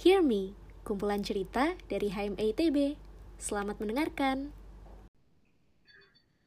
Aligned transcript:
Hear 0.00 0.24
Me, 0.24 0.56
kumpulan 0.80 1.20
cerita 1.20 1.76
dari 1.84 2.08
HMA 2.08 2.56
ITB. 2.56 2.96
Selamat 3.36 3.76
mendengarkan. 3.84 4.48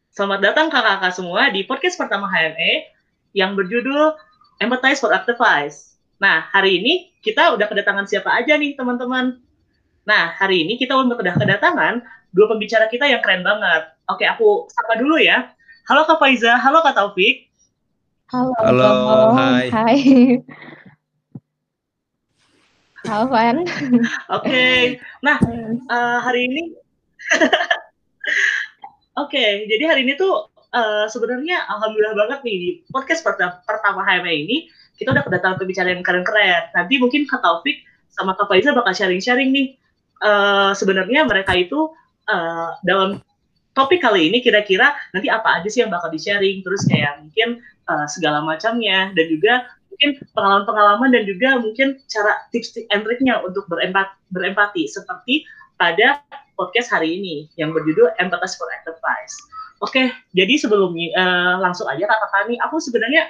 Selamat 0.09 0.41
datang 0.41 0.73
kakak-kakak 0.73 1.13
semua 1.13 1.53
di 1.53 1.61
podcast 1.61 2.01
pertama 2.01 2.25
HMA 2.33 2.89
yang 3.37 3.53
berjudul 3.53 4.17
Empathize 4.57 4.97
for 4.97 5.13
Activize. 5.13 6.01
Nah, 6.17 6.49
hari 6.49 6.81
ini 6.81 7.13
kita 7.21 7.53
udah 7.53 7.69
kedatangan 7.69 8.09
siapa 8.09 8.33
aja 8.33 8.57
nih 8.57 8.73
teman-teman? 8.73 9.37
Nah, 10.09 10.33
hari 10.33 10.65
ini 10.65 10.81
kita 10.81 10.97
udah 10.97 11.13
kedatangan 11.13 12.01
dua 12.33 12.49
pembicara 12.49 12.89
kita 12.89 13.05
yang 13.05 13.21
keren 13.21 13.45
banget. 13.45 13.93
Oke, 14.09 14.25
aku 14.25 14.65
sapa 14.73 14.97
dulu 14.97 15.21
ya. 15.21 15.53
Halo 15.85 16.09
Kak 16.09 16.17
Faiza, 16.17 16.57
halo 16.57 16.81
Kak 16.81 16.97
Taufik. 16.97 17.53
Halo, 18.33 18.49
Halo, 18.57 18.81
Halo. 18.81 19.29
hai. 19.37 19.69
Hai. 19.69 19.97
Halo, 23.03 23.27
Van. 23.27 23.67
Oke, 24.31 24.95
nah 25.19 25.35
eh, 25.91 26.17
hari 26.23 26.47
ini, 26.47 26.71
oke, 29.21 29.43
jadi 29.67 29.83
hari 29.91 30.07
ini 30.07 30.15
tuh 30.15 30.47
eh, 30.71 31.11
sebenarnya 31.11 31.67
alhamdulillah 31.67 32.15
banget 32.15 32.39
nih 32.47 32.55
di 32.55 32.69
podcast 32.87 33.19
perta- 33.27 33.59
pertama 33.67 34.07
HMA 34.07 34.47
ini 34.47 34.71
kita 34.95 35.11
udah 35.11 35.19
kedatangan 35.19 35.59
pembicara 35.59 35.91
yang 35.91 35.99
keren-keren. 35.99 36.71
Nanti 36.71 36.95
mungkin 36.95 37.27
Kak 37.27 37.43
Taufik 37.43 37.83
sama 38.07 38.39
Kak 38.39 38.47
Faiza 38.47 38.71
bakal 38.71 38.95
sharing-sharing 38.95 39.51
nih. 39.51 39.67
Eh, 40.23 40.71
sebenarnya 40.71 41.27
mereka 41.27 41.59
itu 41.59 41.91
eh, 42.31 42.69
dalam 42.87 43.19
topik 43.75 43.99
kali 43.99 44.31
ini 44.31 44.39
kira-kira 44.39 44.95
nanti 45.11 45.27
apa 45.27 45.59
aja 45.59 45.67
sih 45.67 45.83
yang 45.83 45.91
bakal 45.91 46.07
di-sharing, 46.07 46.63
terus 46.63 46.87
kayak 46.87 47.19
mungkin 47.19 47.59
eh, 47.83 48.07
segala 48.07 48.39
macamnya 48.39 49.11
dan 49.11 49.25
juga 49.27 49.67
mungkin 49.93 50.17
pengalaman-pengalaman 50.33 51.09
dan 51.13 51.23
juga 51.29 51.61
mungkin 51.61 52.01
cara 52.09 52.33
tips 52.49 52.73
and 52.89 53.05
triknya 53.05 53.37
untuk 53.45 53.69
berempat, 53.69 54.17
berempati 54.33 54.89
seperti 54.89 55.45
pada 55.77 56.17
podcast 56.57 56.89
hari 56.89 57.21
ini 57.21 57.35
yang 57.61 57.69
berjudul 57.69 58.09
Empathize 58.17 58.57
for 58.57 58.65
Enterprise. 58.73 59.35
Oke, 59.85 60.09
jadi 60.33 60.57
sebelum 60.57 60.97
eh, 60.97 61.55
langsung 61.61 61.85
aja 61.85 62.09
kakak 62.09 62.49
nih, 62.49 62.57
aku 62.65 62.81
sebenarnya 62.81 63.29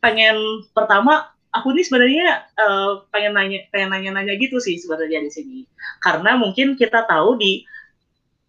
pengen 0.00 0.64
pertama 0.72 1.28
aku 1.52 1.74
nih 1.74 1.84
sebenarnya 1.84 2.48
eh, 2.56 2.92
pengen 3.12 3.32
nanya 3.34 3.58
pengen 3.74 3.90
nanya-nanya 3.92 4.38
gitu 4.38 4.62
sih 4.62 4.78
sebenarnya 4.78 5.26
di 5.26 5.30
sini 5.32 5.58
karena 6.06 6.38
mungkin 6.38 6.78
kita 6.78 7.02
tahu 7.08 7.34
di 7.34 7.66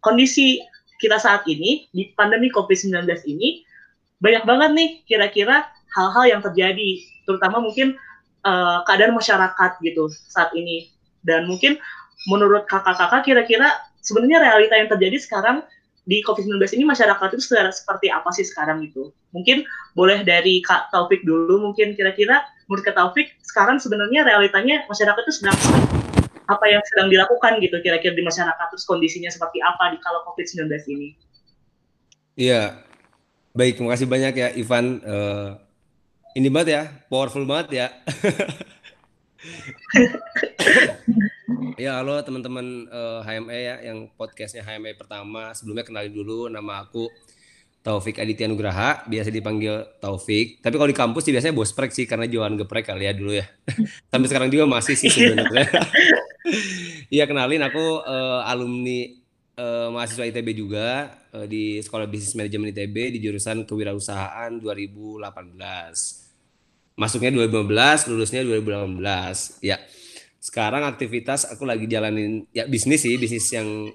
kondisi 0.04 0.62
kita 1.02 1.18
saat 1.18 1.48
ini 1.50 1.90
di 1.90 2.12
pandemi 2.14 2.54
COVID-19 2.54 3.08
ini 3.26 3.66
banyak 4.22 4.44
banget 4.46 4.70
nih 4.76 4.90
kira-kira 5.08 5.66
hal-hal 5.96 6.26
yang 6.28 6.42
terjadi 6.42 7.04
terutama 7.26 7.62
mungkin 7.64 7.96
eh, 8.46 8.80
keadaan 8.86 9.14
masyarakat 9.16 9.72
gitu 9.82 10.10
saat 10.30 10.54
ini 10.54 10.90
dan 11.26 11.46
mungkin 11.46 11.78
menurut 12.28 12.68
kakak-kakak 12.68 13.24
kira-kira 13.24 13.80
sebenarnya 14.04 14.44
realita 14.44 14.76
yang 14.76 14.90
terjadi 14.92 15.18
sekarang 15.20 15.64
di 16.10 16.26
COVID-19 16.26 16.58
ini 16.80 16.90
masyarakat 16.90 17.28
itu 17.38 17.44
seperti 17.54 18.08
apa 18.10 18.30
sih 18.34 18.48
sekarang 18.48 18.82
gitu 18.82 19.14
mungkin 19.30 19.62
boleh 19.94 20.26
dari 20.26 20.64
Kak 20.66 20.90
Taufik 20.90 21.22
dulu 21.22 21.62
mungkin 21.62 21.94
kira-kira 21.94 22.42
menurut 22.66 22.82
Kak 22.82 22.98
Taufik 22.98 23.38
sekarang 23.46 23.78
sebenarnya 23.78 24.26
realitanya 24.26 24.90
masyarakat 24.90 25.22
itu 25.30 25.34
sedang 25.44 25.58
apa 26.50 26.66
yang 26.66 26.82
sedang 26.90 27.14
dilakukan 27.14 27.62
gitu 27.62 27.78
kira-kira 27.86 28.18
di 28.18 28.26
masyarakat 28.26 28.66
terus 28.74 28.90
kondisinya 28.90 29.30
seperti 29.30 29.62
apa 29.62 29.94
di 29.94 30.02
kalau 30.02 30.26
COVID-19 30.26 30.66
ini 30.90 31.10
Iya, 32.40 32.80
baik. 33.52 33.76
Terima 33.76 33.92
kasih 33.92 34.08
banyak 34.08 34.34
ya, 34.40 34.48
Ivan. 34.56 35.04
Eh, 35.04 35.50
ini 36.38 36.48
banget 36.54 36.70
ya, 36.70 36.82
powerful 37.10 37.46
banget 37.46 37.68
ya. 37.74 37.88
Ya, 41.80 41.96
halo 42.04 42.20
teman-teman 42.28 42.92
eh, 42.92 43.20
HME 43.24 43.60
ya, 43.64 43.76
yang 43.80 44.12
podcastnya 44.20 44.68
HME 44.68 45.00
pertama. 45.00 45.56
Sebelumnya 45.56 45.88
kenalin 45.88 46.12
dulu, 46.12 46.52
nama 46.52 46.84
aku 46.84 47.08
Taufik 47.80 48.20
Aditya 48.20 48.52
Nugraha, 48.52 49.08
biasa 49.08 49.32
dipanggil 49.32 49.88
Taufik. 50.04 50.60
Tapi 50.60 50.76
kalau 50.76 50.92
di 50.92 50.98
kampus 51.00 51.24
sih 51.24 51.32
biasanya 51.32 51.56
bosprek 51.56 51.96
sih, 51.96 52.04
karena 52.04 52.28
jualan 52.28 52.60
geprek 52.60 52.92
kali 52.92 53.08
ya 53.08 53.16
dulu 53.16 53.32
ya. 53.32 53.48
Sampai 54.12 54.28
sekarang 54.28 54.52
juga 54.52 54.68
masih 54.68 55.00
sih 55.00 55.08
sebenarnya. 55.08 55.68
Iya, 57.14 57.30
kenalin 57.30 57.62
aku 57.62 58.02
eh, 58.06 58.42
alumni 58.50 59.06
eh, 59.60 59.88
mahasiswa 59.92 60.24
ITB 60.24 60.56
juga 60.56 61.12
eh, 61.36 61.46
di 61.52 61.64
Sekolah 61.84 62.08
Bisnis 62.08 62.36
Manajemen 62.40 62.72
ITB 62.72 63.20
di 63.20 63.20
jurusan 63.20 63.68
Kewirausahaan 63.68 64.56
2018. 64.56 65.20
Masuknya 67.00 67.32
2015, 67.36 68.12
lulusnya 68.12 68.42
2018. 68.48 69.60
Ya. 69.64 69.78
Sekarang 70.40 70.88
aktivitas 70.88 71.44
aku 71.52 71.68
lagi 71.68 71.84
jalanin 71.92 72.48
ya 72.56 72.64
bisnis 72.64 73.04
sih, 73.04 73.20
bisnis 73.20 73.52
yang 73.52 73.92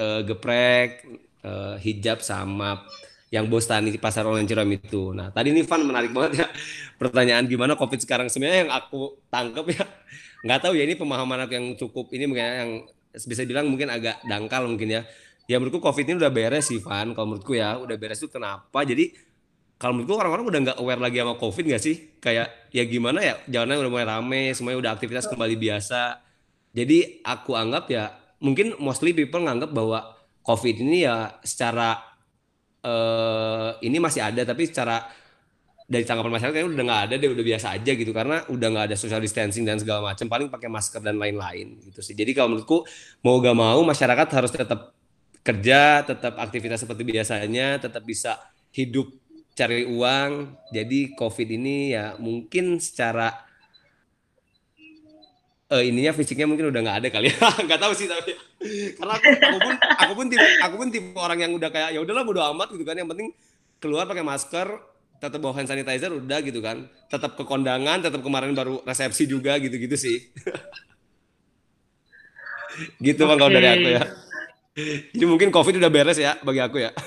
eh, 0.00 0.20
geprek, 0.24 1.04
eh, 1.44 1.76
hijab 1.84 2.24
sama 2.24 2.80
yang 3.26 3.50
bos 3.50 3.66
tani 3.68 3.90
di 3.92 4.00
pasar 4.00 4.24
online 4.24 4.48
Ciram 4.48 4.70
itu. 4.70 5.12
Nah, 5.12 5.34
tadi 5.34 5.50
nih 5.52 5.66
Van 5.66 5.82
menarik 5.84 6.14
banget 6.14 6.46
ya 6.46 6.48
pertanyaan 7.00 7.44
gimana 7.44 7.76
Covid 7.76 8.00
sekarang 8.00 8.32
sebenarnya 8.32 8.64
yang 8.64 8.72
aku 8.72 9.20
tangkep 9.28 9.66
ya 9.76 9.84
nggak 10.46 10.60
tahu 10.62 10.78
ya 10.78 10.86
ini 10.86 10.94
pemahaman 10.94 11.42
aku 11.42 11.52
yang 11.58 11.66
cukup 11.74 12.06
ini 12.14 12.30
yang 12.30 12.86
bisa 13.24 13.48
bilang 13.48 13.72
mungkin 13.72 13.88
agak 13.88 14.20
dangkal 14.28 14.68
mungkin 14.68 14.92
ya. 14.92 15.02
Ya 15.46 15.56
menurutku 15.56 15.80
Covid 15.80 16.04
ini 16.04 16.20
udah 16.20 16.28
beres 16.28 16.68
sih 16.68 16.82
Van. 16.82 17.16
Kalau 17.16 17.26
menurutku 17.32 17.56
ya 17.56 17.80
udah 17.80 17.96
beres 17.96 18.20
itu 18.20 18.28
kenapa? 18.28 18.84
Jadi 18.84 19.14
kalau 19.80 19.96
menurutku 19.96 20.16
orang-orang 20.20 20.44
udah 20.48 20.60
nggak 20.68 20.78
aware 20.82 21.00
lagi 21.00 21.16
sama 21.22 21.34
COVID 21.40 21.64
nggak 21.72 21.82
sih? 21.82 21.96
Kayak 22.20 22.48
ya 22.74 22.82
gimana 22.84 23.18
ya 23.24 23.34
jalanan 23.48 23.80
udah 23.86 23.92
mulai 23.92 24.06
rame, 24.08 24.42
semuanya 24.52 24.78
udah 24.84 24.92
aktivitas 24.98 25.24
kembali 25.30 25.56
biasa. 25.56 26.20
Jadi 26.76 27.24
aku 27.24 27.56
anggap 27.56 27.88
ya 27.88 28.12
mungkin 28.44 28.76
mostly 28.76 29.16
people 29.16 29.40
nganggap 29.40 29.72
bahwa 29.72 30.12
COVID 30.44 30.76
ini 30.82 31.08
ya 31.08 31.40
secara 31.40 31.96
eh 32.84 33.70
ini 33.82 33.98
masih 33.98 34.22
ada 34.22 34.42
tapi 34.44 34.68
secara 34.68 35.02
dari 35.86 36.02
tanggapan 36.02 36.34
masyarakat 36.34 36.54
kayaknya 36.58 36.70
udah 36.74 36.84
nggak 36.90 37.02
ada 37.06 37.14
deh 37.14 37.30
udah 37.30 37.44
biasa 37.46 37.66
aja 37.78 37.92
gitu. 37.94 38.10
Karena 38.10 38.36
udah 38.50 38.68
nggak 38.74 38.84
ada 38.92 38.96
social 38.98 39.22
distancing 39.22 39.62
dan 39.62 39.78
segala 39.78 40.02
macam 40.12 40.26
paling 40.26 40.50
pakai 40.50 40.66
masker 40.66 41.00
dan 41.00 41.16
lain-lain 41.16 41.78
gitu 41.86 42.02
sih. 42.02 42.14
Jadi 42.18 42.34
kalau 42.34 42.54
menurutku 42.54 42.82
mau 43.22 43.38
gak 43.38 43.56
mau 43.56 43.80
masyarakat 43.86 44.28
harus 44.34 44.50
tetap 44.50 44.80
kerja 45.46 46.02
tetap 46.02 46.34
aktivitas 46.42 46.82
seperti 46.82 47.06
biasanya 47.06 47.78
tetap 47.78 48.02
bisa 48.02 48.34
hidup 48.74 49.14
cari 49.54 49.86
uang. 49.86 50.58
Jadi 50.74 51.14
covid 51.14 51.48
ini 51.54 51.94
ya 51.94 52.18
mungkin 52.18 52.82
secara 52.82 53.46
eh 55.66 55.82
ininya 55.90 56.14
fisiknya 56.14 56.46
mungkin 56.46 56.70
udah 56.70 56.80
nggak 56.82 56.98
ada 57.02 57.08
kali 57.10 57.26
ya. 57.30 57.38
Nggak 57.66 57.80
tahu 57.82 57.92
sih 57.94 58.06
tapi 58.06 58.38
karena 58.98 59.12
aku, 59.18 59.26
aku 59.34 59.58
pun 59.58 59.74
aku 59.82 60.12
pun 60.14 60.26
tipe 60.30 60.46
aku 60.62 60.74
pun 60.78 60.88
tipe 60.94 61.08
orang 61.18 61.38
yang 61.42 61.52
udah 61.58 61.70
kayak 61.74 61.90
ya 61.94 61.98
udahlah 62.02 62.22
bodo 62.22 62.42
amat 62.54 62.70
gitu 62.74 62.86
kan. 62.86 62.94
Yang 62.94 63.08
penting 63.14 63.28
keluar 63.82 64.06
pakai 64.06 64.22
masker 64.22 64.68
tetap 65.16 65.40
bawa 65.40 65.56
hand 65.56 65.68
sanitizer 65.68 66.12
udah 66.12 66.38
gitu 66.44 66.60
kan 66.60 66.84
tetap 67.08 67.34
ke 67.34 67.44
kondangan 67.46 68.04
tetap 68.04 68.20
kemarin 68.20 68.52
baru 68.52 68.84
resepsi 68.84 69.24
juga 69.24 69.56
gitu-gitu 69.56 69.96
sih 69.96 70.20
gitu 73.06 73.24
bang 73.24 73.38
kalau 73.40 73.52
dari 73.52 73.68
aku 73.72 73.88
ya 73.88 74.02
jadi 75.16 75.24
mungkin 75.24 75.48
covid 75.48 75.80
udah 75.80 75.88
beres 75.88 76.20
ya 76.20 76.36
bagi 76.44 76.60
aku 76.60 76.84
ya 76.84 76.92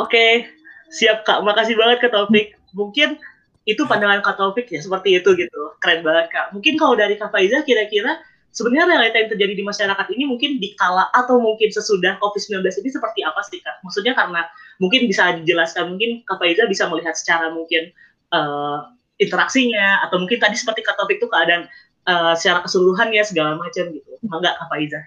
Oke, 0.00 0.48
siap 0.88 1.28
Kak. 1.28 1.44
Makasih 1.44 1.76
banget 1.76 2.08
Kak 2.08 2.12
Taufik. 2.16 2.56
Mungkin 2.72 3.20
itu 3.68 3.84
pandangan 3.84 4.24
Kak 4.24 4.40
Taufik 4.40 4.72
ya, 4.72 4.80
seperti 4.80 5.20
itu 5.20 5.28
gitu. 5.36 5.76
Keren 5.76 6.00
banget 6.00 6.32
Kak. 6.32 6.56
Mungkin 6.56 6.80
kalau 6.80 6.96
dari 6.96 7.20
Kak 7.20 7.28
Faiza 7.28 7.60
kira-kira 7.60 8.16
sebenarnya 8.50 8.98
realita 8.98 9.16
yang 9.22 9.30
terjadi 9.30 9.54
di 9.58 9.64
masyarakat 9.64 10.06
ini 10.14 10.24
mungkin 10.26 10.58
di 10.58 10.74
kala 10.74 11.06
atau 11.14 11.38
mungkin 11.38 11.70
sesudah 11.70 12.18
COVID-19 12.18 12.66
ini 12.66 12.90
seperti 12.90 13.20
apa 13.22 13.40
sih 13.46 13.62
Kak? 13.62 13.82
Maksudnya 13.86 14.12
karena 14.18 14.42
mungkin 14.82 15.06
bisa 15.06 15.38
dijelaskan, 15.38 15.94
mungkin 15.94 16.26
Kak 16.26 16.42
Faiza 16.42 16.66
bisa 16.66 16.90
melihat 16.90 17.14
secara 17.14 17.54
mungkin 17.54 17.94
eh, 18.34 18.78
interaksinya, 19.22 20.06
atau 20.08 20.18
mungkin 20.18 20.40
tadi 20.42 20.56
seperti 20.58 20.82
Kak 20.82 20.98
Taufik 20.98 21.22
itu 21.22 21.28
keadaan 21.30 21.70
eh, 22.06 22.34
secara 22.34 22.66
keseluruhan 22.66 23.14
ya 23.14 23.22
segala 23.22 23.54
macam 23.54 23.90
gitu. 23.94 24.10
Enggak 24.26 24.58
Kak 24.58 24.68
Faiza? 24.70 25.00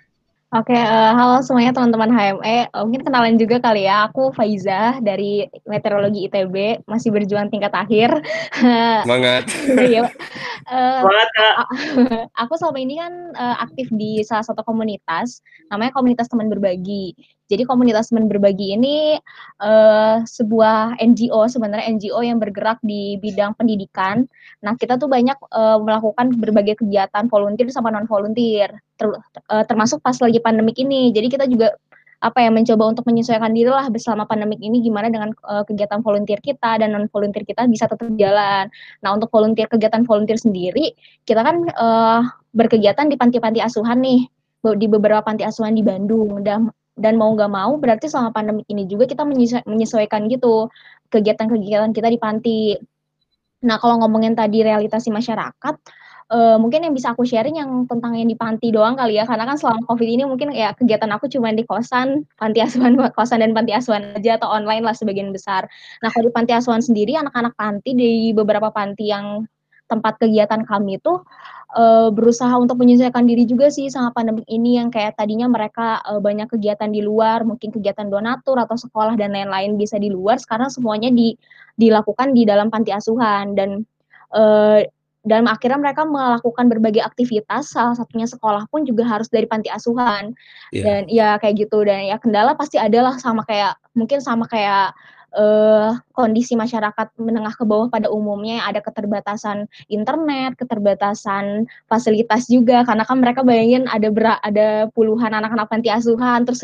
Oke, 0.53 0.77
eh, 0.77 1.11
halo 1.17 1.41
semuanya 1.41 1.73
teman-teman 1.73 2.13
HME. 2.13 2.69
Eh, 2.69 2.81
mungkin 2.85 3.01
kenalan 3.01 3.41
juga 3.41 3.57
kali 3.57 3.89
ya. 3.89 4.05
Aku 4.05 4.29
Faiza 4.37 5.01
dari 5.01 5.49
Meteorologi 5.65 6.29
ITB, 6.29 6.85
masih 6.85 7.09
berjuang 7.09 7.49
tingkat 7.49 7.73
akhir. 7.73 8.13
semangat 9.01 9.49
Iya. 9.73 10.05
Eh, 10.69 11.01
Banget 11.01 11.29
Kak. 11.33 11.55
aku 12.45 12.53
selama 12.53 12.77
ini 12.85 13.01
kan 13.01 13.33
eh, 13.33 13.55
aktif 13.65 13.89
di 13.97 14.21
salah 14.21 14.45
satu 14.45 14.61
komunitas, 14.61 15.41
namanya 15.73 15.89
komunitas 15.89 16.29
teman 16.29 16.53
berbagi. 16.53 17.17
Jadi 17.51 17.63
komunitas 17.67 18.09
teman 18.09 18.31
berbagi 18.31 18.75
ini 18.75 19.19
eh, 19.61 20.17
sebuah 20.23 20.99
NGO 20.99 21.43
sebenarnya 21.47 21.91
NGO 21.95 22.19
yang 22.23 22.39
bergerak 22.39 22.79
di 22.83 23.19
bidang 23.19 23.53
pendidikan. 23.59 24.23
Nah 24.63 24.73
kita 24.79 24.95
tuh 24.95 25.11
banyak 25.11 25.35
eh, 25.35 25.77
melakukan 25.81 26.33
berbagai 26.39 26.79
kegiatan 26.83 27.27
volunteer 27.27 27.67
sama 27.69 27.91
non 27.91 28.07
volunteer, 28.07 28.71
termasuk 29.67 29.99
pas 29.99 30.15
lagi 30.19 30.39
pandemik 30.39 30.79
ini. 30.79 31.11
Jadi 31.11 31.27
kita 31.27 31.45
juga 31.49 31.75
apa 32.23 32.39
ya 32.39 32.49
mencoba 32.55 32.95
untuk 32.95 33.03
menyesuaikan 33.03 33.51
diri 33.51 33.67
lah 33.67 33.91
bersama 33.91 34.23
pandemik 34.23 34.63
ini 34.63 34.79
gimana 34.79 35.11
dengan 35.11 35.35
uh, 35.43 35.67
kegiatan 35.67 35.99
volunteer 35.99 36.39
kita 36.39 36.79
dan 36.79 36.95
non 36.95 37.11
volunteer 37.11 37.43
kita 37.43 37.67
bisa 37.67 37.83
tetap 37.83 38.07
jalan. 38.15 38.71
Nah 39.03 39.09
untuk 39.11 39.27
volunteer 39.27 39.67
kegiatan 39.67 40.07
volunteer 40.07 40.39
sendiri 40.39 40.95
kita 41.27 41.43
kan 41.43 41.67
uh, 41.75 42.23
berkegiatan 42.55 43.11
di 43.11 43.19
panti-panti 43.19 43.59
asuhan 43.59 43.99
nih 43.99 44.23
di 44.79 44.87
beberapa 44.87 45.19
panti 45.19 45.43
asuhan 45.43 45.75
di 45.75 45.83
Bandung 45.83 46.39
dan 46.39 46.71
dan 46.93 47.17
mau 47.17 47.33
nggak 47.33 47.51
mau 47.51 47.73
berarti 47.81 48.05
selama 48.09 48.29
pandemik 48.33 48.69
ini 48.69 48.85
juga 48.85 49.09
kita 49.09 49.25
menyesuaikan 49.65 50.29
gitu 50.29 50.69
kegiatan-kegiatan 51.09 51.91
kita 51.93 52.07
di 52.09 52.19
panti. 52.21 52.59
Nah 53.65 53.77
kalau 53.81 54.01
ngomongin 54.01 54.37
tadi 54.37 54.61
realitasi 54.61 55.09
masyarakat 55.09 55.75
uh, 56.33 56.57
mungkin 56.59 56.85
yang 56.85 56.93
bisa 56.97 57.11
aku 57.13 57.23
sharing 57.27 57.61
yang 57.61 57.85
tentang 57.89 58.17
yang 58.17 58.29
di 58.29 58.37
panti 58.37 58.73
doang 58.73 58.97
kali 58.97 59.21
ya 59.21 59.25
karena 59.29 59.45
kan 59.45 59.57
selama 59.57 59.85
covid 59.89 60.09
ini 60.09 60.23
mungkin 60.25 60.49
ya 60.53 60.71
kegiatan 60.73 61.09
aku 61.13 61.29
cuma 61.29 61.53
di 61.53 61.65
kosan 61.65 62.25
panti 62.37 62.59
asuhan 62.63 62.95
kosan 63.17 63.45
dan 63.45 63.51
panti 63.53 63.71
asuhan 63.75 64.17
aja 64.17 64.41
atau 64.41 64.49
online 64.49 64.85
lah 64.85 64.95
sebagian 64.95 65.29
besar 65.29 65.69
nah 66.01 66.09
kalau 66.13 66.29
di 66.29 66.33
panti 66.33 66.51
asuhan 66.55 66.81
sendiri 66.81 67.17
anak-anak 67.17 67.53
panti 67.57 67.93
di 67.97 68.31
beberapa 68.31 68.73
panti 68.73 69.13
yang 69.13 69.45
tempat 69.93 70.17
kegiatan 70.17 70.65
kami 70.65 70.97
itu 70.97 71.21
uh, 71.77 72.09
berusaha 72.09 72.53
untuk 72.57 72.81
menyesuaikan 72.81 73.25
diri 73.29 73.45
juga 73.45 73.69
sih 73.69 73.89
sama 73.89 74.09
pandemi 74.13 74.41
ini 74.49 74.81
yang 74.81 74.89
kayak 74.89 75.17
tadinya 75.17 75.45
mereka 75.49 76.01
uh, 76.05 76.17
banyak 76.17 76.49
kegiatan 76.49 76.89
di 76.89 77.05
luar, 77.05 77.45
mungkin 77.45 77.69
kegiatan 77.69 78.09
donatur 78.09 78.57
atau 78.57 78.77
sekolah 78.77 79.17
dan 79.17 79.33
lain-lain 79.33 79.77
bisa 79.77 79.97
di 80.01 80.09
luar, 80.09 80.41
sekarang 80.41 80.69
semuanya 80.73 81.13
di 81.13 81.37
dilakukan 81.77 82.37
di 82.37 82.45
dalam 82.45 82.69
panti 82.69 82.93
asuhan 82.93 83.57
dan 83.57 83.85
uh, 84.33 84.81
dan 85.23 85.47
akhirnya 85.47 85.79
mereka 85.79 86.03
melakukan 86.03 86.67
berbagai 86.67 86.99
aktivitas 86.99 87.71
salah 87.71 87.95
satunya 87.95 88.27
sekolah 88.27 88.67
pun 88.67 88.83
juga 88.83 89.07
harus 89.07 89.31
dari 89.31 89.47
panti 89.47 89.71
asuhan 89.71 90.35
yeah. 90.75 90.83
dan 90.83 91.01
ya 91.07 91.29
kayak 91.39 91.63
gitu 91.63 91.79
dan 91.87 92.11
ya 92.11 92.19
kendala 92.19 92.59
pasti 92.59 92.75
adalah 92.75 93.15
sama 93.15 93.47
kayak 93.47 93.79
mungkin 93.95 94.19
sama 94.19 94.43
kayak 94.51 94.91
uh, 95.33 95.97
kondisi 96.13 96.53
masyarakat 96.53 97.13
menengah 97.17 97.53
ke 97.53 97.65
bawah 97.65 97.89
pada 97.89 98.09
umumnya 98.09 98.63
ada 98.65 98.79
keterbatasan 98.79 99.65
internet, 99.89 100.55
keterbatasan 100.57 101.65
fasilitas 101.89 102.47
juga. 102.47 102.85
Karena 102.85 103.03
kan 103.03 103.17
mereka 103.19 103.41
bayangin 103.41 103.89
ada 103.89 104.07
ber, 104.13 104.37
ada 104.41 104.87
puluhan 104.93 105.33
anak-anak 105.33 105.67
panti 105.69 105.89
asuhan 105.89 106.45
terus 106.45 106.61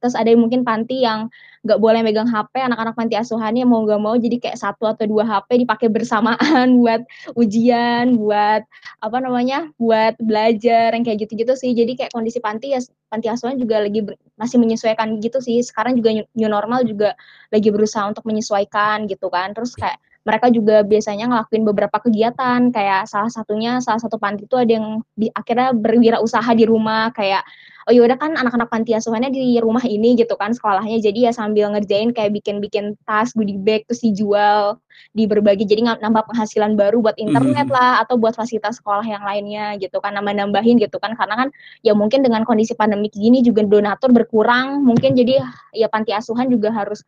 terus 0.00 0.14
ada 0.16 0.28
yang 0.32 0.40
mungkin 0.42 0.64
panti 0.64 1.04
yang 1.04 1.28
nggak 1.60 1.76
boleh 1.76 2.00
megang 2.00 2.24
HP 2.24 2.56
anak-anak 2.56 2.96
panti 2.96 3.20
asuhannya 3.20 3.68
mau 3.68 3.84
nggak 3.84 4.00
mau 4.00 4.16
jadi 4.16 4.40
kayak 4.40 4.56
satu 4.56 4.88
atau 4.88 5.04
dua 5.04 5.28
HP 5.28 5.68
dipakai 5.68 5.92
bersamaan 5.92 6.72
buat 6.80 7.04
ujian 7.36 8.16
buat 8.16 8.64
apa 9.04 9.16
namanya 9.20 9.68
buat 9.76 10.16
belajar 10.16 10.96
yang 10.96 11.04
kayak 11.04 11.28
gitu-gitu 11.28 11.52
sih. 11.52 11.76
Jadi 11.76 12.00
kayak 12.00 12.16
kondisi 12.16 12.40
panti 12.40 12.72
ya 12.72 12.80
panti 13.12 13.28
asuhan 13.28 13.60
juga 13.60 13.84
lagi 13.84 14.00
masih 14.40 14.56
menyesuaikan 14.56 15.20
gitu 15.20 15.44
sih. 15.44 15.60
Sekarang 15.60 16.00
juga 16.00 16.24
new 16.32 16.48
normal 16.48 16.88
juga 16.88 17.12
lagi 17.52 17.68
berusaha 17.68 18.08
untuk 18.08 18.24
menyesuaikan 18.24 19.04
gitu 19.04 19.28
kan. 19.28 19.52
Terus 19.52 19.76
kayak 19.76 20.00
mereka 20.20 20.52
juga 20.52 20.84
biasanya 20.84 21.32
ngelakuin 21.32 21.64
beberapa 21.64 21.96
kegiatan 21.96 22.68
kayak 22.68 23.08
salah 23.08 23.32
satunya 23.32 23.80
salah 23.80 24.00
satu 24.04 24.20
panti 24.20 24.44
itu 24.44 24.52
ada 24.52 24.72
yang 24.76 25.00
di, 25.16 25.32
akhirnya 25.32 25.72
berwirausaha 25.72 26.52
di 26.52 26.68
rumah 26.68 27.08
kayak 27.16 27.40
oh 27.88 27.92
yaudah 27.96 28.20
kan 28.20 28.36
anak-anak 28.36 28.68
panti 28.68 28.92
asuhannya 28.92 29.32
di 29.32 29.56
rumah 29.58 29.80
ini 29.82 30.14
gitu 30.14 30.36
kan 30.36 30.52
sekolahnya. 30.52 31.00
Jadi 31.00 31.24
ya 31.24 31.32
sambil 31.32 31.72
ngerjain 31.72 32.12
kayak 32.12 32.36
bikin-bikin 32.36 32.94
tas 33.08 33.32
goodie 33.32 33.56
bag 33.56 33.88
terus 33.88 34.04
dijual 34.04 34.76
di 35.16 35.24
berbagi 35.24 35.64
jadi 35.64 35.98
nambah 35.98 36.28
penghasilan 36.28 36.76
baru 36.76 37.00
buat 37.00 37.16
internet 37.16 37.66
mm. 37.66 37.74
lah 37.74 38.04
atau 38.04 38.20
buat 38.20 38.36
fasilitas 38.36 38.78
sekolah 38.78 39.02
yang 39.02 39.24
lainnya 39.24 39.80
gitu 39.80 39.96
kan. 39.98 40.12
Nambah 40.12 40.36
nambahin 40.36 40.76
gitu 40.76 41.00
kan 41.00 41.16
karena 41.16 41.46
kan 41.46 41.48
ya 41.80 41.96
mungkin 41.96 42.20
dengan 42.20 42.44
kondisi 42.44 42.76
pandemi 42.76 43.08
gini 43.08 43.40
juga 43.40 43.64
donatur 43.64 44.12
berkurang 44.12 44.84
mungkin 44.84 45.16
jadi 45.16 45.40
ya 45.72 45.88
panti 45.88 46.12
asuhan 46.12 46.52
juga 46.52 46.70
harus 46.70 47.00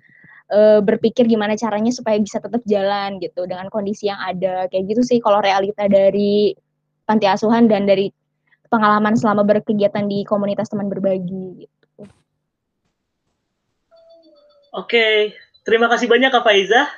uh, 0.52 0.80
berpikir 0.84 1.24
gimana 1.24 1.56
caranya 1.56 1.90
supaya 1.90 2.20
bisa 2.20 2.38
tetap 2.38 2.60
jalan 2.68 3.16
gitu 3.18 3.48
dengan 3.48 3.72
kondisi 3.72 4.12
yang 4.12 4.20
ada 4.20 4.68
kayak 4.68 4.92
gitu 4.92 5.02
sih 5.02 5.18
kalau 5.18 5.40
realita 5.40 5.88
dari 5.88 6.52
panti 7.08 7.26
asuhan 7.26 7.66
dan 7.66 7.88
dari 7.88 8.12
pengalaman 8.68 9.16
selama 9.16 9.44
berkegiatan 9.44 10.08
di 10.08 10.24
komunitas 10.24 10.72
teman 10.72 10.88
berbagi 10.88 11.66
gitu. 11.66 12.08
Oke, 14.72 15.36
terima 15.68 15.92
kasih 15.92 16.08
banyak 16.08 16.32
Kak 16.32 16.48
Faiza. 16.48 16.88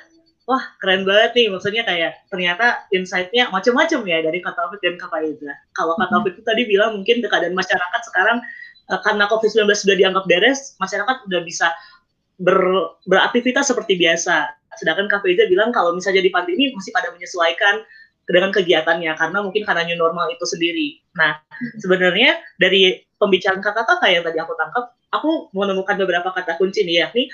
Wah, 0.47 0.63
keren 0.79 1.03
banget 1.03 1.35
nih. 1.35 1.47
Maksudnya 1.51 1.83
kayak 1.83 2.23
ternyata 2.31 2.87
insight-nya 2.95 3.51
macam-macam 3.51 3.99
ya 4.07 4.23
dari 4.23 4.39
Kak 4.39 4.55
Taufik 4.55 4.79
dan 4.79 4.95
Kak 4.95 5.11
Faiza. 5.11 5.51
Kalau 5.75 5.99
Kak 5.99 6.07
Taufik 6.07 6.39
itu 6.39 6.43
tadi 6.47 6.63
bilang 6.63 6.95
mungkin 6.95 7.19
keadaan 7.19 7.51
masyarakat 7.51 8.01
sekarang 8.07 8.39
uh, 8.93 8.99
karena 9.03 9.27
COVID-19 9.27 9.67
sudah 9.75 9.95
dianggap 9.99 10.23
beres, 10.29 10.79
masyarakat 10.79 11.27
sudah 11.27 11.41
bisa 11.43 11.67
ber, 12.39 12.59
beraktivitas 13.07 13.71
seperti 13.71 13.99
biasa. 13.99 14.51
Sedangkan 14.75 15.07
Kak 15.07 15.23
Faiza 15.23 15.47
bilang 15.47 15.71
kalau 15.71 15.95
misalnya 15.95 16.19
di 16.19 16.31
panti 16.31 16.55
ini 16.55 16.75
masih 16.75 16.91
pada 16.91 17.11
menyesuaikan 17.15 17.83
dengan 18.25 18.49
kegiatannya 18.49 19.13
karena 19.15 19.37
mungkin 19.39 19.63
karena 19.63 19.85
new 19.85 19.97
normal 19.97 20.27
itu 20.33 20.43
sendiri. 20.43 20.99
Nah, 21.15 21.37
sebenarnya 21.79 22.41
dari 22.57 23.05
pembicaraan 23.21 23.61
kata-kata 23.61 24.05
yang 24.09 24.25
tadi 24.25 24.41
aku 24.41 24.53
tangkap, 24.57 24.91
aku 25.13 25.53
menemukan 25.53 25.95
beberapa 25.95 26.33
kata 26.33 26.57
kunci 26.57 26.83
nih 26.83 27.05
yakni 27.05 27.29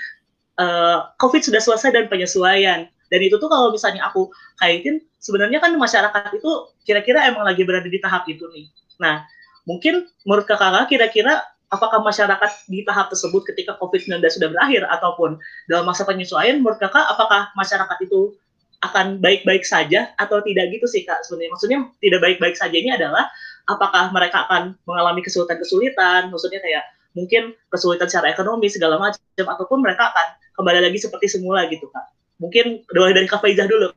uh, 0.60 1.10
COVID 1.18 1.42
sudah 1.42 1.60
selesai 1.64 1.96
dan 1.96 2.06
penyesuaian. 2.12 2.86
Dan 3.12 3.20
itu 3.20 3.36
tuh 3.36 3.48
kalau 3.48 3.72
misalnya 3.72 4.08
aku 4.08 4.32
kaitin, 4.56 5.04
sebenarnya 5.20 5.60
kan 5.60 5.72
masyarakat 5.76 6.32
itu 6.32 6.50
kira-kira 6.88 7.28
emang 7.28 7.44
lagi 7.44 7.60
berada 7.64 7.88
di 7.88 8.00
tahap 8.00 8.24
itu 8.28 8.48
nih. 8.52 8.68
Nah, 9.00 9.24
mungkin 9.68 10.08
menurut 10.24 10.48
kakak 10.48 10.88
kira-kira 10.88 11.44
apakah 11.72 12.04
masyarakat 12.04 12.68
di 12.68 12.84
tahap 12.84 13.08
tersebut 13.08 13.48
ketika 13.48 13.80
COVID-19 13.80 14.20
sudah 14.28 14.52
berakhir 14.52 14.84
ataupun 14.92 15.40
dalam 15.66 15.88
masa 15.88 16.04
penyesuaian 16.04 16.60
menurut 16.60 16.76
kakak 16.76 17.08
apakah 17.08 17.48
masyarakat 17.56 17.98
itu 18.04 18.36
akan 18.84 19.22
baik-baik 19.22 19.64
saja 19.64 20.12
atau 20.20 20.44
tidak 20.44 20.68
gitu 20.74 20.84
sih 20.84 21.08
kak 21.08 21.24
sebenarnya? 21.24 21.50
Maksudnya 21.56 21.78
tidak 22.04 22.20
baik-baik 22.20 22.54
saja 22.58 22.76
ini 22.76 22.92
adalah 22.92 23.30
apakah 23.70 24.12
mereka 24.12 24.44
akan 24.46 24.76
mengalami 24.84 25.24
kesulitan-kesulitan 25.24 26.28
maksudnya 26.28 26.60
kayak 26.60 26.84
mungkin 27.16 27.56
kesulitan 27.70 28.10
secara 28.10 28.34
ekonomi 28.34 28.66
segala 28.68 28.98
macam 28.98 29.22
ataupun 29.48 29.78
mereka 29.80 30.12
akan 30.12 30.26
kembali 30.58 30.80
lagi 30.84 30.98
seperti 31.00 31.30
semula 31.30 31.64
gitu 31.72 31.88
kak? 31.88 32.04
Mungkin 32.42 32.84
doa 32.92 33.14
dari 33.14 33.24
kak 33.24 33.40
Faizah 33.40 33.70
dulu 33.70 33.94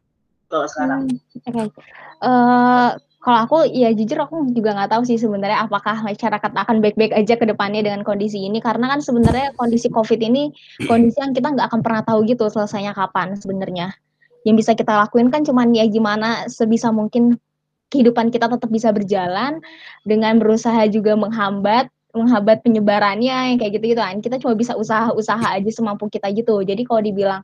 kalau 0.47 0.67
sekarang. 0.69 1.09
Hmm, 1.49 1.67
okay. 1.67 1.83
uh, 2.21 2.93
kalau 3.25 3.39
aku 3.41 3.57
ya 3.73 3.89
jujur 3.89 4.21
aku 4.21 4.53
juga 4.53 4.77
nggak 4.77 4.93
tahu 4.93 5.01
sih 5.01 5.17
sebenarnya 5.17 5.65
apakah 5.65 5.97
masyarakat 6.05 6.45
akan 6.45 6.77
baik-baik 6.77 7.09
aja 7.09 7.33
ke 7.33 7.49
depannya 7.49 7.81
dengan 7.81 8.05
kondisi 8.05 8.45
ini. 8.45 8.61
Karena 8.61 8.85
kan 8.85 9.01
sebenarnya 9.01 9.49
kondisi 9.57 9.89
COVID 9.89 10.21
ini 10.21 10.53
kondisi 10.85 11.17
yang 11.25 11.33
kita 11.33 11.57
nggak 11.57 11.73
akan 11.73 11.81
pernah 11.81 12.05
tahu 12.05 12.21
gitu 12.29 12.45
selesainya 12.45 12.93
kapan 12.93 13.33
sebenarnya. 13.33 13.97
Yang 14.45 14.55
bisa 14.61 14.71
kita 14.77 14.93
lakuin 14.93 15.33
kan 15.33 15.41
cuman 15.41 15.73
ya 15.73 15.89
gimana 15.89 16.45
sebisa 16.45 16.93
mungkin 16.93 17.41
kehidupan 17.89 18.29
kita 18.29 18.45
tetap 18.45 18.69
bisa 18.69 18.93
berjalan 18.93 19.57
dengan 20.05 20.37
berusaha 20.37 20.85
juga 20.93 21.17
menghambat 21.17 21.89
menghambat 22.13 22.61
penyebarannya 22.61 23.57
yang 23.57 23.57
kayak 23.57 23.81
gitu 23.81 23.97
gitu 23.97 24.01
kan 24.05 24.21
kita 24.21 24.37
cuma 24.37 24.53
bisa 24.53 24.77
usaha-usaha 24.77 25.49
aja 25.49 25.71
semampu 25.73 26.13
kita 26.13 26.29
gitu. 26.29 26.61
Jadi 26.61 26.85
kalau 26.85 27.01
dibilang 27.01 27.41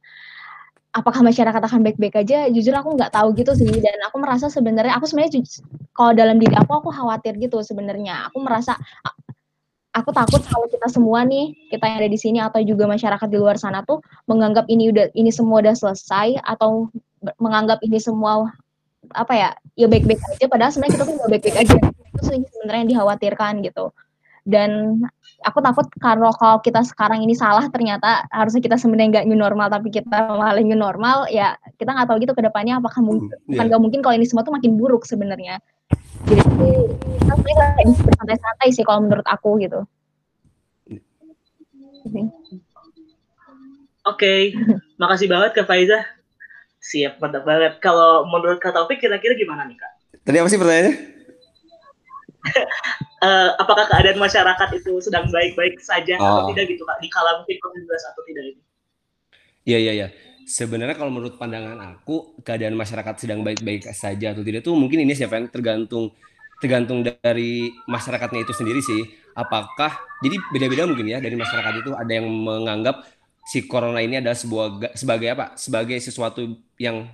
apakah 0.91 1.23
masyarakat 1.23 1.61
akan 1.63 1.81
baik-baik 1.87 2.15
aja? 2.19 2.51
Jujur 2.51 2.75
aku 2.75 2.95
nggak 2.99 3.15
tahu 3.15 3.31
gitu 3.35 3.55
sih 3.55 3.67
dan 3.67 3.97
aku 4.07 4.19
merasa 4.19 4.51
sebenarnya 4.51 4.95
aku 4.99 5.07
sebenarnya 5.07 5.39
kalau 5.95 6.11
dalam 6.11 6.37
diri 6.37 6.55
aku 6.55 6.71
aku 6.83 6.89
khawatir 6.91 7.39
gitu 7.39 7.63
sebenarnya. 7.63 8.27
Aku 8.31 8.43
merasa 8.43 8.75
aku 9.91 10.11
takut 10.15 10.39
kalau 10.47 10.67
kita 10.71 10.87
semua 10.87 11.23
nih 11.27 11.51
kita 11.71 11.83
yang 11.87 11.97
ada 11.99 12.09
di 12.11 12.19
sini 12.19 12.39
atau 12.39 12.63
juga 12.63 12.87
masyarakat 12.87 13.27
di 13.27 13.37
luar 13.39 13.59
sana 13.59 13.83
tuh 13.83 13.99
menganggap 14.27 14.67
ini 14.71 14.91
udah 14.91 15.11
ini 15.15 15.31
semua 15.31 15.59
udah 15.59 15.75
selesai 15.75 16.39
atau 16.43 16.87
menganggap 17.39 17.83
ini 17.83 17.99
semua 17.99 18.51
apa 19.11 19.33
ya 19.35 19.49
ya 19.75 19.91
baik-baik 19.91 20.19
aja 20.23 20.45
padahal 20.47 20.71
sebenarnya 20.71 20.95
kita 20.95 21.03
tuh 21.07 21.15
nggak 21.19 21.31
baik-baik 21.31 21.57
aja. 21.67 21.77
Itu 22.11 22.21
sebenarnya 22.27 22.79
yang 22.83 22.91
dikhawatirkan 22.91 23.53
gitu. 23.63 23.85
Dan 24.41 24.99
aku 25.41 25.59
takut 25.59 25.85
kalau 25.97 26.31
kalau 26.33 26.57
kita 26.61 26.85
sekarang 26.85 27.21
ini 27.25 27.33
salah 27.33 27.65
ternyata 27.69 28.25
harusnya 28.29 28.61
kita 28.61 28.77
sebenarnya 28.77 29.21
nggak 29.21 29.25
new 29.27 29.37
normal 29.37 29.67
tapi 29.67 29.89
kita 29.89 30.31
malah 30.33 30.57
new 30.61 30.77
normal 30.77 31.25
ya 31.27 31.57
kita 31.81 31.91
nggak 31.91 32.07
tahu 32.07 32.17
gitu 32.21 32.33
ke 32.37 32.43
depannya 32.45 32.77
apakah 32.77 33.01
mungkin 33.01 33.29
hmm, 33.29 33.57
yeah. 33.57 33.65
nggak 33.65 33.81
mungkin 33.81 33.99
kalau 34.05 34.15
ini 34.15 34.25
semua 34.29 34.45
tuh 34.45 34.53
makin 34.53 34.77
buruk 34.77 35.03
sebenarnya 35.03 35.57
jadi 36.29 36.43
kita 37.19 37.33
sebenarnya 37.33 37.85
bersantai-santai 38.05 38.69
sih 38.71 38.85
kalau 38.85 39.05
menurut 39.05 39.25
aku 39.27 39.57
gitu 39.61 39.81
Oke, 44.01 44.17
okay. 44.17 44.39
makasih 44.97 45.29
banget 45.29 45.53
Kak 45.53 45.69
Faiza. 45.69 46.01
Siap, 46.81 47.21
mantap 47.21 47.45
banget. 47.45 47.77
Kalau 47.77 48.25
menurut 48.25 48.57
Kak 48.57 48.73
Taufik 48.73 48.97
kira-kira 48.97 49.37
gimana 49.37 49.61
nih 49.69 49.77
Kak? 49.77 49.91
Tadi 50.25 50.37
apa 50.41 50.49
sih 50.49 50.57
pertanyaannya? 50.57 51.20
Uh, 53.21 53.49
apakah 53.61 53.85
keadaan 53.89 54.17
masyarakat 54.17 54.69
itu 54.77 54.93
sedang 55.01 55.29
baik-baik 55.29 55.77
saja 55.81 56.17
oh. 56.17 56.45
atau 56.45 56.53
tidak 56.53 56.73
gitu 56.75 56.83
kak 56.85 56.97
di 56.99 57.09
kala 57.09 57.41
mungkin 57.41 57.57
COVID-19 57.61 57.89
atau 57.89 58.21
tidak 58.27 58.43
ini? 58.51 58.61
Iya 59.65 59.77
iya 59.77 59.93
iya. 59.93 60.07
Sebenarnya 60.41 60.97
kalau 60.97 61.13
menurut 61.13 61.37
pandangan 61.37 61.77
aku 61.77 62.41
keadaan 62.41 62.73
masyarakat 62.73 63.15
sedang 63.15 63.45
baik-baik 63.45 63.85
saja 63.93 64.33
atau 64.33 64.41
tidak 64.41 64.65
tuh 64.65 64.73
mungkin 64.73 65.05
ini 65.05 65.13
siapa 65.13 65.37
yang 65.37 65.47
tergantung 65.53 66.11
tergantung 66.61 67.01
dari 67.01 67.73
masyarakatnya 67.85 68.45
itu 68.45 68.53
sendiri 68.53 68.81
sih. 68.81 69.01
Apakah 69.37 70.01
jadi 70.21 70.37
beda-beda 70.51 70.85
mungkin 70.89 71.07
ya 71.09 71.21
dari 71.21 71.37
masyarakat 71.37 71.73
itu 71.85 71.91
ada 71.93 72.11
yang 72.11 72.27
menganggap 72.27 73.05
si 73.47 73.65
corona 73.65 74.01
ini 74.01 74.21
adalah 74.21 74.37
sebuah 74.37 74.97
sebagai 74.97 75.29
apa? 75.33 75.45
Sebagai 75.57 75.97
sesuatu 76.01 76.45
yang 76.77 77.09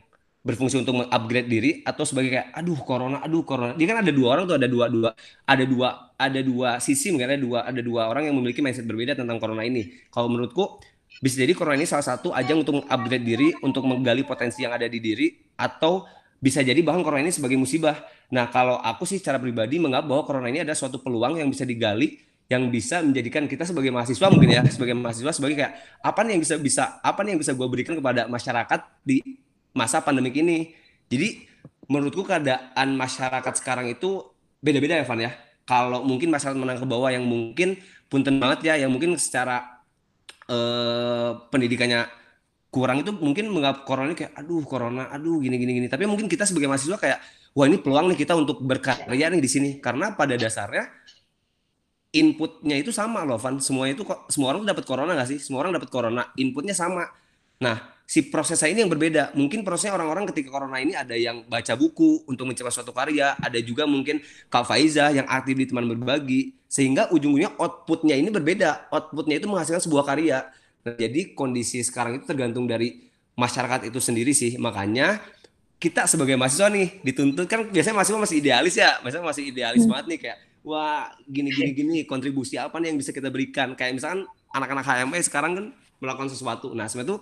berfungsi 0.47 0.79
untuk 0.79 1.03
mengupgrade 1.03 1.51
diri 1.51 1.71
atau 1.83 2.07
sebagai 2.07 2.31
kayak 2.31 2.47
aduh 2.55 2.79
corona 2.79 3.19
aduh 3.19 3.43
corona. 3.43 3.75
Dia 3.75 3.91
kan 3.91 3.99
ada 3.99 4.11
dua 4.15 4.27
orang 4.39 4.47
tuh 4.47 4.55
ada 4.55 4.67
dua 4.71 4.85
dua 4.87 5.09
ada 5.43 5.63
dua 5.67 5.87
ada 6.15 6.39
dua 6.39 6.69
sisi 6.79 7.11
mungkin 7.11 7.35
ada 7.35 7.39
dua 7.39 7.59
ada 7.67 7.81
dua 7.83 8.07
orang 8.07 8.31
yang 8.31 8.35
memiliki 8.39 8.63
mindset 8.63 8.87
berbeda 8.87 9.19
tentang 9.19 9.43
corona 9.43 9.67
ini. 9.67 10.07
Kalau 10.07 10.31
menurutku 10.31 10.79
bisa 11.19 11.43
jadi 11.43 11.51
corona 11.51 11.75
ini 11.75 11.83
salah 11.83 12.07
satu 12.07 12.31
ajang 12.31 12.63
untuk 12.63 12.79
mengupgrade 12.79 13.25
diri 13.27 13.51
untuk 13.59 13.83
menggali 13.83 14.23
potensi 14.23 14.63
yang 14.63 14.71
ada 14.71 14.87
di 14.87 15.03
diri 15.03 15.27
atau 15.59 16.07
bisa 16.39 16.63
jadi 16.63 16.79
bahkan 16.79 17.03
corona 17.03 17.27
ini 17.27 17.35
sebagai 17.35 17.59
musibah. 17.59 17.99
Nah 18.31 18.47
kalau 18.47 18.79
aku 18.79 19.03
sih 19.03 19.19
secara 19.19 19.35
pribadi 19.43 19.83
menganggap 19.83 20.07
bahwa 20.07 20.23
corona 20.23 20.47
ini 20.47 20.63
ada 20.63 20.71
suatu 20.71 21.03
peluang 21.03 21.43
yang 21.43 21.51
bisa 21.51 21.67
digali 21.67 22.23
yang 22.47 22.71
bisa 22.71 23.03
menjadikan 23.03 23.43
kita 23.43 23.67
sebagai 23.67 23.91
mahasiswa 23.91 24.31
mungkin 24.31 24.55
ya 24.55 24.63
sebagai 24.71 24.95
mahasiswa 24.95 25.35
sebagai 25.35 25.59
kayak 25.59 25.73
apa 25.99 26.19
nih 26.23 26.31
yang 26.39 26.41
bisa 26.47 26.55
bisa 26.55 26.83
apa 27.03 27.19
nih 27.27 27.35
yang 27.35 27.41
bisa 27.43 27.51
gue 27.51 27.67
berikan 27.67 27.99
kepada 27.99 28.23
masyarakat 28.31 28.79
di 29.03 29.19
masa 29.77 30.01
pandemik 30.01 30.33
ini. 30.41 30.73
Jadi 31.07 31.45
menurutku 31.85 32.25
keadaan 32.25 32.97
masyarakat 32.97 33.53
sekarang 33.61 33.87
itu 33.93 34.25
beda-beda 34.59 34.97
ya 34.97 35.05
Van 35.05 35.21
ya. 35.21 35.31
Kalau 35.67 36.01
mungkin 36.01 36.33
masyarakat 36.33 36.57
menang 36.57 36.81
ke 36.81 36.87
bawah 36.89 37.13
yang 37.13 37.23
mungkin 37.23 37.77
punten 38.09 38.41
banget 38.41 38.73
ya, 38.73 38.73
yang 38.81 38.89
mungkin 38.89 39.13
secara 39.21 39.85
eh, 40.49 41.31
pendidikannya 41.53 42.09
kurang 42.73 43.05
itu 43.05 43.13
mungkin 43.15 43.53
menganggap 43.53 43.85
corona 43.87 44.11
kayak 44.17 44.33
aduh 44.35 44.65
corona, 44.65 45.13
aduh 45.13 45.37
gini 45.37 45.61
gini 45.61 45.71
gini. 45.77 45.87
Tapi 45.87 46.09
mungkin 46.09 46.25
kita 46.25 46.49
sebagai 46.49 46.67
mahasiswa 46.67 46.97
kayak 46.97 47.19
wah 47.53 47.65
ini 47.69 47.77
peluang 47.81 48.13
nih 48.13 48.17
kita 48.21 48.33
untuk 48.37 48.61
berkarya 48.61 49.33
nih 49.33 49.41
di 49.41 49.49
sini 49.49 49.69
karena 49.81 50.13
pada 50.13 50.37
dasarnya 50.37 50.85
inputnya 52.13 52.77
itu 52.77 52.93
sama 52.93 53.25
loh 53.25 53.41
Van 53.41 53.57
semuanya 53.57 53.97
itu 53.97 54.05
semua 54.29 54.53
orang 54.53 54.63
dapat 54.63 54.85
corona 54.85 55.17
gak 55.17 55.29
sih 55.33 55.39
semua 55.41 55.65
orang 55.65 55.75
dapat 55.75 55.89
corona 55.89 56.29
inputnya 56.37 56.77
sama 56.77 57.09
nah 57.57 57.96
si 58.07 58.31
prosesnya 58.31 58.71
ini 58.71 58.87
yang 58.87 58.91
berbeda. 58.91 59.35
Mungkin 59.35 59.67
prosesnya 59.67 59.99
orang-orang 59.99 60.31
ketika 60.31 60.47
corona 60.47 60.79
ini 60.79 60.95
ada 60.95 61.11
yang 61.11 61.43
baca 61.43 61.75
buku 61.75 62.23
untuk 62.23 62.47
mencoba 62.47 62.71
suatu 62.71 62.95
karya, 62.95 63.35
ada 63.35 63.59
juga 63.59 63.83
mungkin 63.83 64.23
Kak 64.47 64.63
Faiza 64.63 65.11
yang 65.11 65.27
aktif 65.27 65.59
di 65.59 65.67
teman 65.67 65.91
berbagi, 65.91 66.55
sehingga 66.71 67.11
ujung-ujungnya 67.11 67.59
outputnya 67.59 68.15
ini 68.15 68.31
berbeda. 68.31 68.87
Outputnya 68.95 69.43
itu 69.43 69.51
menghasilkan 69.51 69.83
sebuah 69.83 70.07
karya. 70.07 70.47
Nah, 70.87 70.95
jadi 70.95 71.35
kondisi 71.35 71.83
sekarang 71.83 72.23
itu 72.23 72.25
tergantung 72.25 72.63
dari 72.63 73.03
masyarakat 73.35 73.91
itu 73.91 73.99
sendiri 73.99 74.31
sih. 74.31 74.55
Makanya 74.55 75.19
kita 75.77 76.07
sebagai 76.07 76.39
mahasiswa 76.39 76.71
nih 76.71 77.03
dituntut 77.03 77.45
kan 77.45 77.67
biasanya 77.69 78.01
mahasiswa 78.01 78.23
masih 78.23 78.37
idealis 78.39 78.75
ya, 78.79 78.97
biasanya 79.03 79.25
masih 79.27 79.43
idealis 79.51 79.83
hmm. 79.83 79.91
banget 79.91 80.05
nih 80.09 80.19
kayak 80.25 80.37
wah 80.65 81.11
gini 81.27 81.53
gini 81.53 81.71
gini 81.75 81.97
kontribusi 82.03 82.57
apa 82.57 82.81
nih 82.81 82.91
yang 82.91 82.97
bisa 82.97 83.13
kita 83.13 83.29
berikan 83.29 83.77
kayak 83.77 83.93
misalkan 83.95 84.25
anak-anak 84.51 84.83
HME 84.83 85.19
sekarang 85.21 85.51
kan 85.53 85.65
melakukan 86.01 86.29
sesuatu. 86.29 86.73
Nah, 86.73 86.85
sebenarnya 86.87 87.13
itu 87.13 87.17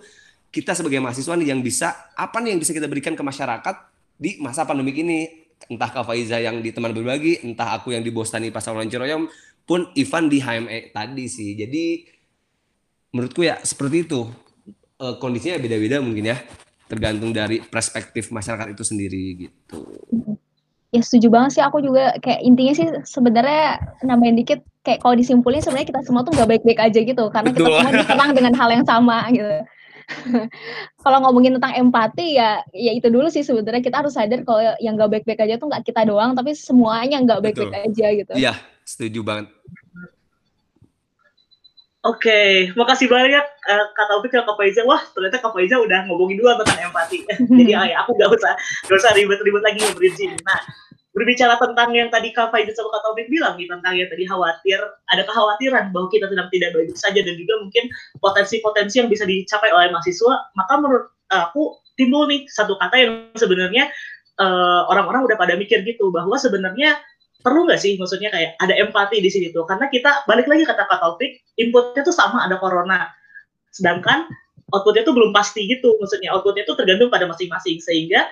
kita 0.50 0.72
sebagai 0.72 1.02
mahasiswa 1.02 1.34
nih 1.36 1.48
yang 1.52 1.60
bisa 1.60 2.12
apa 2.16 2.40
nih 2.40 2.56
yang 2.56 2.60
bisa 2.60 2.72
kita 2.72 2.88
berikan 2.88 3.12
ke 3.12 3.22
masyarakat 3.22 3.76
di 4.16 4.40
masa 4.40 4.64
pandemik 4.64 4.96
ini? 4.96 5.46
Entah 5.68 5.88
Kak 5.88 6.04
Faiza 6.04 6.36
yang 6.36 6.60
di 6.60 6.68
teman 6.68 6.92
berbagi 6.92 7.40
entah 7.40 7.72
aku 7.76 7.96
yang 7.96 8.04
di 8.04 8.12
Bostani 8.12 8.52
Pasar 8.52 8.76
Ciroyom 8.76 9.24
pun 9.64 9.88
Ivan 9.96 10.28
di 10.28 10.38
HME 10.38 10.92
tadi 10.92 11.24
sih. 11.26 11.56
Jadi 11.56 12.04
menurutku 13.16 13.40
ya 13.42 13.56
seperti 13.64 14.04
itu. 14.04 14.28
E, 14.96 15.06
kondisinya 15.16 15.56
beda-beda 15.56 16.00
mungkin 16.04 16.32
ya 16.32 16.38
tergantung 16.86 17.32
dari 17.34 17.64
perspektif 17.64 18.30
masyarakat 18.30 18.76
itu 18.76 18.84
sendiri 18.84 19.48
gitu. 19.48 19.80
Ya 20.92 21.00
setuju 21.02 21.32
banget 21.32 21.56
sih. 21.56 21.62
Aku 21.64 21.80
juga 21.80 22.14
kayak 22.20 22.40
intinya 22.44 22.72
sih 22.76 22.86
sebenarnya 23.08 23.80
nambahin 24.04 24.36
dikit 24.38 24.60
kayak 24.84 25.02
kalau 25.02 25.16
disimpulin 25.18 25.64
sebenarnya 25.64 25.88
kita 25.88 26.00
semua 26.04 26.22
tuh 26.22 26.36
nggak 26.36 26.48
baik-baik 26.52 26.80
aja 26.84 27.00
gitu. 27.00 27.24
Karena 27.32 27.48
Betul. 27.50 27.64
kita 27.64 27.76
semua 27.80 27.92
diserang 27.96 28.30
dengan 28.36 28.52
hal 28.54 28.68
yang 28.70 28.84
sama 28.86 29.18
gitu 29.32 29.56
kalau 31.02 31.18
ngomongin 31.26 31.58
tentang 31.58 31.74
empati 31.74 32.38
ya 32.38 32.62
ya 32.70 32.92
itu 32.94 33.10
dulu 33.10 33.26
sih 33.26 33.42
sebenarnya 33.42 33.82
kita 33.82 34.02
harus 34.02 34.14
sadar 34.14 34.46
kalau 34.46 34.62
yang 34.78 34.94
nggak 34.94 35.10
baik-baik 35.18 35.42
aja 35.42 35.58
tuh 35.58 35.66
nggak 35.66 35.82
kita 35.82 36.06
doang 36.06 36.38
tapi 36.38 36.54
semuanya 36.54 37.18
nggak 37.22 37.40
baik-baik 37.42 37.90
aja 37.90 38.06
gitu. 38.14 38.32
Iya, 38.38 38.54
setuju 38.86 39.20
banget. 39.26 39.46
Oke, 42.06 42.30
okay. 42.30 42.50
makasih 42.78 43.10
banyak 43.10 43.42
uh, 43.42 43.86
Kak 43.98 44.06
Taufik 44.06 44.30
dan 44.30 44.46
Kak 44.46 44.54
Faiza. 44.54 44.86
Wah, 44.86 45.02
ternyata 45.10 45.42
Kak 45.42 45.50
Faiza 45.50 45.74
udah 45.74 46.06
ngomongin 46.06 46.38
dua 46.38 46.54
tentang 46.62 46.86
empati. 46.86 47.26
Jadi 47.58 47.72
ah, 47.74 47.82
ya, 47.82 47.96
aku 48.06 48.14
nggak 48.14 48.30
usah 48.30 48.54
nggak 48.86 48.98
usah 49.02 49.10
ribet-ribet 49.18 49.62
lagi 49.66 49.82
nge 49.82 50.38
Nah, 50.46 50.60
berbicara 51.16 51.56
tentang 51.56 51.96
yang 51.96 52.12
tadi 52.12 52.28
Kak 52.36 52.52
Faiza 52.52 52.76
sama 52.76 52.92
Kak 52.92 53.00
Taufik 53.08 53.32
bilang 53.32 53.56
nih 53.56 53.64
tentang 53.72 53.96
yang 53.96 54.04
tadi 54.12 54.28
khawatir, 54.28 54.80
ada 55.08 55.22
kekhawatiran 55.24 55.88
bahwa 55.88 56.12
kita 56.12 56.28
sedang 56.28 56.52
tidak 56.52 56.76
baik 56.76 56.92
saja 56.92 57.20
dan 57.24 57.34
juga 57.40 57.54
mungkin 57.64 57.84
potensi-potensi 58.20 59.00
yang 59.00 59.08
bisa 59.08 59.24
dicapai 59.24 59.72
oleh 59.72 59.88
mahasiswa, 59.88 60.52
maka 60.52 60.72
menurut 60.76 61.08
aku 61.32 61.80
timbul 61.96 62.28
nih 62.28 62.44
satu 62.52 62.76
kata 62.76 62.96
yang 63.00 63.12
sebenarnya 63.32 63.88
uh, 64.36 64.84
orang-orang 64.92 65.24
udah 65.24 65.36
pada 65.40 65.56
mikir 65.56 65.80
gitu 65.88 66.12
bahwa 66.12 66.36
sebenarnya 66.36 67.00
perlu 67.40 67.64
nggak 67.64 67.80
sih 67.80 67.96
maksudnya 67.96 68.28
kayak 68.28 68.58
ada 68.60 68.74
empati 68.76 69.22
di 69.22 69.30
sini 69.30 69.54
tuh 69.54 69.62
karena 69.64 69.86
kita 69.88 70.26
balik 70.28 70.44
lagi 70.50 70.68
kata 70.68 70.84
Kak 70.84 71.00
Taufik 71.00 71.40
inputnya 71.56 72.04
tuh 72.04 72.12
sama 72.12 72.44
ada 72.44 72.60
corona. 72.60 73.08
Sedangkan 73.72 74.28
outputnya 74.74 75.06
tuh 75.08 75.16
belum 75.16 75.32
pasti 75.32 75.64
gitu 75.64 75.96
maksudnya 75.96 76.36
outputnya 76.36 76.68
tuh 76.68 76.76
tergantung 76.76 77.08
pada 77.08 77.24
masing-masing. 77.24 77.80
Sehingga 77.80 78.28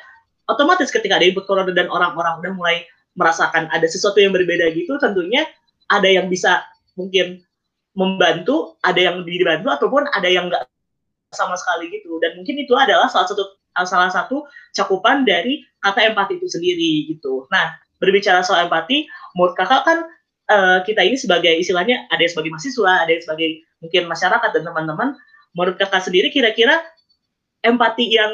otomatis 0.50 0.92
ketika 0.92 1.16
ada 1.16 1.26
input 1.26 1.48
corona 1.48 1.72
dan 1.72 1.88
orang-orang 1.88 2.40
udah 2.40 2.52
mulai 2.56 2.76
merasakan 3.14 3.70
ada 3.70 3.86
sesuatu 3.86 4.18
yang 4.18 4.34
berbeda 4.34 4.74
gitu, 4.74 4.98
tentunya 4.98 5.46
ada 5.88 6.08
yang 6.08 6.26
bisa 6.26 6.64
mungkin 6.98 7.42
membantu, 7.94 8.74
ada 8.82 8.98
yang 8.98 9.22
dibantu 9.22 9.70
ataupun 9.70 10.10
ada 10.10 10.26
yang 10.26 10.50
enggak 10.50 10.66
sama 11.30 11.54
sekali 11.54 11.90
gitu. 11.94 12.18
Dan 12.18 12.38
mungkin 12.38 12.58
itu 12.58 12.74
adalah 12.74 13.06
salah 13.06 13.30
satu 13.30 13.44
salah 13.86 14.10
satu 14.10 14.46
cakupan 14.74 15.26
dari 15.26 15.62
kata 15.82 16.14
empati 16.14 16.38
itu 16.38 16.46
sendiri 16.46 17.10
gitu. 17.10 17.46
Nah, 17.50 17.74
berbicara 17.98 18.42
soal 18.42 18.66
empati, 18.66 19.06
menurut 19.34 19.54
kakak 19.58 19.82
kan 19.86 19.98
uh, 20.50 20.78
kita 20.86 21.02
ini 21.02 21.18
sebagai 21.18 21.54
istilahnya 21.58 22.06
ada 22.10 22.22
yang 22.22 22.32
sebagai 22.34 22.50
mahasiswa, 22.54 22.92
ada 23.02 23.10
yang 23.10 23.22
sebagai 23.22 23.48
mungkin 23.82 24.02
masyarakat 24.10 24.50
dan 24.54 24.62
teman-teman. 24.62 25.08
Menurut 25.54 25.76
kakak 25.78 26.02
sendiri 26.02 26.30
kira-kira 26.34 26.82
empati 27.62 28.10
yang 28.10 28.30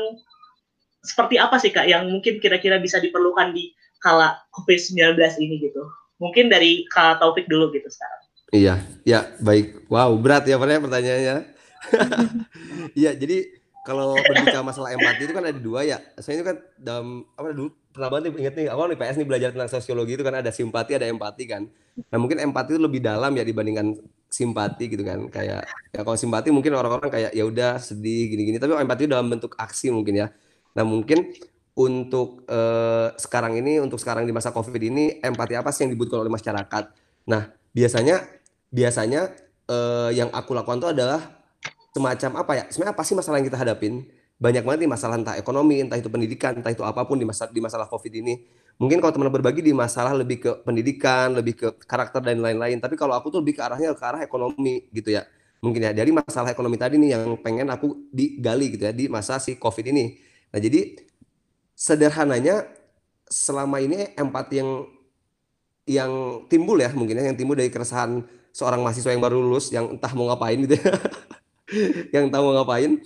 seperti 1.01 1.41
apa 1.41 1.57
sih 1.57 1.73
Kak 1.73 1.89
yang 1.89 2.09
mungkin 2.09 2.39
kira-kira 2.39 2.77
bisa 2.77 3.01
diperlukan 3.01 3.57
di 3.57 3.73
kala 4.01 4.37
COVID-19 4.53 5.17
ini 5.41 5.57
gitu? 5.61 5.83
Mungkin 6.21 6.53
dari 6.53 6.85
Kak 6.89 7.21
Taufik 7.21 7.49
dulu 7.49 7.73
gitu 7.73 7.89
sekarang. 7.89 8.21
Iya, 8.51 8.75
ya 9.07 9.21
baik. 9.41 9.89
Wow, 9.89 10.19
berat 10.21 10.45
ya 10.45 10.59
pertanyaannya. 10.59 11.37
Iya, 12.99 13.15
jadi 13.15 13.47
kalau 13.87 14.13
berbicara 14.13 14.61
masalah 14.61 14.93
empati 14.93 15.25
itu 15.25 15.33
kan 15.33 15.45
ada 15.47 15.57
dua 15.57 15.81
ya. 15.87 15.99
Saya 16.21 16.43
itu 16.43 16.45
kan 16.45 16.57
dalam 16.77 17.25
apa 17.39 17.57
dulu 17.57 17.73
pernah 17.91 18.09
banget 18.13 18.31
nih 18.31 18.33
inget 18.45 18.55
nih 18.61 18.67
awal 18.69 18.87
nih 18.93 18.99
PS 19.01 19.17
nih 19.17 19.29
belajar 19.29 19.49
tentang 19.57 19.71
sosiologi 19.73 20.13
itu 20.15 20.25
kan 20.27 20.37
ada 20.37 20.51
simpati 20.53 20.93
ada 20.99 21.09
empati 21.09 21.45
kan. 21.49 21.65
Nah 22.13 22.19
mungkin 22.21 22.39
empati 22.43 22.77
itu 22.77 22.83
lebih 22.83 23.01
dalam 23.01 23.33
ya 23.33 23.43
dibandingkan 23.47 23.97
simpati 24.29 24.93
gitu 24.93 25.01
kan. 25.01 25.27
Kayak 25.33 25.65
ya 25.95 26.01
kalau 26.05 26.19
simpati 26.19 26.53
mungkin 26.53 26.77
orang-orang 26.77 27.09
kayak 27.09 27.31
ya 27.33 27.45
udah 27.47 27.81
sedih 27.81 28.29
gini-gini 28.37 28.61
tapi 28.61 28.77
empati 28.77 29.09
dalam 29.09 29.33
bentuk 29.33 29.57
aksi 29.57 29.89
mungkin 29.89 30.27
ya 30.27 30.29
Nah 30.75 30.85
mungkin 30.87 31.35
untuk 31.75 32.45
uh, 32.51 33.15
sekarang 33.17 33.57
ini, 33.57 33.81
untuk 33.81 33.97
sekarang 33.97 34.29
di 34.29 34.33
masa 34.35 34.53
COVID 34.53 34.83
ini, 34.83 35.19
empati 35.23 35.57
apa 35.57 35.71
sih 35.73 35.87
yang 35.87 35.97
dibutuhkan 35.97 36.23
oleh 36.23 36.33
masyarakat? 36.33 36.85
Nah 37.31 37.55
biasanya, 37.73 38.27
biasanya 38.69 39.33
uh, 39.71 40.11
yang 40.13 40.29
aku 40.35 40.53
lakukan 40.53 40.83
itu 40.83 40.89
adalah 40.91 41.21
semacam 41.95 42.31
apa 42.43 42.53
ya? 42.59 42.65
Sebenarnya 42.69 42.95
apa 42.95 43.03
sih 43.07 43.15
masalah 43.17 43.37
yang 43.41 43.49
kita 43.49 43.59
hadapin? 43.59 44.05
Banyak 44.41 44.65
banget 44.65 44.79
nih 44.89 44.91
masalah 44.91 45.17
entah 45.21 45.37
ekonomi, 45.37 45.85
entah 45.85 46.01
itu 46.01 46.09
pendidikan, 46.09 46.57
entah 46.57 46.73
itu 46.73 46.81
apa 46.81 47.05
pun 47.05 47.21
di 47.21 47.29
masa 47.29 47.49
di 47.49 47.61
masalah 47.61 47.85
COVID 47.89 48.13
ini. 48.25 48.41
Mungkin 48.81 48.97
kalau 49.05 49.13
teman 49.13 49.29
berbagi 49.29 49.61
di 49.61 49.77
masalah 49.77 50.17
lebih 50.17 50.41
ke 50.41 50.51
pendidikan, 50.65 51.37
lebih 51.37 51.53
ke 51.53 51.69
karakter 51.85 52.25
dan 52.25 52.41
lain-lain. 52.41 52.81
Tapi 52.81 52.97
kalau 52.97 53.13
aku 53.13 53.29
tuh 53.29 53.45
lebih 53.45 53.61
ke 53.61 53.63
arahnya 53.65 53.93
ke 53.93 54.01
arah 54.01 54.25
ekonomi 54.25 54.89
gitu 54.97 55.13
ya. 55.13 55.29
Mungkin 55.61 55.81
ya 55.85 55.93
dari 55.93 56.09
masalah 56.09 56.57
ekonomi 56.57 56.81
tadi 56.81 56.97
nih 56.97 57.21
yang 57.21 57.37
pengen 57.45 57.69
aku 57.69 58.09
digali 58.09 58.73
gitu 58.73 58.89
ya 58.89 58.97
di 58.97 59.13
masa 59.13 59.37
si 59.37 59.61
COVID 59.61 59.93
ini 59.93 60.30
Nah, 60.51 60.59
jadi 60.59 60.99
sederhananya 61.75 62.67
selama 63.31 63.79
ini 63.79 64.13
empati 64.19 64.55
yang 64.59 64.71
yang 65.89 66.13
timbul 66.51 66.77
ya 66.79 66.91
mungkin 66.93 67.19
ya 67.19 67.25
yang 67.31 67.39
timbul 67.39 67.57
dari 67.57 67.71
keresahan 67.71 68.23
seorang 68.51 68.83
mahasiswa 68.83 69.15
yang 69.15 69.23
baru 69.23 69.39
lulus 69.39 69.71
yang 69.71 69.97
entah 69.97 70.13
mau 70.15 70.29
ngapain 70.31 70.59
gitu 70.67 70.77
ya. 70.77 70.93
yang 72.15 72.29
entah 72.29 72.43
mau 72.43 72.53
ngapain 72.55 72.99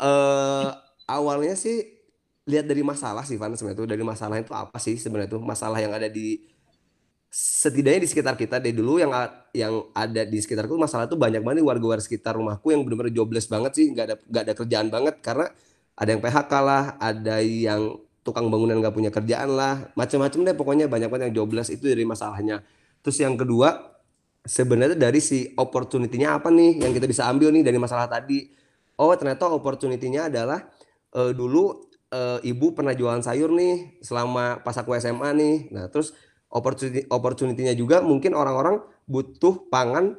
uh, 0.00 0.72
awalnya 1.04 1.54
sih 1.54 1.84
lihat 2.48 2.64
dari 2.64 2.80
masalah 2.80 3.28
sih 3.28 3.36
Van 3.36 3.52
sebenarnya 3.52 3.84
itu 3.84 3.86
dari 3.86 4.04
masalah 4.04 4.40
itu 4.40 4.52
apa 4.56 4.80
sih 4.80 4.96
sebenarnya 4.96 5.36
itu 5.36 5.38
masalah 5.40 5.78
yang 5.84 5.92
ada 5.92 6.08
di 6.08 6.40
setidaknya 7.28 8.08
di 8.08 8.08
sekitar 8.08 8.40
kita 8.40 8.56
dari 8.56 8.72
dulu 8.72 8.96
yang 8.96 9.12
yang 9.52 9.84
ada 9.92 10.24
di 10.24 10.40
sekitarku 10.40 10.80
masalah 10.80 11.04
itu 11.04 11.20
banyak 11.20 11.44
banget 11.44 11.60
warga-warga 11.60 12.00
sekitar 12.00 12.40
rumahku 12.40 12.72
yang 12.72 12.88
benar-benar 12.88 13.12
jobless 13.12 13.44
banget 13.52 13.72
sih 13.76 13.92
nggak 13.92 14.04
ada 14.08 14.16
nggak 14.16 14.42
ada 14.48 14.54
kerjaan 14.56 14.88
banget 14.88 15.14
karena 15.20 15.46
ada 15.98 16.08
yang 16.14 16.22
PHK 16.22 16.52
lah, 16.62 16.94
ada 17.02 17.42
yang 17.42 17.98
tukang 18.22 18.46
bangunan 18.46 18.78
nggak 18.78 18.94
punya 18.94 19.10
kerjaan 19.10 19.50
lah, 19.58 19.90
macam-macam 19.98 20.38
deh 20.46 20.54
pokoknya 20.54 20.86
banyak 20.86 21.10
banget 21.10 21.24
yang 21.30 21.42
jobless 21.42 21.74
itu 21.74 21.90
dari 21.90 22.06
masalahnya. 22.06 22.62
Terus 23.02 23.18
yang 23.18 23.34
kedua 23.34 23.98
sebenarnya 24.46 24.94
dari 24.94 25.18
si 25.18 25.50
opportunity-nya 25.58 26.38
apa 26.38 26.48
nih 26.54 26.86
yang 26.86 26.94
kita 26.94 27.10
bisa 27.10 27.26
ambil 27.26 27.50
nih 27.50 27.66
dari 27.66 27.78
masalah 27.82 28.06
tadi. 28.06 28.46
Oh 28.98 29.10
ternyata 29.18 29.50
opportunity-nya 29.50 30.30
adalah 30.30 30.70
uh, 31.18 31.34
dulu 31.34 31.88
uh, 32.14 32.38
ibu 32.46 32.74
pernah 32.74 32.94
jualan 32.94 33.22
sayur 33.22 33.50
nih 33.50 33.98
selama 34.02 34.62
pas 34.62 34.76
aku 34.78 34.94
SMA 35.02 35.30
nih. 35.34 35.56
Nah 35.74 35.90
terus 35.90 36.14
opportunity 36.48 37.04
opportunity-nya 37.10 37.74
juga 37.74 38.00
mungkin 38.00 38.38
orang-orang 38.38 38.80
butuh 39.08 39.66
pangan 39.72 40.16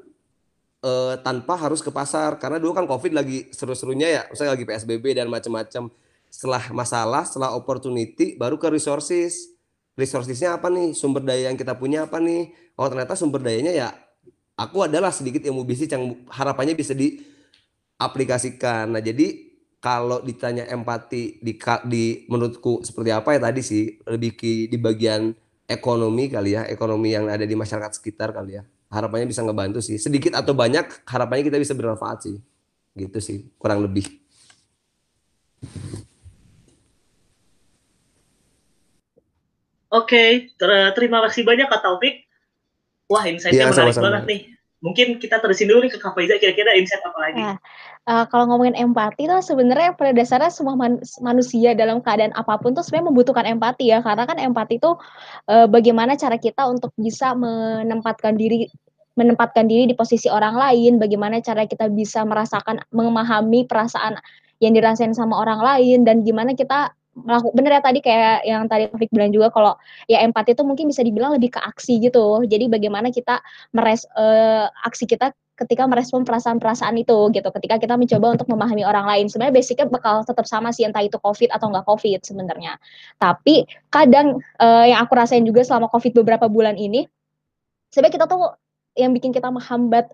uh, 0.83 1.15
tanpa 1.21 1.55
harus 1.55 1.79
ke 1.79 1.89
pasar 1.89 2.35
karena 2.37 2.59
dulu 2.59 2.75
kan 2.75 2.85
covid 2.85 3.15
lagi 3.15 3.47
seru-serunya 3.51 4.07
ya, 4.07 4.21
saya 4.35 4.53
lagi 4.53 4.67
PSBB 4.67 5.17
dan 5.17 5.31
macam-macam. 5.31 5.89
Setelah 6.29 6.69
masalah, 6.69 7.25
setelah 7.25 7.57
opportunity, 7.57 8.37
baru 8.37 8.61
ke 8.61 8.69
resources. 8.69 9.49
Resourcesnya 9.97 10.61
apa 10.61 10.69
nih? 10.69 10.93
Sumber 10.93 11.25
daya 11.25 11.49
yang 11.49 11.57
kita 11.57 11.73
punya 11.75 12.05
apa 12.05 12.21
nih? 12.21 12.53
Oh 12.79 12.87
ternyata 12.87 13.17
sumber 13.17 13.43
dayanya 13.43 13.73
ya 13.73 13.89
aku 14.59 14.83
adalah 14.83 15.15
sedikit 15.15 15.39
ilmu 15.47 15.63
bisnis 15.63 15.87
yang 15.87 16.27
harapannya 16.27 16.75
bisa 16.75 16.91
diaplikasikan. 16.91 18.91
Nah, 18.91 18.99
jadi 18.99 19.47
kalau 19.79 20.19
ditanya 20.19 20.67
empati 20.67 21.39
di, 21.39 21.55
di 21.87 22.27
menurutku 22.27 22.83
seperti 22.83 23.15
apa 23.15 23.31
ya 23.31 23.39
tadi 23.39 23.63
sih 23.63 23.95
lebih 24.03 24.35
ke 24.35 24.67
di 24.67 24.75
bagian 24.75 25.31
ekonomi 25.63 26.27
kali 26.27 26.59
ya, 26.59 26.67
ekonomi 26.67 27.15
yang 27.15 27.31
ada 27.31 27.47
di 27.47 27.55
masyarakat 27.55 27.95
sekitar 27.95 28.35
kali 28.35 28.59
ya. 28.59 28.67
Harapannya 28.89 29.29
bisa 29.29 29.45
ngebantu 29.45 29.79
sih. 29.85 30.01
Sedikit 30.01 30.33
atau 30.33 30.57
banyak 30.57 31.05
harapannya 31.05 31.45
kita 31.45 31.61
bisa 31.61 31.77
bermanfaat 31.77 32.25
sih. 32.25 32.37
Gitu 32.97 33.19
sih, 33.21 33.37
kurang 33.61 33.85
lebih. 33.85 34.05
Oke, 39.89 40.53
ter 40.53 40.69
terima 40.93 41.21
kasih 41.25 41.41
banyak 41.41 41.65
Kak 41.65 41.81
Taufik. 41.81 42.29
Wah, 43.09 43.25
insight-nya 43.25 43.69
ya, 43.69 43.73
menarik 43.73 43.93
sama 43.93 44.05
-sama. 44.05 44.05
banget 44.05 44.23
nih. 44.29 44.41
Mungkin 44.79 45.19
kita 45.19 45.43
terusin 45.43 45.67
dulu 45.67 45.83
nih 45.83 45.91
ke 45.91 45.99
Kak 45.99 46.15
Faiza, 46.15 46.39
kira-kira 46.39 46.71
insight 46.71 47.03
apa 47.03 47.19
lagi? 47.19 47.41
Nah, 47.43 47.55
uh, 48.07 48.23
kalau 48.31 48.47
ngomongin 48.47 48.79
empati 48.79 49.27
tuh 49.27 49.43
sebenarnya 49.43 49.91
pada 49.91 50.15
dasarnya 50.15 50.47
semua 50.47 50.79
man 50.79 51.03
manusia 51.19 51.75
dalam 51.75 51.99
keadaan 51.99 52.31
apa 52.39 52.55
pun 52.63 52.71
tuh 52.71 52.79
sebenarnya 52.79 53.11
membutuhkan 53.11 53.43
empati 53.43 53.91
ya, 53.91 53.99
karena 53.99 54.23
kan 54.23 54.39
empati 54.39 54.79
itu 54.79 54.95
uh, 55.51 55.67
bagaimana 55.67 56.15
cara 56.15 56.39
kita 56.39 56.63
untuk 56.71 56.95
bisa 56.95 57.35
menempatkan 57.35 58.39
diri 58.39 58.71
menempatkan 59.19 59.67
diri 59.67 59.83
di 59.91 59.95
posisi 59.99 60.31
orang 60.31 60.55
lain, 60.55 60.95
bagaimana 60.95 61.43
cara 61.43 61.67
kita 61.67 61.91
bisa 61.91 62.23
merasakan 62.23 62.79
memahami 62.95 63.67
perasaan 63.67 64.15
yang 64.63 64.71
dirasain 64.71 65.11
sama 65.11 65.43
orang 65.43 65.59
lain. 65.59 66.07
Dan 66.07 66.23
gimana 66.23 66.55
kita 66.55 66.95
bener 67.51 67.71
ya 67.77 67.81
tadi 67.81 67.99
kayak 67.99 68.45
yang 68.45 68.63
tadi 68.69 68.87
Taufik 68.87 69.09
bilang 69.11 69.33
juga 69.33 69.51
kalau 69.51 69.73
ya 70.07 70.23
empati 70.23 70.55
itu 70.55 70.63
mungkin 70.63 70.87
bisa 70.87 71.01
dibilang 71.03 71.35
lebih 71.35 71.55
ke 71.55 71.59
aksi 71.59 71.99
gitu. 71.99 72.45
Jadi 72.45 72.69
bagaimana 72.71 73.11
kita 73.11 73.41
meres 73.75 74.05
uh, 74.15 74.69
aksi 74.85 75.09
kita 75.09 75.33
ketika 75.59 75.83
merespon 75.83 76.23
perasaan-perasaan 76.23 76.95
itu 76.95 77.17
gitu. 77.35 77.49
Ketika 77.51 77.75
kita 77.75 77.99
mencoba 77.99 78.39
untuk 78.39 78.47
memahami 78.47 78.87
orang 78.87 79.05
lain. 79.09 79.25
Sebenarnya 79.27 79.55
basicnya 79.59 79.85
bakal 79.91 80.23
tetap 80.23 80.47
sama 80.47 80.71
sih 80.71 80.87
entah 80.87 81.03
itu 81.03 81.19
COVID 81.19 81.51
atau 81.51 81.67
enggak 81.67 81.85
COVID 81.89 82.19
sebenarnya. 82.23 82.79
Tapi 83.19 83.67
kadang 83.91 84.39
uh, 84.61 84.85
yang 84.87 85.03
aku 85.03 85.13
rasain 85.19 85.43
juga 85.43 85.67
selama 85.67 85.91
COVID 85.91 86.23
beberapa 86.23 86.47
bulan 86.47 86.79
ini 86.79 87.03
sebenarnya 87.91 88.15
kita 88.21 88.25
tuh 88.29 88.55
yang 88.99 89.15
bikin 89.15 89.31
kita 89.31 89.47
menghambat 89.47 90.11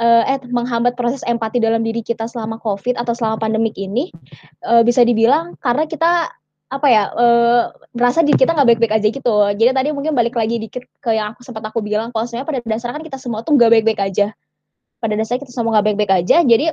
uh, 0.00 0.22
eh 0.24 0.40
menghambat 0.48 0.96
proses 0.96 1.20
empati 1.28 1.60
dalam 1.60 1.84
diri 1.84 2.00
kita 2.00 2.24
selama 2.24 2.56
covid 2.58 2.96
atau 2.96 3.12
selama 3.12 3.36
pandemik 3.36 3.76
ini 3.76 4.08
uh, 4.64 4.80
bisa 4.80 5.04
dibilang 5.04 5.54
karena 5.60 5.84
kita 5.84 6.32
apa 6.72 6.88
ya 6.88 7.04
uh, 7.12 7.68
merasa 7.92 8.24
diri 8.24 8.40
kita 8.40 8.56
nggak 8.56 8.68
baik-baik 8.74 8.94
aja 8.96 9.08
gitu. 9.12 9.34
Jadi 9.52 9.70
tadi 9.76 9.88
mungkin 9.92 10.16
balik 10.16 10.32
lagi 10.32 10.56
dikit 10.56 10.88
ke 11.04 11.12
yang 11.12 11.36
aku 11.36 11.44
sempat 11.44 11.60
aku 11.68 11.84
bilang 11.84 12.08
kalau 12.16 12.24
sebenarnya 12.24 12.48
pada 12.48 12.60
dasarnya 12.64 12.96
kan 12.96 13.04
kita 13.04 13.18
semua 13.20 13.44
tuh 13.44 13.52
nggak 13.60 13.70
baik-baik 13.76 14.00
aja. 14.00 14.32
Pada 14.96 15.14
dasarnya 15.20 15.44
kita 15.44 15.52
semua 15.52 15.76
nggak 15.76 15.86
baik-baik 15.92 16.12
aja 16.24 16.40
jadi 16.40 16.72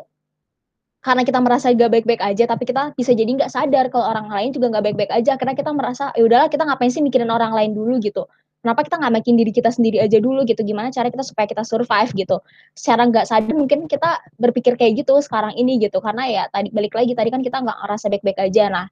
karena 0.99 1.23
kita 1.23 1.39
merasa 1.39 1.71
gak 1.71 1.91
baik-baik 1.95 2.19
aja 2.19 2.43
tapi 2.43 2.67
kita 2.67 2.91
bisa 2.91 3.15
jadi 3.15 3.31
nggak 3.31 3.47
sadar 3.47 3.87
kalau 3.87 4.11
orang 4.11 4.27
lain 4.35 4.51
juga 4.51 4.67
nggak 4.71 4.83
baik-baik 4.87 5.11
aja. 5.15 5.35
Karena 5.35 5.53
kita 5.55 5.71
merasa 5.75 6.11
ya 6.15 6.23
udahlah 6.27 6.47
kita 6.47 6.63
ngapain 6.63 6.91
sih 6.91 7.03
mikirin 7.03 7.31
orang 7.31 7.51
lain 7.55 7.71
dulu? 7.75 7.99
gitu 8.03 8.27
kenapa 8.61 8.83
kita 8.85 8.95
nggak 8.99 9.13
makin 9.21 9.33
diri 9.39 9.51
kita 9.55 9.71
sendiri 9.71 9.97
aja 10.03 10.19
dulu 10.19 10.43
gitu? 10.43 10.61
Gimana 10.63 10.91
cara 10.91 11.07
kita 11.07 11.23
supaya 11.23 11.47
kita 11.47 11.63
survive 11.63 12.11
gitu? 12.15 12.37
Secara 12.75 13.07
nggak 13.07 13.25
sadar 13.27 13.55
mungkin 13.55 13.87
kita 13.87 14.19
berpikir 14.39 14.75
kayak 14.75 15.03
gitu 15.05 15.19
sekarang 15.23 15.55
ini 15.55 15.79
gitu. 15.79 15.99
Karena 16.03 16.27
ya 16.27 16.43
tadi 16.51 16.69
balik 16.71 16.93
lagi 16.95 17.15
tadi 17.15 17.29
kan 17.31 17.41
kita 17.43 17.63
nggak 17.63 17.77
ngerasa 17.85 18.05
baik-baik 18.11 18.39
aja. 18.51 18.65
Nah 18.71 18.85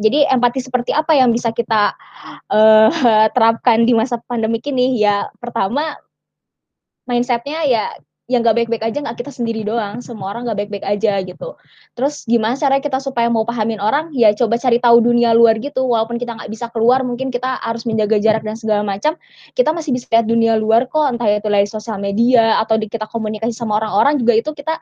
jadi 0.00 0.26
empati 0.32 0.60
seperti 0.64 0.90
apa 0.96 1.12
yang 1.14 1.30
bisa 1.30 1.52
kita 1.52 1.94
uh, 2.50 2.90
terapkan 3.34 3.84
di 3.86 3.92
masa 3.94 4.18
pandemi 4.24 4.58
ini? 4.64 4.98
Ya 4.98 5.30
pertama 5.38 5.94
mindsetnya 7.06 7.66
ya 7.66 7.94
yang 8.30 8.40
gak 8.46 8.54
baik-baik 8.54 8.86
aja 8.86 9.02
nggak 9.02 9.18
kita 9.18 9.34
sendiri 9.34 9.66
doang 9.66 9.98
semua 9.98 10.30
orang 10.30 10.46
gak 10.46 10.58
baik-baik 10.64 10.86
aja 10.86 11.18
gitu. 11.26 11.58
Terus 11.98 12.22
gimana 12.24 12.54
cara 12.54 12.78
kita 12.78 13.02
supaya 13.02 13.26
mau 13.26 13.42
pahamin 13.42 13.82
orang? 13.82 14.14
Ya 14.14 14.30
coba 14.32 14.56
cari 14.56 14.78
tahu 14.78 15.02
dunia 15.02 15.34
luar 15.34 15.58
gitu. 15.58 15.82
Walaupun 15.84 16.16
kita 16.22 16.38
nggak 16.38 16.50
bisa 16.50 16.70
keluar 16.70 17.02
mungkin 17.02 17.34
kita 17.34 17.58
harus 17.60 17.82
menjaga 17.82 18.16
jarak 18.22 18.46
dan 18.46 18.54
segala 18.54 18.86
macam. 18.86 19.18
Kita 19.52 19.74
masih 19.74 19.90
bisa 19.92 20.06
lihat 20.08 20.26
dunia 20.30 20.54
luar 20.54 20.86
kok 20.86 21.02
entah 21.02 21.26
itu 21.26 21.48
dari 21.50 21.66
sosial 21.66 21.98
media 21.98 22.62
atau 22.62 22.78
di 22.78 22.86
kita 22.86 23.10
komunikasi 23.10 23.52
sama 23.52 23.82
orang-orang 23.82 24.22
juga 24.22 24.32
itu 24.38 24.50
kita 24.54 24.78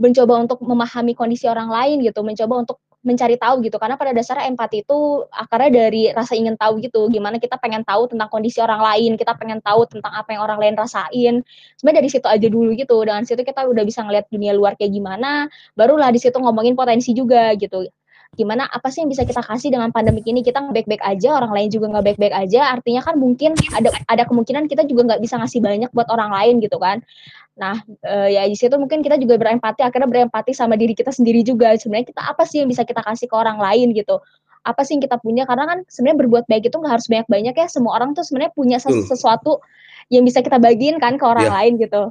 mencoba 0.00 0.34
untuk 0.42 0.58
memahami 0.64 1.12
kondisi 1.14 1.46
orang 1.46 1.68
lain 1.68 2.02
gitu 2.02 2.24
mencoba 2.24 2.66
untuk 2.66 2.82
mencari 3.02 3.36
tahu 3.36 3.62
gitu. 3.66 3.76
Karena 3.78 3.98
pada 3.98 4.14
dasarnya 4.14 4.46
empati 4.50 4.86
itu 4.86 5.26
akarnya 5.30 5.70
dari 5.70 6.02
rasa 6.14 6.38
ingin 6.38 6.54
tahu 6.54 6.78
gitu. 6.82 7.10
Gimana 7.10 7.38
kita 7.42 7.58
pengen 7.58 7.82
tahu 7.82 8.10
tentang 8.10 8.30
kondisi 8.30 8.58
orang 8.62 8.80
lain 8.80 9.18
kita 9.18 9.34
pengen 9.36 9.58
tahu 9.60 9.86
tentang 9.90 10.14
apa 10.14 10.30
yang 10.34 10.42
orang 10.46 10.58
lain 10.62 10.74
rasain. 10.78 11.34
Sebenarnya 11.78 11.98
dari 12.02 12.08
situ 12.10 12.26
aja 12.30 12.46
dulu 12.48 12.70
gitu. 12.78 12.96
Dengan 13.02 13.22
situ 13.26 13.42
kita 13.42 13.66
udah 13.66 13.82
bisa 13.82 14.00
ngeliat 14.06 14.26
dunia 14.30 14.54
luar 14.54 14.78
kayak 14.78 14.94
gimana 14.94 15.50
barulah 15.74 16.08
di 16.14 16.20
situ 16.22 16.36
ngomongin 16.38 16.78
potensi 16.78 17.12
juga 17.12 17.52
gitu 17.58 17.86
gimana 18.32 18.64
apa 18.64 18.88
sih 18.88 19.04
yang 19.04 19.12
bisa 19.12 19.28
kita 19.28 19.44
kasih 19.44 19.68
dengan 19.68 19.92
pandemi 19.92 20.24
ini 20.24 20.40
kita 20.40 20.64
nggak 20.64 20.72
baik-baik 20.72 21.04
aja 21.04 21.36
orang 21.36 21.52
lain 21.52 21.68
juga 21.68 21.92
nggak 21.92 22.04
baik-baik 22.12 22.32
aja 22.32 22.72
artinya 22.72 23.04
kan 23.04 23.20
mungkin 23.20 23.52
ada 23.76 23.92
ada 24.08 24.24
kemungkinan 24.24 24.72
kita 24.72 24.88
juga 24.88 25.12
nggak 25.12 25.20
bisa 25.20 25.36
ngasih 25.36 25.60
banyak 25.60 25.90
buat 25.92 26.08
orang 26.08 26.32
lain 26.32 26.64
gitu 26.64 26.80
kan 26.80 27.04
Nah, 27.52 27.76
uh, 27.84 28.28
ya 28.32 28.48
di 28.48 28.56
situ 28.56 28.72
mungkin 28.80 29.04
kita 29.04 29.20
juga 29.20 29.36
berempati, 29.36 29.84
akhirnya 29.84 30.08
berempati 30.08 30.56
sama 30.56 30.72
diri 30.80 30.96
kita 30.96 31.12
sendiri 31.12 31.44
juga. 31.44 31.76
Sebenarnya 31.76 32.08
kita 32.08 32.22
apa 32.24 32.48
sih 32.48 32.64
yang 32.64 32.68
bisa 32.72 32.82
kita 32.88 33.04
kasih 33.04 33.28
ke 33.28 33.36
orang 33.36 33.60
lain 33.60 33.92
gitu? 33.92 34.24
Apa 34.64 34.86
sih 34.86 34.96
yang 34.96 35.04
kita 35.04 35.20
punya? 35.20 35.44
Karena 35.44 35.68
kan 35.68 35.78
sebenarnya 35.84 36.18
berbuat 36.24 36.44
baik 36.48 36.72
itu 36.72 36.76
nggak 36.80 36.92
harus 36.96 37.06
banyak-banyak 37.12 37.54
ya. 37.54 37.66
Semua 37.68 38.00
orang 38.00 38.16
tuh 38.16 38.24
sebenarnya 38.24 38.52
punya 38.56 38.78
sesu 38.80 39.04
sesuatu 39.04 39.60
yang 40.08 40.24
bisa 40.24 40.40
kita 40.40 40.56
bagiin 40.56 40.96
kan 40.96 41.20
ke 41.20 41.24
orang 41.28 41.52
yeah. 41.52 41.56
lain 41.60 41.72
gitu. 41.76 42.08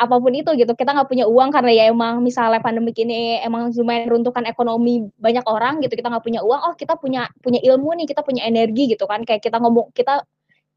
Apa 0.00 0.16
pun 0.16 0.32
itu 0.32 0.48
gitu, 0.56 0.72
kita 0.72 0.96
nggak 0.96 1.12
punya 1.12 1.28
uang 1.28 1.52
karena 1.52 1.70
ya 1.76 1.84
emang 1.92 2.24
misalnya 2.24 2.56
pandemi 2.64 2.96
ini 2.96 3.36
emang 3.44 3.68
lumayan 3.76 4.08
runtuhkan 4.08 4.48
ekonomi 4.48 5.12
banyak 5.20 5.44
orang 5.44 5.84
gitu, 5.84 5.92
kita 5.92 6.08
nggak 6.08 6.24
punya 6.24 6.40
uang, 6.40 6.60
oh 6.72 6.74
kita 6.74 6.96
punya 6.96 7.28
punya 7.44 7.60
ilmu 7.60 7.92
nih, 8.00 8.08
kita 8.08 8.24
punya 8.24 8.48
energi 8.48 8.96
gitu 8.96 9.04
kan, 9.04 9.28
kayak 9.28 9.44
kita 9.44 9.60
ngomong 9.60 9.92
kita 9.92 10.24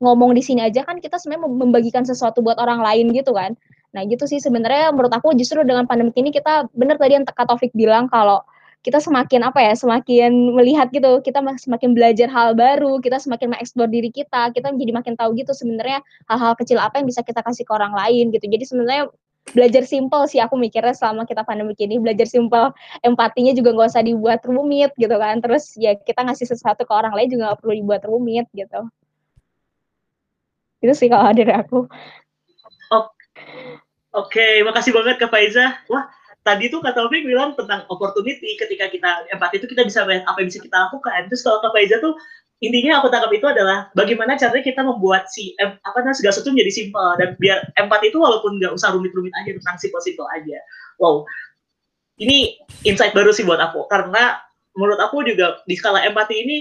ngomong 0.03 0.36
di 0.36 0.43
sini 0.43 0.59
aja 0.67 0.83
kan 0.83 0.99
kita 0.99 1.15
sebenarnya 1.15 1.47
membagikan 1.47 2.03
sesuatu 2.03 2.43
buat 2.43 2.59
orang 2.59 2.83
lain 2.83 3.15
gitu 3.15 3.31
kan. 3.31 3.55
Nah 3.95 4.03
gitu 4.03 4.27
sih 4.27 4.43
sebenarnya 4.43 4.91
menurut 4.91 5.13
aku 5.15 5.31
justru 5.39 5.63
dengan 5.63 5.88
pandemi 5.88 6.12
ini 6.19 6.36
kita 6.36 6.67
benar 6.75 6.99
tadi 6.99 7.15
yang 7.15 7.23
Kak 7.23 7.47
Taufik 7.47 7.71
bilang 7.71 8.12
kalau 8.12 8.43
kita 8.84 9.00
semakin 9.00 9.48
apa 9.48 9.63
ya 9.63 9.74
semakin 9.80 10.52
melihat 10.52 10.91
gitu 10.91 11.24
kita 11.24 11.39
semakin 11.39 11.96
belajar 11.96 12.28
hal 12.28 12.52
baru 12.52 13.00
kita 13.00 13.15
semakin 13.15 13.56
mengeksplor 13.56 13.88
diri 13.88 14.12
kita 14.12 14.52
kita 14.52 14.76
jadi 14.76 14.91
makin 14.91 15.15
tahu 15.15 15.32
gitu 15.39 15.56
sebenarnya 15.56 16.04
hal-hal 16.28 16.54
kecil 16.60 16.84
apa 16.84 17.00
yang 17.00 17.08
bisa 17.08 17.24
kita 17.24 17.39
kasih 17.39 17.63
ke 17.63 17.72
orang 17.72 17.96
lain 17.96 18.36
gitu. 18.36 18.43
Jadi 18.43 18.63
sebenarnya 18.67 19.08
belajar 19.56 19.84
simple 19.88 20.24
sih 20.28 20.39
aku 20.43 20.60
mikirnya 20.60 20.91
selama 20.91 21.24
kita 21.24 21.48
pandemi 21.48 21.72
ini. 21.80 21.96
Belajar 22.00 22.28
simple 22.28 22.76
empatinya 23.04 23.56
juga 23.56 23.72
nggak 23.72 23.89
usah 23.96 24.04
dibuat 24.04 24.43
rumit 24.43 24.91
gitu 25.00 25.15
kan. 25.15 25.39
Terus 25.39 25.80
ya 25.80 25.96
kita 25.96 26.28
ngasih 26.28 26.48
sesuatu 26.52 26.84
ke 26.84 26.93
orang 26.93 27.15
lain 27.15 27.32
juga 27.32 27.41
nggak 27.52 27.60
perlu 27.63 27.74
dibuat 27.80 28.04
rumit 28.04 28.48
gitu. 28.52 28.84
Itu 30.84 30.91
sih 30.91 31.08
kalau 31.08 31.32
dari 31.32 31.56
aku. 31.56 31.88
Oke, 34.13 34.62
makasih 34.62 34.93
banget 34.93 35.17
ke 35.17 35.26
Faiza. 35.26 35.74
Wah, 35.89 36.06
tadi 36.43 36.67
tuh 36.67 36.84
kata 36.84 37.08
Taufik 37.08 37.23
bilang 37.23 37.56
tentang 37.56 37.88
opportunity 37.88 38.60
ketika 38.60 38.91
kita 38.91 39.27
empati 39.32 39.63
itu 39.63 39.67
kita 39.71 39.88
bisa 39.88 40.03
apa 40.03 40.38
yang 40.39 40.47
bisa 40.51 40.60
kita 40.60 40.75
lakukan. 40.75 41.32
Terus 41.32 41.41
kalau 41.43 41.63
ke 41.63 41.69
Faiza 41.71 41.97
tuh 42.03 42.13
intinya 42.63 42.99
aku 42.99 43.12
tangkap 43.12 43.32
itu 43.32 43.47
adalah 43.47 43.91
bagaimana 43.95 44.39
caranya 44.39 44.63
kita 44.63 44.84
membuat 44.84 45.27
si 45.32 45.56
em, 45.60 45.75
apa 45.84 45.99
namanya 45.99 46.15
segala 46.15 46.32
sesuatu 46.36 46.56
menjadi 46.56 46.71
simpel 46.71 47.08
dan 47.19 47.29
biar 47.39 47.60
empati 47.75 48.12
itu 48.12 48.19
walaupun 48.19 48.60
nggak 48.60 48.71
usah 48.71 48.95
rumit-rumit 48.95 49.32
aja 49.36 49.51
tentang 49.56 49.75
simpel-simpel 49.79 50.23
aja. 50.32 50.60
Wow, 50.99 51.27
ini 52.19 52.60
insight 52.86 53.15
baru 53.15 53.34
sih 53.34 53.43
buat 53.47 53.60
aku 53.60 53.88
karena 53.89 54.39
menurut 54.77 54.99
aku 55.01 55.25
juga 55.25 55.63
di 55.65 55.75
skala 55.75 56.03
empati 56.06 56.36
ini 56.39 56.58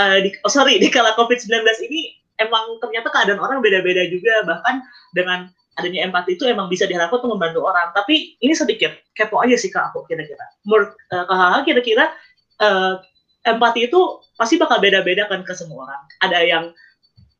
uh, 0.00 0.18
di, 0.22 0.32
oh 0.42 0.52
sorry 0.52 0.80
di 0.80 0.88
skala 0.90 1.14
COVID-19 1.14 1.62
ini 1.88 2.20
emang 2.40 2.80
ternyata 2.80 3.12
keadaan 3.12 3.40
orang 3.40 3.60
beda-beda 3.60 4.06
juga 4.08 4.44
bahkan 4.48 4.82
dengan 5.14 5.52
adanya 5.78 6.08
empati 6.08 6.34
itu 6.34 6.44
emang 6.48 6.66
bisa 6.66 6.88
diharapkan 6.88 7.22
untuk 7.22 7.38
membantu 7.38 7.60
orang. 7.68 7.94
Tapi 7.94 8.40
ini 8.42 8.54
sedikit 8.56 8.90
kepo 9.14 9.38
aja 9.38 9.54
sih 9.54 9.70
kak 9.70 9.94
aku 9.94 10.06
kira-kira. 10.10 10.42
Menurut 10.66 10.96
uh, 11.14 11.62
kira-kira 11.62 12.10
uh, 12.58 12.98
empati 13.46 13.88
itu 13.88 14.00
pasti 14.36 14.58
bakal 14.58 14.82
beda-beda 14.82 15.30
kan 15.30 15.46
ke 15.46 15.52
semua 15.54 15.86
orang. 15.88 16.02
Ada 16.24 16.38
yang 16.44 16.64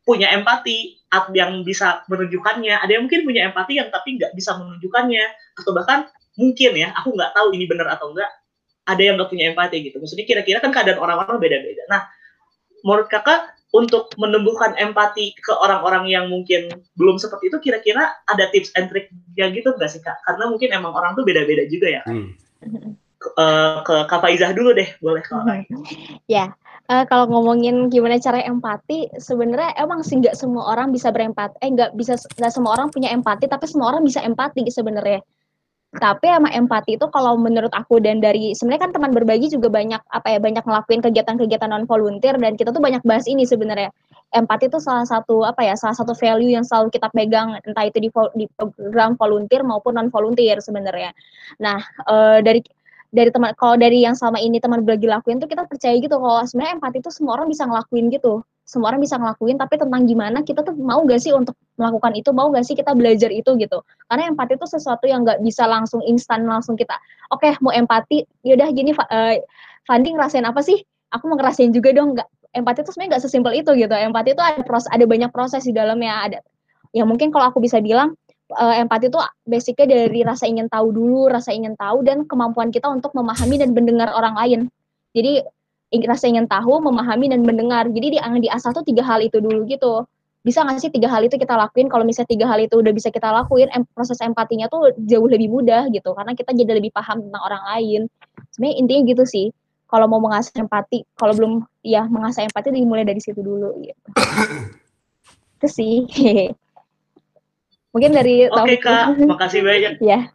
punya 0.06 0.32
empati 0.32 1.00
yang 1.34 1.66
bisa 1.66 2.06
menunjukkannya, 2.08 2.74
ada 2.80 2.90
yang 2.90 3.04
mungkin 3.04 3.26
punya 3.26 3.50
empati 3.50 3.82
yang 3.82 3.90
tapi 3.90 4.16
nggak 4.16 4.32
bisa 4.32 4.56
menunjukkannya, 4.56 5.24
atau 5.60 5.70
bahkan 5.74 6.06
mungkin 6.38 6.72
ya, 6.78 6.94
aku 6.96 7.12
nggak 7.14 7.34
tahu 7.36 7.52
ini 7.52 7.66
benar 7.66 7.90
atau 7.94 8.14
enggak, 8.14 8.30
ada 8.88 9.02
yang 9.02 9.14
nggak 9.20 9.30
punya 9.30 9.52
empati 9.52 9.76
gitu. 9.86 10.00
Maksudnya 10.00 10.26
kira-kira 10.26 10.58
kan 10.62 10.70
keadaan 10.72 10.98
orang-orang 11.02 11.36
beda-beda. 11.42 11.82
Nah, 11.90 12.06
menurut 12.86 13.10
kakak 13.12 13.59
untuk 13.70 14.10
menumbuhkan 14.18 14.74
empati 14.74 15.34
ke 15.38 15.52
orang-orang 15.54 16.10
yang 16.10 16.26
mungkin 16.26 16.70
belum 16.98 17.22
seperti 17.22 17.54
itu 17.54 17.58
kira-kira 17.62 18.18
ada 18.26 18.50
tips 18.50 18.74
and 18.74 18.90
trick 18.90 19.10
ya 19.38 19.46
gitu 19.50 19.70
nggak 19.74 19.90
sih 19.90 20.02
kak? 20.02 20.18
Karena 20.26 20.50
mungkin 20.50 20.74
emang 20.74 20.90
orang 20.90 21.14
tuh 21.14 21.22
beda-beda 21.22 21.66
juga 21.70 22.00
ya. 22.00 22.02
Hmm. 22.06 22.34
Uh, 23.36 23.84
ke 23.84 24.08
Kak 24.08 24.24
Faizah 24.24 24.56
dulu 24.56 24.72
deh, 24.72 24.88
boleh 25.04 25.20
kalau 25.20 25.44
Ya, 26.24 26.56
uh, 26.88 27.04
kalau 27.04 27.28
ngomongin 27.28 27.92
gimana 27.92 28.16
cara 28.16 28.40
empati, 28.40 29.12
sebenarnya 29.20 29.76
emang 29.76 30.00
sih 30.00 30.24
nggak 30.24 30.32
semua 30.32 30.72
orang 30.72 30.88
bisa 30.88 31.12
berempati, 31.12 31.60
eh 31.60 31.68
nggak 31.68 32.00
bisa 32.00 32.16
nggak 32.16 32.48
semua 32.48 32.80
orang 32.80 32.88
punya 32.88 33.12
empati, 33.12 33.44
tapi 33.44 33.68
semua 33.68 33.92
orang 33.92 34.08
bisa 34.08 34.24
empati 34.24 34.64
sebenarnya 34.72 35.20
tapi 35.90 36.30
sama 36.30 36.46
empati 36.54 36.94
itu 36.94 37.06
kalau 37.10 37.34
menurut 37.34 37.74
aku 37.74 37.98
dan 37.98 38.22
dari 38.22 38.54
sebenarnya 38.54 38.86
kan 38.86 38.92
teman 38.94 39.10
berbagi 39.10 39.50
juga 39.50 39.66
banyak 39.66 39.98
apa 39.98 40.28
ya 40.30 40.38
banyak 40.38 40.62
ngelakuin 40.62 41.02
kegiatan-kegiatan 41.02 41.66
non 41.66 41.82
volunteer 41.82 42.38
dan 42.38 42.54
kita 42.54 42.70
tuh 42.70 42.78
banyak 42.78 43.02
bahas 43.02 43.26
ini 43.26 43.42
sebenarnya. 43.42 43.90
Empati 44.30 44.70
itu 44.70 44.78
salah 44.78 45.02
satu 45.02 45.42
apa 45.42 45.66
ya 45.66 45.74
salah 45.74 45.98
satu 45.98 46.14
value 46.14 46.54
yang 46.54 46.62
selalu 46.62 46.94
kita 46.94 47.10
pegang 47.10 47.58
entah 47.66 47.90
itu 47.90 48.06
di, 48.06 48.10
di 48.38 48.46
program 48.54 49.18
volunteer 49.18 49.66
maupun 49.66 49.98
non 49.98 50.14
volunteer 50.14 50.62
sebenarnya. 50.62 51.10
Nah 51.58 51.82
e, 52.06 52.38
dari 52.46 52.62
dari 53.10 53.34
teman 53.34 53.50
kalau 53.58 53.74
dari 53.74 54.06
yang 54.06 54.14
selama 54.14 54.38
ini 54.38 54.62
teman 54.62 54.86
berbagi 54.86 55.10
lakuin 55.10 55.42
tuh 55.42 55.50
kita 55.50 55.66
percaya 55.66 55.98
gitu 55.98 56.14
kalau 56.22 56.46
sebenarnya 56.46 56.78
empati 56.78 57.02
itu 57.02 57.10
semua 57.10 57.34
orang 57.42 57.50
bisa 57.50 57.66
ngelakuin 57.66 58.14
gitu 58.14 58.46
semua 58.70 58.94
orang 58.94 59.02
bisa 59.02 59.18
ngelakuin 59.18 59.58
tapi 59.58 59.74
tentang 59.82 60.06
gimana 60.06 60.46
kita 60.46 60.62
tuh 60.62 60.78
mau 60.78 61.02
gak 61.02 61.18
sih 61.18 61.34
untuk 61.34 61.58
melakukan 61.74 62.14
itu 62.14 62.30
mau 62.30 62.46
gak 62.54 62.62
sih 62.62 62.78
kita 62.78 62.94
belajar 62.94 63.34
itu 63.34 63.50
gitu. 63.58 63.82
Karena 64.06 64.30
empati 64.30 64.54
itu 64.54 64.66
sesuatu 64.70 65.10
yang 65.10 65.26
gak 65.26 65.42
bisa 65.42 65.66
langsung 65.66 65.98
instan 66.06 66.46
langsung 66.46 66.78
kita 66.78 66.94
oke 67.34 67.42
okay, 67.42 67.58
mau 67.58 67.74
empati 67.74 68.22
yaudah 68.46 68.70
gini 68.70 68.94
uh, 68.94 69.34
funding 69.90 70.14
rasain 70.14 70.46
apa 70.46 70.62
sih? 70.62 70.78
Aku 71.10 71.26
mau 71.26 71.34
ngerasain 71.34 71.74
juga 71.74 71.90
dong. 71.90 72.14
Nggak 72.14 72.28
empati 72.54 72.78
itu 72.86 72.90
sebenarnya 72.94 73.10
nggak 73.10 73.22
sesimpel 73.26 73.52
itu 73.58 73.70
gitu. 73.74 73.90
Empati 73.90 74.38
itu 74.38 74.42
ada 74.46 74.62
proses 74.62 74.86
ada 74.94 75.02
banyak 75.02 75.30
proses 75.34 75.66
di 75.66 75.74
dalamnya 75.74 76.14
ada 76.30 76.38
ya 76.90 77.06
mungkin 77.06 77.30
kalau 77.30 77.50
aku 77.50 77.62
bisa 77.62 77.78
bilang 77.78 78.14
uh, 78.54 78.74
empati 78.78 79.10
itu 79.10 79.18
basicnya 79.46 79.86
dari 79.86 80.20
rasa 80.26 80.50
ingin 80.50 80.66
tahu 80.66 80.90
dulu 80.90 81.30
rasa 81.30 81.54
ingin 81.54 81.78
tahu 81.78 82.02
dan 82.02 82.26
kemampuan 82.26 82.74
kita 82.74 82.90
untuk 82.90 83.14
memahami 83.14 83.56
dan 83.58 83.70
mendengar 83.74 84.10
orang 84.10 84.34
lain. 84.34 84.60
Jadi 85.14 85.42
rasa 86.06 86.30
ingin 86.30 86.46
tahu, 86.46 86.78
memahami 86.78 87.26
dan 87.30 87.42
mendengar. 87.42 87.90
Jadi 87.90 88.14
di 88.14 88.18
di 88.18 88.48
asal 88.48 88.70
tuh 88.70 88.86
tiga 88.86 89.02
hal 89.02 89.18
itu 89.20 89.42
dulu 89.42 89.66
gitu. 89.66 90.06
Bisa 90.40 90.64
nggak 90.64 90.80
sih 90.80 90.88
tiga 90.88 91.10
hal 91.12 91.20
itu 91.26 91.36
kita 91.36 91.52
lakuin? 91.52 91.90
Kalau 91.92 92.06
misalnya 92.06 92.30
tiga 92.32 92.46
hal 92.48 92.62
itu 92.62 92.80
udah 92.80 92.92
bisa 92.94 93.12
kita 93.12 93.28
lakuin, 93.28 93.68
em 93.74 93.84
proses 93.92 94.16
empatinya 94.24 94.70
tuh 94.72 94.94
jauh 95.04 95.28
lebih 95.28 95.52
mudah 95.52 95.90
gitu. 95.92 96.16
Karena 96.16 96.32
kita 96.32 96.56
jadi 96.56 96.80
lebih 96.80 96.94
paham 96.94 97.20
tentang 97.28 97.42
orang 97.44 97.62
lain. 97.76 98.00
Sebenarnya 98.54 98.76
intinya 98.80 99.02
gitu 99.10 99.24
sih. 99.28 99.46
Kalau 99.90 100.06
mau 100.06 100.22
mengasah 100.22 100.54
empati, 100.54 101.02
kalau 101.18 101.34
belum 101.34 101.52
ya 101.82 102.06
mengasah 102.06 102.46
empati 102.46 102.70
dimulai 102.70 103.02
dari 103.02 103.18
situ 103.18 103.42
dulu 103.42 103.74
gitu. 103.82 104.06
itu 105.60 105.68
sih. 105.68 105.94
Mungkin 107.92 108.14
dari 108.14 108.46
Oke 108.46 108.78
okay, 108.78 108.78
Kak, 108.78 109.18
makasih 109.30 109.66
banyak. 109.66 109.98
ya. 109.98 110.30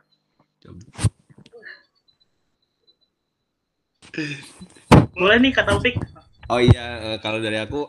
Mulai 5.15 5.39
nih 5.39 5.51
Kak 5.55 5.65
Taufik. 5.71 5.95
Oh 6.51 6.59
iya, 6.61 7.15
eh, 7.15 7.17
kalau 7.23 7.39
dari 7.39 7.57
aku 7.57 7.87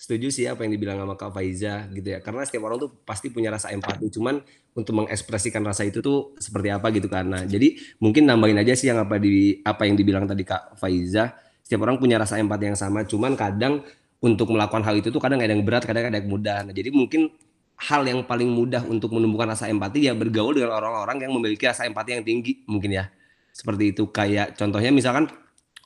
setuju 0.00 0.32
sih 0.32 0.48
apa 0.48 0.64
yang 0.64 0.72
dibilang 0.76 0.96
sama 1.00 1.16
Kak 1.16 1.32
Faiza 1.32 1.88
gitu 1.92 2.08
ya. 2.08 2.18
Karena 2.20 2.44
setiap 2.44 2.68
orang 2.68 2.78
tuh 2.80 2.90
pasti 3.04 3.32
punya 3.32 3.52
rasa 3.52 3.72
empati. 3.72 4.12
Cuman 4.12 4.40
untuk 4.76 4.96
mengekspresikan 4.96 5.60
rasa 5.64 5.88
itu 5.88 6.00
tuh 6.00 6.36
seperti 6.36 6.68
apa 6.72 6.92
gitu 6.92 7.08
karena. 7.08 7.44
Jadi 7.44 7.98
mungkin 8.00 8.28
nambahin 8.28 8.60
aja 8.60 8.76
sih 8.76 8.92
yang 8.92 9.00
apa 9.00 9.16
di 9.16 9.60
apa 9.64 9.88
yang 9.88 9.96
dibilang 9.96 10.24
tadi 10.28 10.44
Kak 10.44 10.76
Faiza. 10.76 11.32
Setiap 11.64 11.84
orang 11.84 11.96
punya 11.96 12.20
rasa 12.20 12.36
empati 12.36 12.64
yang 12.72 12.78
sama. 12.78 13.08
Cuman 13.08 13.34
kadang 13.34 13.84
untuk 14.20 14.52
melakukan 14.52 14.84
hal 14.84 15.00
itu 15.00 15.08
tuh 15.08 15.20
kadang 15.20 15.40
ada 15.40 15.52
yang 15.52 15.64
berat, 15.64 15.88
kadang 15.88 16.12
ada 16.12 16.20
yang 16.20 16.28
mudah. 16.28 16.68
Nah, 16.68 16.72
jadi 16.76 16.92
mungkin 16.92 17.32
hal 17.80 18.04
yang 18.04 18.20
paling 18.28 18.52
mudah 18.52 18.84
untuk 18.84 19.16
menumbuhkan 19.16 19.56
rasa 19.56 19.72
empati 19.72 20.04
ya 20.04 20.12
bergaul 20.12 20.52
dengan 20.52 20.76
orang-orang 20.76 21.24
yang 21.24 21.32
memiliki 21.32 21.64
rasa 21.64 21.88
empati 21.88 22.20
yang 22.20 22.24
tinggi 22.24 22.60
mungkin 22.68 23.00
ya. 23.00 23.08
Seperti 23.50 23.96
itu 23.96 24.12
kayak 24.12 24.60
contohnya 24.60 24.92
misalkan 24.92 25.32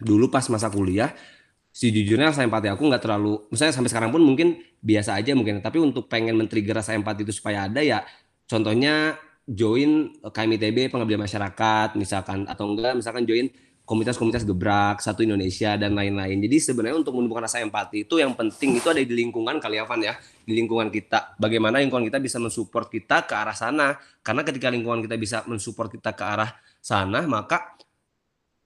dulu 0.02 0.26
pas 0.30 0.46
masa 0.50 0.66
kuliah 0.72 1.14
sejujurnya 1.74 2.30
rasa 2.30 2.46
empati 2.46 2.70
aku 2.70 2.86
nggak 2.86 3.02
terlalu 3.02 3.42
misalnya 3.50 3.74
sampai 3.74 3.90
sekarang 3.90 4.10
pun 4.14 4.22
mungkin 4.22 4.62
biasa 4.78 5.18
aja 5.18 5.34
mungkin. 5.34 5.58
Tapi 5.58 5.82
untuk 5.82 6.06
pengen 6.06 6.38
men-trigger 6.38 6.78
rasa 6.78 6.94
empati 6.94 7.26
itu 7.26 7.34
supaya 7.34 7.66
ada 7.66 7.82
ya 7.82 8.06
contohnya 8.46 9.18
join 9.44 10.14
KMITB 10.22 10.92
pengabdian 10.92 11.20
masyarakat 11.20 11.98
misalkan 11.98 12.46
atau 12.46 12.70
enggak 12.70 12.94
misalkan 12.94 13.26
join 13.26 13.50
komunitas-komunitas 13.84 14.48
gebrak 14.48 15.02
satu 15.02 15.26
Indonesia 15.26 15.76
dan 15.76 15.92
lain-lain. 15.92 16.40
Jadi 16.40 16.56
sebenarnya 16.56 17.04
untuk 17.04 17.20
menumbuhkan 17.20 17.44
rasa 17.44 17.60
empati 17.60 18.08
itu 18.08 18.16
yang 18.16 18.32
penting 18.32 18.80
itu 18.80 18.88
ada 18.88 19.02
di 19.02 19.12
lingkungan 19.12 19.60
kali 19.60 19.76
ya 19.76 19.84
Van 19.84 20.00
ya. 20.00 20.14
Di 20.46 20.56
lingkungan 20.56 20.88
kita. 20.88 21.36
Bagaimana 21.36 21.82
lingkungan 21.82 22.06
kita 22.08 22.22
bisa 22.22 22.40
mensupport 22.40 22.88
kita 22.88 23.28
ke 23.28 23.34
arah 23.36 23.52
sana. 23.52 23.98
Karena 24.24 24.40
ketika 24.40 24.72
lingkungan 24.72 25.04
kita 25.04 25.20
bisa 25.20 25.44
mensupport 25.44 25.90
kita 25.92 26.16
ke 26.16 26.24
arah 26.24 26.54
sana 26.80 27.24
maka 27.24 27.76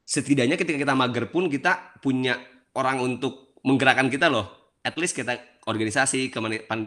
setidaknya 0.09 0.57
ketika 0.57 0.81
kita 0.81 0.97
mager 0.97 1.29
pun 1.29 1.53
kita 1.53 2.01
punya 2.01 2.41
orang 2.73 3.05
untuk 3.05 3.53
menggerakkan 3.61 4.09
kita 4.09 4.33
loh. 4.33 4.73
At 4.81 4.97
least 4.97 5.13
kita 5.13 5.37
organisasi, 5.69 6.33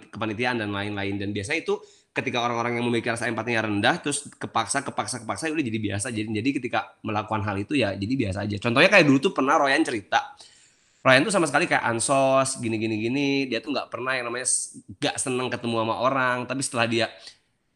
kepanitiaan 0.09 0.57
dan 0.57 0.73
lain-lain. 0.73 1.21
Dan 1.21 1.29
biasanya 1.29 1.61
itu 1.61 1.77
ketika 2.11 2.41
orang-orang 2.41 2.81
yang 2.81 2.89
memiliki 2.89 3.13
rasa 3.13 3.29
empatinya 3.29 3.69
rendah 3.69 4.01
terus 4.01 4.25
kepaksa 4.35 4.81
kepaksa 4.81 5.21
kepaksa 5.21 5.47
ya 5.47 5.53
udah 5.53 5.65
jadi 5.69 5.79
biasa. 5.79 6.07
Jadi 6.09 6.27
jadi 6.33 6.49
ketika 6.57 6.97
melakukan 7.05 7.45
hal 7.45 7.61
itu 7.61 7.77
ya 7.77 7.93
jadi 7.93 8.13
biasa 8.17 8.49
aja. 8.49 8.57
Contohnya 8.57 8.89
kayak 8.89 9.05
dulu 9.05 9.17
tuh 9.21 9.33
pernah 9.37 9.61
Royan 9.61 9.85
cerita. 9.85 10.33
Ryan 11.05 11.21
tuh 11.29 11.33
sama 11.33 11.45
sekali 11.45 11.65
kayak 11.69 11.81
ansos 11.81 12.57
gini 12.61 12.77
gini 12.77 12.95
gini 13.01 13.27
dia 13.49 13.57
tuh 13.61 13.73
nggak 13.73 13.89
pernah 13.89 14.13
yang 14.17 14.29
namanya 14.29 14.49
nggak 14.97 15.15
seneng 15.21 15.47
ketemu 15.53 15.75
sama 15.85 15.95
orang. 16.01 16.37
Tapi 16.49 16.61
setelah 16.65 16.87
dia 16.89 17.05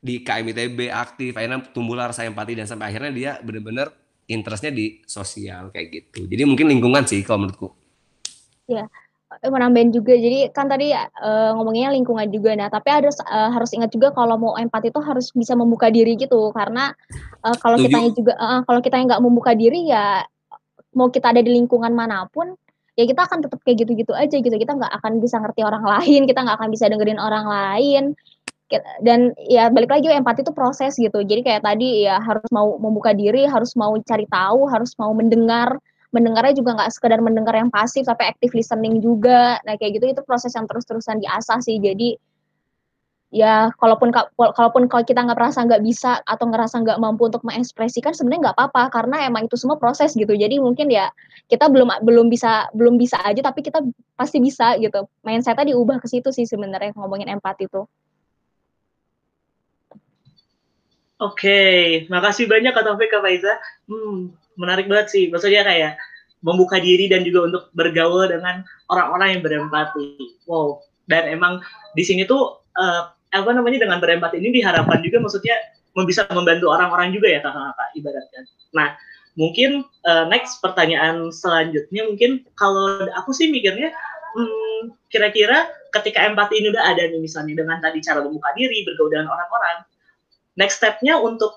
di 0.01 0.25
KMITB 0.25 0.89
aktif 0.89 1.37
akhirnya 1.37 1.61
tumbuhlah 1.69 2.09
rasa 2.09 2.25
empati. 2.25 2.57
Dan 2.57 2.65
sampai 2.65 2.89
akhirnya 2.89 3.11
dia 3.13 3.31
bener-bener 3.45 3.93
interestnya 4.25 4.73
di 4.73 5.01
sosial 5.05 5.69
kayak 5.69 5.87
gitu. 5.93 6.25
Jadi 6.25 6.43
mungkin 6.45 6.69
lingkungan 6.69 7.05
sih 7.05 7.21
kalau 7.21 7.45
menurutku. 7.45 7.69
Ya, 8.65 8.89
mau 9.45 9.59
nambahin 9.61 9.93
juga. 9.93 10.17
Jadi 10.17 10.49
kan 10.49 10.65
tadi 10.65 10.89
uh, 10.93 11.51
ngomongnya 11.53 11.93
lingkungan 11.93 12.25
juga. 12.33 12.57
Nah, 12.57 12.69
tapi 12.73 12.89
harus 12.89 13.17
uh, 13.21 13.53
harus 13.53 13.69
ingat 13.77 13.93
juga 13.93 14.09
kalau 14.15 14.37
mau 14.41 14.53
empati 14.57 14.89
itu 14.89 15.01
harus 15.01 15.29
bisa 15.33 15.53
membuka 15.53 15.93
diri 15.93 16.17
gitu. 16.17 16.49
Karena 16.53 16.89
uh, 17.45 17.57
kalau 17.61 17.77
kita 17.77 17.97
juga 18.17 18.33
uh, 18.37 18.61
kalau 18.65 18.79
kita 18.81 18.97
nggak 18.97 19.21
membuka 19.21 19.53
diri 19.53 19.89
ya 19.89 20.25
mau 20.95 21.11
kita 21.11 21.35
ada 21.35 21.43
di 21.43 21.51
lingkungan 21.51 21.91
mana 21.91 22.23
pun 22.31 22.55
ya 22.95 23.03
kita 23.03 23.27
akan 23.27 23.43
tetap 23.43 23.59
kayak 23.61 23.85
gitu-gitu 23.85 24.13
aja 24.17 24.35
gitu. 24.41 24.55
Kita 24.55 24.73
nggak 24.73 24.93
akan 25.01 25.21
bisa 25.21 25.37
ngerti 25.37 25.61
orang 25.61 25.85
lain, 25.93 26.25
kita 26.25 26.39
nggak 26.41 26.57
akan 26.57 26.69
bisa 26.73 26.85
dengerin 26.89 27.21
orang 27.21 27.45
lain 27.45 28.03
dan 29.03 29.35
ya 29.45 29.67
balik 29.69 29.91
lagi 29.91 30.07
empati 30.11 30.41
itu 30.45 30.53
proses 30.55 30.95
gitu. 30.95 31.19
Jadi 31.21 31.41
kayak 31.45 31.63
tadi 31.67 32.07
ya 32.07 32.17
harus 32.19 32.47
mau 32.49 32.75
membuka 32.79 33.11
diri 33.11 33.45
harus 33.45 33.75
mau 33.77 33.93
cari 34.01 34.25
tahu 34.29 34.67
harus 34.71 34.95
mau 34.99 35.11
mendengar. 35.13 35.77
Mendengarnya 36.15 36.55
juga 36.55 36.79
nggak 36.79 36.91
sekedar 36.95 37.19
mendengar 37.19 37.59
yang 37.59 37.67
pasif 37.67 38.07
tapi 38.07 38.23
active 38.23 38.55
listening 38.55 39.03
juga. 39.03 39.59
Nah 39.67 39.75
kayak 39.75 39.99
gitu 39.99 40.05
itu 40.15 40.21
proses 40.23 40.55
yang 40.55 40.63
terus-terusan 40.63 41.19
diasah 41.19 41.59
sih. 41.59 41.75
Jadi 41.75 42.15
ya 43.35 43.67
kalaupun 43.75 44.15
kalaupun 44.37 44.87
kalau 44.87 45.03
kita 45.03 45.19
nggak 45.19 45.35
merasa 45.35 45.59
nggak 45.67 45.83
bisa 45.83 46.23
atau 46.23 46.47
ngerasa 46.47 46.87
nggak 46.87 46.99
mampu 47.03 47.27
untuk 47.27 47.43
mengekspresikan 47.43 48.15
sebenarnya 48.15 48.51
nggak 48.51 48.57
apa-apa. 48.57 48.83
Karena 48.95 49.27
emang 49.27 49.51
itu 49.51 49.59
semua 49.59 49.75
proses 49.75 50.15
gitu. 50.15 50.31
Jadi 50.31 50.55
mungkin 50.63 50.87
ya 50.87 51.11
kita 51.51 51.67
belum 51.67 51.99
belum 52.07 52.31
bisa 52.31 52.71
belum 52.71 52.95
bisa 52.95 53.19
aja 53.19 53.43
tapi 53.43 53.59
kita 53.59 53.83
pasti 54.15 54.39
bisa 54.39 54.79
gitu. 54.79 55.11
Mindsetnya 55.27 55.75
diubah 55.75 55.99
ke 55.99 56.07
situ 56.07 56.31
sih 56.31 56.47
sebenarnya 56.47 56.95
ngomongin 56.95 57.27
empati 57.27 57.67
tuh 57.67 57.91
Oke, 61.15 62.03
makasih 62.11 62.43
banyak 62.51 62.75
Kak 62.75 62.83
Taufik, 62.83 63.07
Kak 63.07 63.23
Faiza. 63.23 63.55
Hmm, 63.87 64.35
menarik 64.59 64.91
banget 64.91 65.07
sih. 65.15 65.23
Maksudnya 65.31 65.63
kayak 65.63 65.95
membuka 66.43 66.75
diri 66.77 67.07
dan 67.07 67.23
juga 67.23 67.47
untuk 67.47 67.63
bergaul 67.71 68.27
dengan 68.27 68.67
orang-orang 68.91 69.39
yang 69.39 69.41
berempati. 69.41 70.35
Wow. 70.43 70.83
Dan 71.07 71.31
emang 71.31 71.63
di 71.95 72.03
sini 72.03 72.27
tuh 72.27 72.59
uh, 72.75 73.15
apa 73.31 73.49
namanya 73.51 73.87
dengan 73.87 74.03
berempati 74.03 74.43
ini 74.43 74.59
diharapkan 74.59 74.99
juga 75.01 75.23
maksudnya 75.23 75.55
bisa 76.03 76.27
membantu 76.35 76.67
orang-orang 76.67 77.15
juga 77.15 77.31
ya 77.31 77.39
kakak-kakak 77.39 77.89
ibaratnya. 77.95 78.41
Nah, 78.75 78.87
mungkin 79.39 79.87
uh, 80.03 80.27
next 80.27 80.59
pertanyaan 80.59 81.31
selanjutnya 81.31 82.03
mungkin 82.03 82.43
kalau 82.59 83.07
aku 83.15 83.31
sih 83.31 83.47
mikirnya 83.47 83.95
hmm, 84.35 84.91
kira-kira 85.07 85.71
ketika 85.95 86.27
empati 86.27 86.59
ini 86.59 86.75
udah 86.75 86.83
ada 86.83 87.07
nih 87.07 87.23
misalnya 87.23 87.63
dengan 87.63 87.79
tadi 87.79 88.03
cara 88.03 88.19
membuka 88.19 88.51
diri, 88.59 88.83
bergaul 88.83 89.07
dengan 89.07 89.31
orang-orang, 89.31 89.87
next 90.59 90.83
stepnya 90.83 91.19
untuk 91.19 91.51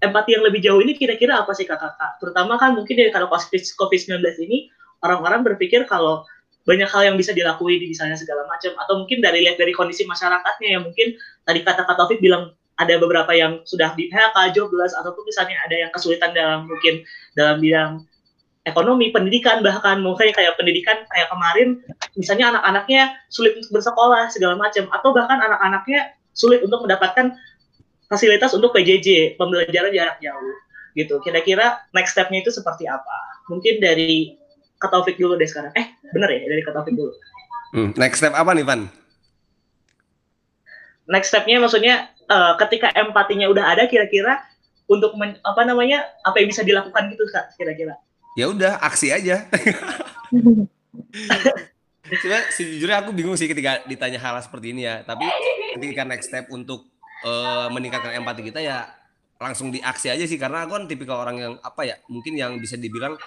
empati 0.00 0.32
yang 0.32 0.44
lebih 0.48 0.64
jauh 0.64 0.80
ini 0.80 0.96
kira-kira 0.96 1.44
apa 1.44 1.52
sih 1.52 1.68
kakak-kakak? 1.68 2.20
Terutama 2.20 2.56
kan 2.56 2.72
mungkin 2.72 2.96
dari 2.96 3.12
kalau 3.12 3.28
COVID-19 3.28 4.20
ini 4.48 4.72
orang-orang 5.04 5.44
berpikir 5.44 5.84
kalau 5.84 6.24
banyak 6.62 6.86
hal 6.86 7.02
yang 7.12 7.16
bisa 7.18 7.34
dilakuin 7.34 7.82
misalnya 7.82 8.14
segala 8.14 8.46
macam 8.46 8.70
atau 8.78 9.02
mungkin 9.02 9.18
dari 9.18 9.42
lihat 9.42 9.58
dari 9.58 9.74
kondisi 9.74 10.06
masyarakatnya 10.06 10.78
yang 10.78 10.82
mungkin 10.86 11.18
tadi 11.42 11.60
kata 11.66 11.82
kata 11.82 11.98
Taufik 11.98 12.22
bilang 12.22 12.54
ada 12.78 12.94
beberapa 12.96 13.30
yang 13.34 13.60
sudah 13.68 13.92
di 13.98 14.08
PHK, 14.08 14.56
jobless 14.56 14.96
ataupun 14.96 15.22
misalnya 15.26 15.58
ada 15.66 15.74
yang 15.76 15.90
kesulitan 15.92 16.30
dalam 16.32 16.70
mungkin 16.70 17.02
dalam 17.36 17.60
bidang 17.60 18.06
ekonomi, 18.62 19.10
pendidikan 19.10 19.60
bahkan 19.60 19.98
mungkin 19.98 20.30
kayak 20.30 20.54
pendidikan 20.54 21.02
kayak 21.10 21.28
kemarin 21.28 21.82
misalnya 22.14 22.54
anak-anaknya 22.56 23.10
sulit 23.28 23.58
untuk 23.58 23.82
bersekolah 23.82 24.30
segala 24.30 24.54
macam 24.54 24.86
atau 24.94 25.10
bahkan 25.10 25.42
anak-anaknya 25.42 26.14
sulit 26.32 26.62
untuk 26.62 26.86
mendapatkan 26.86 27.34
fasilitas 28.12 28.52
untuk 28.52 28.76
PJJ 28.76 29.40
pembelajaran 29.40 29.88
jarak 29.88 30.20
jauh 30.20 30.54
gitu. 30.92 31.16
Kira-kira 31.24 31.80
next 31.96 32.12
stepnya 32.12 32.44
itu 32.44 32.52
seperti 32.52 32.84
apa? 32.84 33.16
Mungkin 33.48 33.80
dari 33.80 34.36
Kak 34.76 34.92
Taufik 34.92 35.16
dulu 35.16 35.40
deh 35.40 35.48
sekarang. 35.48 35.72
Eh, 35.72 35.96
bener 36.12 36.28
ya 36.28 36.44
dari 36.44 36.60
Kak 36.60 36.76
Taufik 36.76 36.92
dulu. 36.92 37.12
Hmm, 37.72 37.96
next 37.96 38.20
step 38.20 38.36
apa 38.36 38.52
nih, 38.52 38.68
Van? 38.68 38.84
Next 41.08 41.32
stepnya 41.32 41.56
maksudnya 41.56 42.12
uh, 42.28 42.60
ketika 42.60 42.92
empatinya 42.92 43.48
udah 43.48 43.64
ada, 43.72 43.88
kira-kira 43.88 44.44
untuk 44.92 45.16
men, 45.16 45.40
apa 45.40 45.64
namanya 45.64 46.04
apa 46.20 46.36
yang 46.44 46.52
bisa 46.52 46.60
dilakukan 46.60 47.08
gitu 47.08 47.24
kak 47.32 47.56
kira-kira? 47.56 47.96
Ya 48.36 48.52
udah 48.52 48.76
aksi 48.84 49.08
aja. 49.08 49.48
Sebenarnya 52.12 52.44
sejujurnya 52.52 52.96
aku 53.00 53.10
bingung 53.16 53.40
sih 53.40 53.48
ketika 53.48 53.80
ditanya 53.88 54.20
hal 54.20 54.36
seperti 54.44 54.76
ini 54.76 54.84
ya. 54.84 55.00
Tapi 55.00 55.24
ketika 55.80 56.04
next 56.04 56.28
step 56.28 56.44
untuk 56.52 56.91
uh, 57.26 57.68
meningkatkan 57.70 58.14
empati 58.18 58.52
kita 58.52 58.60
ya 58.62 58.86
langsung 59.42 59.74
diaksi 59.74 60.10
aja 60.14 60.22
sih. 60.22 60.38
Karena 60.38 60.62
aku 60.62 60.78
kan 60.78 60.84
tipikal 60.86 61.22
orang 61.22 61.36
yang 61.38 61.52
apa 61.62 61.82
ya 61.82 61.96
mungkin 62.06 62.38
yang 62.38 62.58
bisa 62.62 62.78
dibilang 62.78 63.18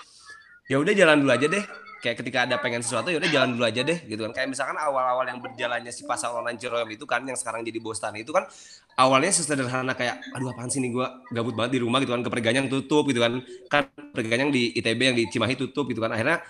ya 0.72 0.80
udah 0.80 0.94
jalan 0.96 1.24
dulu 1.24 1.32
aja 1.36 1.48
deh. 1.52 1.66
Kayak 2.00 2.22
ketika 2.22 2.46
ada 2.46 2.56
pengen 2.62 2.86
sesuatu 2.86 3.10
ya 3.10 3.18
udah 3.18 3.32
jalan 3.34 3.58
dulu 3.58 3.66
aja 3.66 3.82
deh 3.82 3.98
gitu 4.06 4.22
kan. 4.30 4.32
Kayak 4.32 4.54
misalkan 4.54 4.78
awal-awal 4.78 5.26
yang 5.26 5.42
berjalannya 5.42 5.90
si 5.90 6.06
online 6.06 6.58
Ciroyom 6.62 6.90
itu 6.94 7.06
kan 7.10 7.26
yang 7.26 7.34
sekarang 7.34 7.66
jadi 7.66 7.82
bos 7.82 7.98
tani 7.98 8.22
itu 8.22 8.30
kan 8.30 8.46
awalnya 8.96 9.34
sesederhana 9.34 9.98
kayak 9.98 10.22
aduh 10.38 10.54
apaan 10.54 10.70
sih 10.70 10.80
nih 10.86 10.94
gue 10.94 11.08
gabut 11.34 11.58
banget 11.58 11.76
di 11.76 11.80
rumah 11.82 11.98
gitu 12.00 12.14
kan. 12.14 12.22
Keperganyang 12.22 12.70
tutup 12.70 13.10
gitu 13.10 13.20
kan. 13.20 13.42
Kan 13.68 13.84
perganyang 14.14 14.54
di 14.54 14.72
ITB 14.78 15.02
yang 15.02 15.18
di 15.18 15.26
Cimahi 15.34 15.58
tutup 15.58 15.90
gitu 15.90 15.98
kan. 15.98 16.14
Akhirnya 16.14 16.46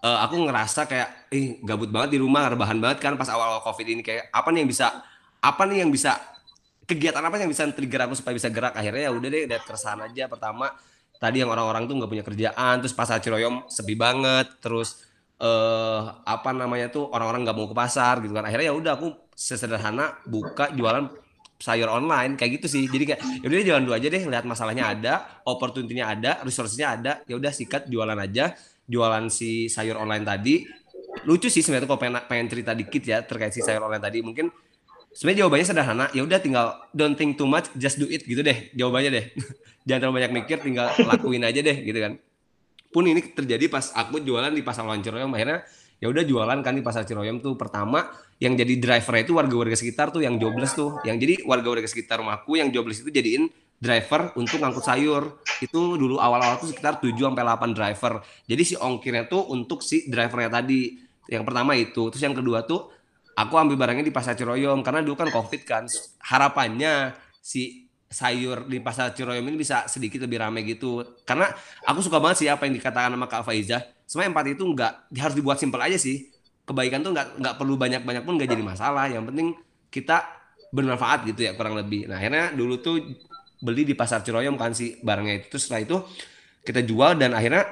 uh, 0.00 0.24
aku 0.24 0.48
ngerasa 0.48 0.88
kayak 0.88 1.28
ih 1.28 1.60
gabut 1.60 1.92
banget 1.92 2.16
di 2.16 2.18
rumah 2.24 2.48
rebahan 2.48 2.80
banget 2.80 3.04
kan 3.04 3.20
pas 3.20 3.28
awal-awal 3.28 3.60
covid 3.60 3.84
ini. 3.84 4.00
Kayak 4.00 4.32
apa 4.32 4.48
nih 4.48 4.64
yang 4.64 4.70
bisa 4.72 4.86
apa 5.44 5.62
nih 5.68 5.84
yang 5.84 5.92
bisa 5.92 6.35
kegiatan 6.86 7.20
apa 7.20 7.36
yang 7.42 7.50
bisa 7.50 7.66
trigger 7.68 8.06
aku 8.06 8.14
supaya 8.14 8.34
bisa 8.38 8.48
gerak? 8.48 8.72
Akhirnya 8.78 9.10
ya 9.10 9.12
udah 9.12 9.28
deh 9.28 9.42
lihat 9.50 9.62
keresahan 9.66 10.00
aja. 10.06 10.30
Pertama 10.30 10.70
tadi 11.18 11.42
yang 11.42 11.50
orang-orang 11.50 11.90
tuh 11.90 11.94
nggak 11.98 12.10
punya 12.10 12.24
kerjaan 12.24 12.74
terus 12.80 12.94
pasar 12.94 13.18
Ciroyom 13.20 13.66
sepi 13.66 13.98
banget 13.98 14.62
terus 14.62 15.02
eh 15.36 16.02
apa 16.24 16.56
namanya 16.56 16.88
tuh 16.88 17.12
orang-orang 17.12 17.44
nggak 17.44 17.56
mau 17.58 17.68
ke 17.68 17.76
pasar 17.76 18.22
gitu 18.24 18.32
kan. 18.32 18.46
Akhirnya 18.46 18.72
ya 18.72 18.74
udah 18.78 18.92
aku 18.96 19.08
sesederhana 19.36 20.16
buka 20.24 20.72
jualan 20.72 21.12
sayur 21.56 21.88
online 21.88 22.36
kayak 22.36 22.60
gitu 22.60 22.66
sih. 22.68 22.84
Jadi 22.88 23.04
kayak 23.12 23.20
ya 23.42 23.46
udah 23.48 23.56
jalan 23.64 23.82
dulu 23.84 23.94
aja 23.96 24.08
deh 24.08 24.22
lihat 24.22 24.44
masalahnya 24.44 24.84
ada 24.92 25.14
opportunity-nya 25.44 26.04
ada 26.08 26.30
resource-nya 26.44 26.86
ada 26.96 27.12
ya 27.24 27.36
udah 27.36 27.52
sikat 27.52 27.88
jualan 27.88 28.16
aja 28.16 28.56
jualan 28.86 29.26
si 29.28 29.66
sayur 29.68 29.98
online 29.98 30.24
tadi. 30.24 30.64
Lucu 31.24 31.48
sih 31.48 31.64
sebenarnya 31.64 31.88
kalau 31.88 32.00
pengen, 32.00 32.20
pengen 32.28 32.46
cerita 32.52 32.76
dikit 32.76 33.02
ya 33.02 33.24
terkait 33.24 33.50
si 33.50 33.64
sayur 33.64 33.88
online 33.88 34.04
tadi. 34.04 34.20
Mungkin 34.20 34.46
sebenarnya 35.16 35.48
jawabannya 35.48 35.66
sederhana. 35.66 36.06
Ya 36.12 36.22
udah 36.28 36.38
tinggal 36.38 36.66
don't 36.92 37.16
think 37.16 37.40
too 37.40 37.48
much 37.48 37.72
just 37.80 37.96
do 37.96 38.04
it 38.04 38.28
gitu 38.28 38.44
deh 38.44 38.68
jawabannya 38.76 39.10
deh. 39.10 39.24
Jangan 39.88 40.00
terlalu 40.04 40.16
banyak 40.20 40.32
mikir 40.44 40.56
tinggal 40.60 40.92
lakuin 40.92 41.40
aja 41.48 41.64
deh 41.64 41.76
gitu 41.80 41.96
kan. 41.96 42.20
Pun 42.92 43.08
ini 43.08 43.24
terjadi 43.24 43.72
pas 43.72 43.88
aku 43.96 44.20
jualan 44.20 44.52
di 44.52 44.60
pasar 44.60 44.84
Lawan 44.84 45.00
Ciroyom. 45.00 45.32
Akhirnya 45.32 45.64
ya 45.96 46.12
udah 46.12 46.22
jualan 46.28 46.58
kan 46.60 46.76
di 46.76 46.84
pasar 46.84 47.08
Ciroyom 47.08 47.40
tuh. 47.40 47.56
Pertama 47.56 48.12
yang 48.36 48.52
jadi 48.52 48.76
driver 48.76 49.14
itu 49.16 49.32
warga-warga 49.32 49.76
sekitar 49.78 50.12
tuh 50.12 50.20
yang 50.20 50.36
jobless 50.36 50.76
tuh. 50.76 51.00
Yang 51.08 51.16
jadi 51.24 51.34
warga-warga 51.48 51.88
sekitar 51.88 52.20
rumahku 52.20 52.60
yang 52.60 52.68
jobless 52.68 53.00
itu 53.00 53.08
jadiin 53.08 53.48
driver 53.80 54.36
untuk 54.36 54.60
ngangkut 54.60 54.84
sayur. 54.84 55.40
Itu 55.62 55.96
dulu 55.96 56.20
awal-awal 56.20 56.60
tuh 56.60 56.68
sekitar 56.68 57.00
7 57.00 57.16
sampai 57.16 57.44
8 57.46 57.72
driver. 57.72 58.12
Jadi 58.44 58.62
si 58.66 58.74
ongkirnya 58.76 59.30
tuh 59.30 59.48
untuk 59.48 59.80
si 59.80 60.04
drivernya 60.10 60.50
tadi. 60.60 60.98
Yang 61.30 61.44
pertama 61.46 61.72
itu. 61.78 62.02
Terus 62.12 62.22
yang 62.26 62.36
kedua 62.36 62.66
tuh 62.66 62.95
aku 63.36 63.54
ambil 63.60 63.76
barangnya 63.76 64.04
di 64.08 64.14
pasar 64.14 64.32
Ciroyom 64.32 64.80
karena 64.80 65.04
dulu 65.04 65.20
kan 65.20 65.28
covid 65.28 65.62
kan 65.68 65.84
harapannya 66.24 67.12
si 67.44 67.86
sayur 68.06 68.70
di 68.70 68.78
pasar 68.80 69.12
Ciroyom 69.12 69.44
ini 69.44 69.58
bisa 69.58 69.84
sedikit 69.90 70.24
lebih 70.24 70.40
ramai 70.40 70.62
gitu. 70.64 71.04
Karena 71.26 71.50
aku 71.84 72.00
suka 72.00 72.22
banget 72.22 72.46
sih 72.46 72.48
apa 72.48 72.64
yang 72.64 72.74
dikatakan 72.78 73.12
sama 73.12 73.26
Kak 73.26 73.42
Faiza. 73.44 73.82
Sebenarnya 74.06 74.30
empati 74.32 74.50
itu 74.54 74.64
nggak 74.64 74.92
harus 75.20 75.34
dibuat 75.36 75.58
simpel 75.58 75.82
aja 75.82 75.98
sih. 75.98 76.30
Kebaikan 76.66 77.02
tuh 77.02 77.14
nggak 77.14 77.38
nggak 77.42 77.54
perlu 77.58 77.74
banyak-banyak 77.76 78.22
pun 78.22 78.34
nggak 78.38 78.50
jadi 78.50 78.62
masalah. 78.62 79.06
Yang 79.10 79.24
penting 79.34 79.48
kita 79.90 80.22
bermanfaat 80.70 81.26
gitu 81.28 81.46
ya 81.46 81.52
kurang 81.58 81.74
lebih. 81.74 82.06
Nah 82.06 82.22
akhirnya 82.22 82.54
dulu 82.54 82.78
tuh 82.78 82.96
beli 83.60 83.82
di 83.82 83.94
pasar 83.98 84.22
Ciroyom 84.22 84.54
kan 84.54 84.72
sih 84.72 85.02
barangnya 85.02 85.42
itu. 85.42 85.46
Terus 85.52 85.62
setelah 85.66 85.82
itu 85.82 85.96
kita 86.62 86.80
jual 86.86 87.18
dan 87.18 87.34
akhirnya 87.34 87.70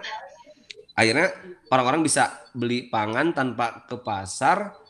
akhirnya 0.95 1.31
orang-orang 1.71 2.03
bisa 2.03 2.51
beli 2.55 2.91
pangan 2.91 3.31
tanpa 3.31 3.87
ke 3.87 3.97
pasar. 4.03 4.84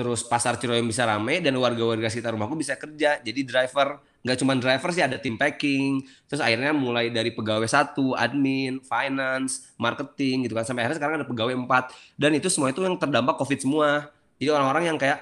Terus 0.00 0.24
pasar 0.24 0.56
Ciroyom 0.56 0.88
bisa 0.88 1.04
ramai 1.04 1.44
dan 1.44 1.52
warga-warga 1.60 2.08
sekitar 2.08 2.32
rumahku 2.32 2.56
bisa 2.56 2.72
kerja. 2.80 3.20
Jadi 3.20 3.44
driver 3.44 4.00
nggak 4.24 4.36
cuma 4.40 4.56
driver 4.56 4.88
sih 4.96 5.04
ada 5.04 5.20
tim 5.20 5.36
packing. 5.36 6.00
Terus 6.24 6.40
akhirnya 6.40 6.72
mulai 6.72 7.12
dari 7.12 7.36
pegawai 7.36 7.68
satu 7.68 8.16
admin 8.16 8.80
finance 8.80 9.76
marketing 9.76 10.48
gitu 10.48 10.56
kan. 10.56 10.64
Sampai 10.64 10.88
akhirnya 10.88 11.04
sekarang 11.04 11.14
ada 11.20 11.28
pegawai 11.28 11.52
empat. 11.52 11.92
Dan 12.16 12.32
itu 12.32 12.48
semua 12.48 12.72
itu 12.72 12.80
yang 12.80 12.96
terdampak 12.96 13.36
covid 13.36 13.60
semua. 13.60 14.08
Jadi 14.40 14.48
orang-orang 14.48 14.88
yang 14.88 14.96
kayak 14.96 15.20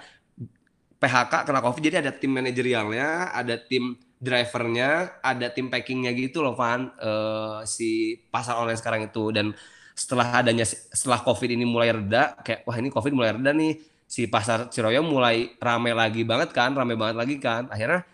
PHK 1.02 1.34
kena 1.42 1.58
covid 1.58 1.82
jadi 1.82 1.96
ada 1.98 2.14
tim 2.14 2.30
manajerialnya 2.38 3.34
ada 3.34 3.58
tim 3.58 3.98
drivernya 4.22 5.18
ada 5.26 5.50
tim 5.50 5.74
packingnya 5.74 6.14
gitu 6.14 6.42
loh 6.42 6.54
Van 6.54 6.90
uh, 7.02 7.66
si 7.66 8.14
pasar 8.30 8.62
online 8.62 8.78
sekarang 8.78 9.10
itu. 9.10 9.34
Dan 9.34 9.58
setelah 9.98 10.38
adanya 10.38 10.62
setelah 10.70 11.18
covid 11.26 11.50
ini 11.50 11.66
mulai 11.66 11.90
reda 11.90 12.38
kayak 12.46 12.62
wah 12.62 12.78
ini 12.78 12.94
covid 12.94 13.10
mulai 13.10 13.34
reda 13.34 13.50
nih 13.50 13.97
si 14.08 14.24
pasar 14.24 14.72
Ciroyom 14.72 15.04
mulai 15.04 15.52
rame 15.60 15.92
lagi 15.92 16.24
banget 16.24 16.56
kan 16.56 16.72
rame 16.72 16.96
banget 16.96 17.16
lagi 17.20 17.36
kan. 17.36 17.68
Akhirnya 17.68 18.08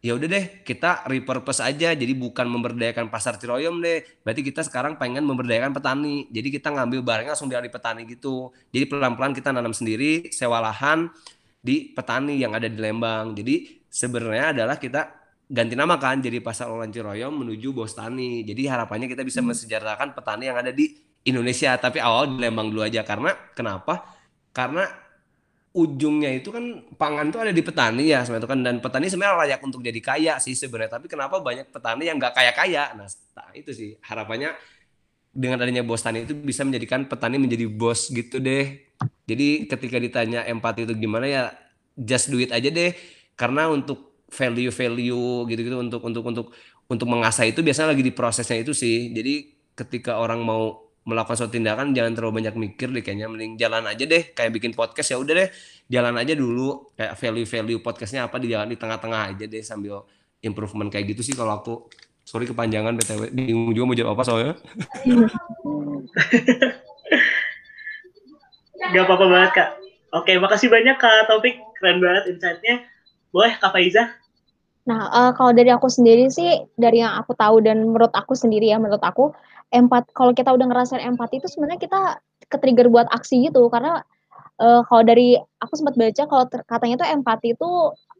ya 0.00 0.16
udah 0.16 0.28
deh 0.30 0.44
kita 0.62 1.04
repurpose 1.10 1.60
aja. 1.60 1.90
Jadi 1.92 2.14
bukan 2.14 2.46
memberdayakan 2.46 3.10
pasar 3.10 3.36
Ciroyom 3.36 3.82
deh. 3.82 4.06
Berarti 4.22 4.46
kita 4.46 4.62
sekarang 4.62 4.94
pengen 4.94 5.26
memberdayakan 5.26 5.74
petani. 5.74 6.30
Jadi 6.30 6.48
kita 6.54 6.70
ngambil 6.70 7.02
barangnya 7.02 7.34
langsung 7.34 7.50
dari 7.50 7.66
petani 7.66 8.06
gitu. 8.06 8.54
Jadi 8.70 8.86
pelan-pelan 8.86 9.34
kita 9.34 9.50
nanam 9.50 9.74
sendiri 9.74 10.30
sewa 10.30 10.62
lahan 10.62 11.10
di 11.60 11.90
petani 11.92 12.38
yang 12.38 12.54
ada 12.54 12.70
di 12.70 12.78
Lembang. 12.78 13.34
Jadi 13.34 13.84
sebenarnya 13.90 14.54
adalah 14.54 14.78
kita 14.78 15.18
ganti 15.50 15.74
nama 15.74 15.98
kan 15.98 16.22
jadi 16.22 16.38
pasar 16.38 16.70
online 16.70 16.94
Ciroyom 16.94 17.42
menuju 17.42 17.74
Bos 17.74 17.98
Tani. 17.98 18.46
Jadi 18.46 18.70
harapannya 18.70 19.10
kita 19.10 19.26
bisa 19.26 19.42
hmm. 19.42 19.50
mensejarahkan 19.50 20.14
petani 20.14 20.46
yang 20.46 20.62
ada 20.62 20.70
di 20.70 20.94
Indonesia 21.26 21.74
tapi 21.74 21.98
awal 21.98 22.30
di 22.30 22.36
Lembang 22.38 22.70
dulu 22.70 22.86
aja. 22.86 23.02
Karena 23.02 23.34
kenapa? 23.52 24.14
Karena 24.54 25.09
ujungnya 25.70 26.34
itu 26.34 26.50
kan 26.50 26.82
pangan 26.98 27.30
itu 27.30 27.38
ada 27.38 27.54
di 27.54 27.62
petani 27.62 28.10
ya 28.10 28.26
sebenarnya 28.26 28.50
kan. 28.50 28.60
Dan 28.60 28.74
petani 28.82 29.06
sebenarnya 29.06 29.36
layak 29.46 29.60
untuk 29.62 29.80
jadi 29.80 30.00
kaya 30.02 30.34
sih 30.42 30.58
sebenarnya. 30.58 30.98
Tapi 30.98 31.06
kenapa 31.06 31.38
banyak 31.38 31.70
petani 31.70 32.10
yang 32.10 32.18
nggak 32.18 32.34
kaya 32.34 32.52
kaya 32.54 32.84
nah 32.98 33.06
itu 33.54 33.70
sih 33.70 33.90
harapannya 34.02 34.52
dengan 35.30 35.62
adanya 35.62 35.86
bos 35.86 36.02
tani 36.02 36.26
itu 36.26 36.34
bisa 36.34 36.66
menjadikan 36.66 37.06
petani 37.06 37.38
menjadi 37.38 37.70
bos 37.70 38.10
gitu 38.10 38.42
deh. 38.42 38.82
Jadi 39.30 39.70
ketika 39.70 39.96
ditanya 40.02 40.42
empati 40.44 40.84
itu 40.84 40.94
gimana 40.98 41.30
ya 41.30 41.42
just 41.94 42.34
do 42.34 42.42
it 42.42 42.50
aja 42.50 42.66
deh. 42.66 42.90
Karena 43.38 43.70
untuk 43.70 44.26
value 44.30 44.74
value 44.74 45.46
gitu 45.50 45.60
gitu 45.66 45.76
untuk 45.78 46.02
untuk 46.02 46.24
untuk 46.26 46.46
untuk 46.90 47.06
mengasah 47.06 47.46
itu 47.46 47.62
biasanya 47.62 47.94
lagi 47.94 48.02
di 48.02 48.10
prosesnya 48.10 48.58
itu 48.58 48.74
sih. 48.74 49.14
Jadi 49.14 49.54
ketika 49.78 50.18
orang 50.18 50.42
mau 50.42 50.89
melakukan 51.10 51.34
suatu 51.34 51.58
tindakan 51.58 51.90
jangan 51.90 52.14
terlalu 52.14 52.42
banyak 52.42 52.54
mikir 52.54 52.94
deh 52.94 53.02
kayaknya 53.02 53.26
mending 53.26 53.58
jalan 53.58 53.82
aja 53.90 54.06
deh 54.06 54.30
kayak 54.30 54.54
bikin 54.54 54.70
podcast 54.70 55.10
ya 55.10 55.18
udah 55.18 55.34
deh 55.34 55.50
jalan 55.90 56.14
aja 56.14 56.38
dulu 56.38 56.94
kayak 56.94 57.18
value-value 57.18 57.82
podcastnya 57.82 58.30
apa 58.30 58.38
di 58.38 58.54
jalan 58.54 58.70
di 58.70 58.78
tengah-tengah 58.78 59.34
aja 59.34 59.44
deh 59.50 59.62
sambil 59.66 60.06
improvement 60.40 60.88
kayak 60.88 61.12
gitu 61.12 61.26
sih 61.26 61.34
kalau 61.34 61.58
aku 61.58 61.90
sorry 62.22 62.46
kepanjangan 62.46 62.94
btw 62.94 63.34
bingung 63.34 63.74
juga 63.74 63.84
mau 63.90 63.96
jawab 63.98 64.14
apa 64.14 64.22
soalnya 64.22 64.54
Gak 68.90 69.04
apa-apa 69.06 69.26
banget 69.28 69.50
kak. 69.54 69.70
Oke, 70.10 70.32
makasih 70.40 70.72
banyak 70.72 70.96
kak 70.98 71.30
Topik, 71.30 71.62
keren 71.78 72.02
banget 72.02 72.34
insightnya. 72.34 72.82
Boleh 73.30 73.54
kak 73.60 73.70
Faiza? 73.70 74.10
Nah, 74.88 75.12
uh, 75.12 75.30
kalau 75.36 75.52
dari 75.52 75.68
aku 75.68 75.92
sendiri 75.92 76.32
sih, 76.32 76.64
dari 76.80 77.04
yang 77.04 77.20
aku 77.20 77.36
tahu 77.36 77.60
dan 77.60 77.84
menurut 77.84 78.12
aku 78.16 78.32
sendiri 78.32 78.72
ya, 78.72 78.80
menurut 78.80 79.02
aku, 79.04 79.32
empat 79.70 80.10
kalau 80.16 80.34
kita 80.34 80.50
udah 80.50 80.66
ngerasain 80.66 81.02
empati 81.04 81.38
itu 81.38 81.46
sebenarnya 81.46 81.78
kita 81.78 82.00
ke-trigger 82.50 82.90
buat 82.90 83.06
aksi 83.14 83.46
gitu 83.46 83.70
karena 83.70 84.02
uh, 84.58 84.82
kalau 84.90 85.02
dari 85.06 85.38
aku 85.62 85.78
sempat 85.78 85.94
baca 85.94 86.22
kalau 86.26 86.44
katanya 86.66 87.06
tuh 87.06 87.08
empati 87.08 87.54
itu 87.54 87.70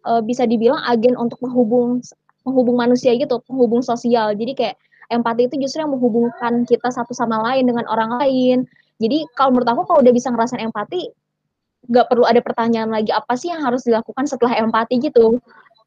uh, 0.07 0.23
bisa 0.23 0.47
dibilang 0.47 0.79
agen 0.87 1.19
untuk 1.19 1.43
menghubung 1.43 1.99
menghubung 2.47 2.79
manusia 2.81 3.13
gitu, 3.19 3.43
penghubung 3.45 3.85
sosial. 3.85 4.33
Jadi 4.33 4.53
kayak 4.57 4.77
empati 5.13 5.51
itu 5.51 5.61
justru 5.61 5.85
yang 5.85 5.93
menghubungkan 5.93 6.65
kita 6.65 6.89
satu 6.89 7.13
sama 7.13 7.43
lain 7.45 7.69
dengan 7.69 7.85
orang 7.91 8.17
lain. 8.23 8.65
Jadi 9.03 9.29
kalau 9.37 9.53
menurut 9.53 9.69
aku 9.69 9.83
kalau 9.85 10.01
udah 10.01 10.15
bisa 10.15 10.33
ngerasain 10.33 10.63
empati, 10.65 11.13
nggak 11.91 12.07
perlu 12.09 12.25
ada 12.25 12.41
pertanyaan 12.41 12.89
lagi 12.93 13.13
apa 13.13 13.33
sih 13.37 13.53
yang 13.53 13.61
harus 13.61 13.85
dilakukan 13.85 14.25
setelah 14.25 14.57
empati 14.57 15.03
gitu. 15.03 15.37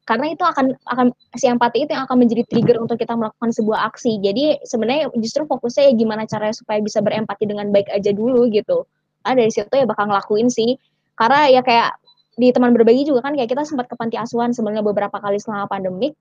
Karena 0.04 0.28
itu 0.28 0.44
akan 0.44 0.76
akan 0.84 1.06
si 1.32 1.48
empati 1.48 1.88
itu 1.88 1.96
yang 1.96 2.04
akan 2.04 2.20
menjadi 2.20 2.44
trigger 2.44 2.76
untuk 2.76 3.00
kita 3.00 3.16
melakukan 3.16 3.50
sebuah 3.56 3.88
aksi. 3.88 4.20
Jadi 4.20 4.60
sebenarnya 4.60 5.08
justru 5.16 5.48
fokusnya 5.48 5.88
ya 5.88 5.92
gimana 5.96 6.28
caranya 6.28 6.52
supaya 6.52 6.78
bisa 6.84 7.00
berempati 7.00 7.48
dengan 7.48 7.72
baik 7.72 7.88
aja 7.88 8.12
dulu 8.12 8.52
gitu. 8.52 8.84
Nah, 9.24 9.32
dari 9.32 9.48
situ 9.48 9.72
ya 9.72 9.88
bakal 9.88 10.12
ngelakuin 10.12 10.52
sih. 10.52 10.76
Karena 11.16 11.48
ya 11.48 11.64
kayak 11.64 11.96
di 12.36 12.52
teman 12.52 12.76
berbagi 12.76 13.08
juga 13.08 13.24
kan 13.24 13.32
kayak 13.32 13.48
kita 13.48 13.62
sempat 13.64 13.88
ke 13.88 13.94
panti 13.96 14.20
asuhan 14.20 14.50
sebenarnya 14.52 14.84
beberapa 14.84 15.16
kali 15.22 15.38
selama 15.38 15.70
pandemik 15.70 16.12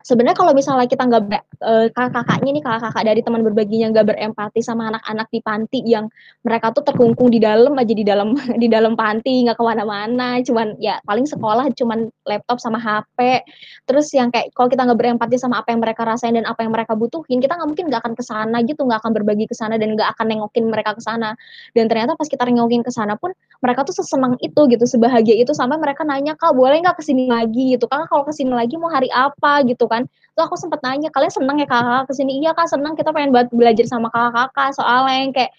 sebenarnya 0.00 0.36
kalau 0.36 0.56
misalnya 0.56 0.88
kita 0.88 1.04
nggak 1.04 1.22
uh, 1.60 1.86
kakak-kakaknya 1.92 2.50
nih 2.56 2.64
kakak-kakak 2.64 3.04
dari 3.04 3.20
teman 3.20 3.44
berbaginya 3.44 3.86
nggak 3.92 4.06
berempati 4.16 4.60
sama 4.64 4.88
anak-anak 4.88 5.28
di 5.28 5.40
panti 5.44 5.80
yang 5.84 6.08
mereka 6.40 6.72
tuh 6.72 6.80
terkungkung 6.88 7.28
di 7.28 7.36
dalam 7.36 7.76
aja 7.76 7.92
di 7.92 8.04
dalam 8.04 8.32
di 8.62 8.68
dalam 8.72 8.96
panti 8.96 9.44
nggak 9.44 9.56
ke 9.60 9.64
mana-mana. 9.64 10.40
Cuman 10.40 10.80
ya 10.80 10.96
paling 11.04 11.28
sekolah 11.28 11.68
cuman 11.76 12.08
laptop 12.24 12.58
sama 12.64 12.80
HP 12.80 13.44
terus 13.84 14.08
yang 14.16 14.32
kayak 14.32 14.52
kalau 14.56 14.72
kita 14.72 14.88
nggak 14.88 14.98
berempati 14.98 15.36
sama 15.36 15.60
apa 15.60 15.76
yang 15.76 15.84
mereka 15.84 16.08
rasain 16.08 16.32
dan 16.32 16.48
apa 16.48 16.64
yang 16.64 16.72
mereka 16.72 16.96
butuhin 16.96 17.44
kita 17.44 17.60
nggak 17.60 17.68
mungkin 17.68 17.84
nggak 17.92 18.00
akan 18.00 18.14
ke 18.16 18.24
sana 18.24 18.56
gitu 18.64 18.80
nggak 18.88 19.04
akan 19.04 19.12
berbagi 19.12 19.44
ke 19.44 19.54
sana 19.56 19.76
dan 19.76 19.92
nggak 19.98 20.16
akan 20.16 20.26
nengokin 20.32 20.64
mereka 20.72 20.96
ke 20.96 21.02
sana. 21.04 21.36
Dan 21.76 21.92
ternyata 21.92 22.16
pas 22.16 22.24
kita 22.24 22.48
nengokin 22.48 22.80
ke 22.80 22.88
sana 22.88 23.20
pun 23.20 23.36
mereka 23.60 23.84
tuh 23.84 23.92
sesenang 23.92 24.40
itu 24.40 24.60
gitu 24.72 24.88
sebahagia 24.88 25.36
itu 25.36 25.52
sampai 25.52 25.76
mereka 25.76 26.08
nanya 26.08 26.32
kak 26.40 26.56
boleh 26.56 26.80
nggak 26.80 26.96
ke 26.96 27.04
sini 27.04 27.28
lagi? 27.28 27.76
Gitu. 27.76 27.84
Kan 27.84 28.08
kalau 28.08 28.24
ke 28.24 28.32
sini 28.32 28.56
lagi 28.56 28.80
mau 28.80 28.88
hari 28.88 29.12
apa? 29.12 29.60
Gitu 29.68 29.89
kan. 29.90 30.06
Tuh 30.38 30.46
aku 30.46 30.54
sempat 30.54 30.78
nanya 30.86 31.10
kalian 31.10 31.34
seneng 31.34 31.58
ya 31.58 31.66
kakak 31.66 32.06
ke 32.06 32.12
sini 32.14 32.38
iya 32.38 32.54
kak 32.54 32.70
seneng. 32.70 32.94
Kita 32.94 33.10
pengen 33.10 33.34
buat 33.34 33.50
belajar 33.50 33.84
sama 33.90 34.08
kakak-kakak 34.14 34.78
soalnya 34.78 35.16
yang 35.26 35.32
kayak 35.34 35.52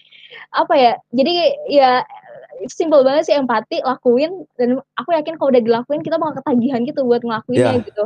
apa 0.56 0.74
ya 0.74 0.92
jadi 1.12 1.32
ya 1.68 1.90
simpel 2.72 3.04
banget 3.04 3.28
sih 3.28 3.36
empati 3.36 3.84
lakuin 3.84 4.48
dan 4.56 4.80
aku 4.96 5.12
yakin 5.12 5.36
kalau 5.36 5.52
udah 5.52 5.62
dilakuin 5.62 6.00
kita 6.00 6.16
bakal 6.16 6.40
ketagihan 6.40 6.80
gitu 6.88 7.04
buat 7.04 7.20
ngelakuinnya 7.20 7.78
yeah. 7.78 7.84
gitu. 7.84 8.04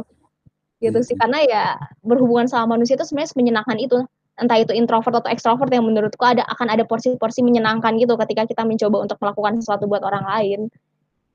Gitu 0.83 0.99
sih 1.07 1.17
karena 1.17 1.39
ya 1.47 1.65
berhubungan 2.03 2.51
sama 2.51 2.77
manusia 2.77 2.99
itu 2.99 3.07
sebenarnya 3.07 3.33
menyenangkan 3.39 3.79
itu. 3.79 3.99
Entah 4.37 4.61
itu 4.61 4.77
introvert 4.77 5.17
atau 5.17 5.33
ekstrovert 5.33 5.73
yang 5.73 5.89
menurutku 5.89 6.21
ada 6.21 6.45
akan 6.53 6.69
ada 6.69 6.85
porsi-porsi 6.85 7.41
menyenangkan 7.41 7.97
gitu 7.97 8.21
ketika 8.21 8.45
kita 8.45 8.69
mencoba 8.69 9.09
untuk 9.09 9.17
melakukan 9.17 9.65
sesuatu 9.65 9.89
buat 9.89 10.05
orang 10.05 10.29
lain 10.29 10.69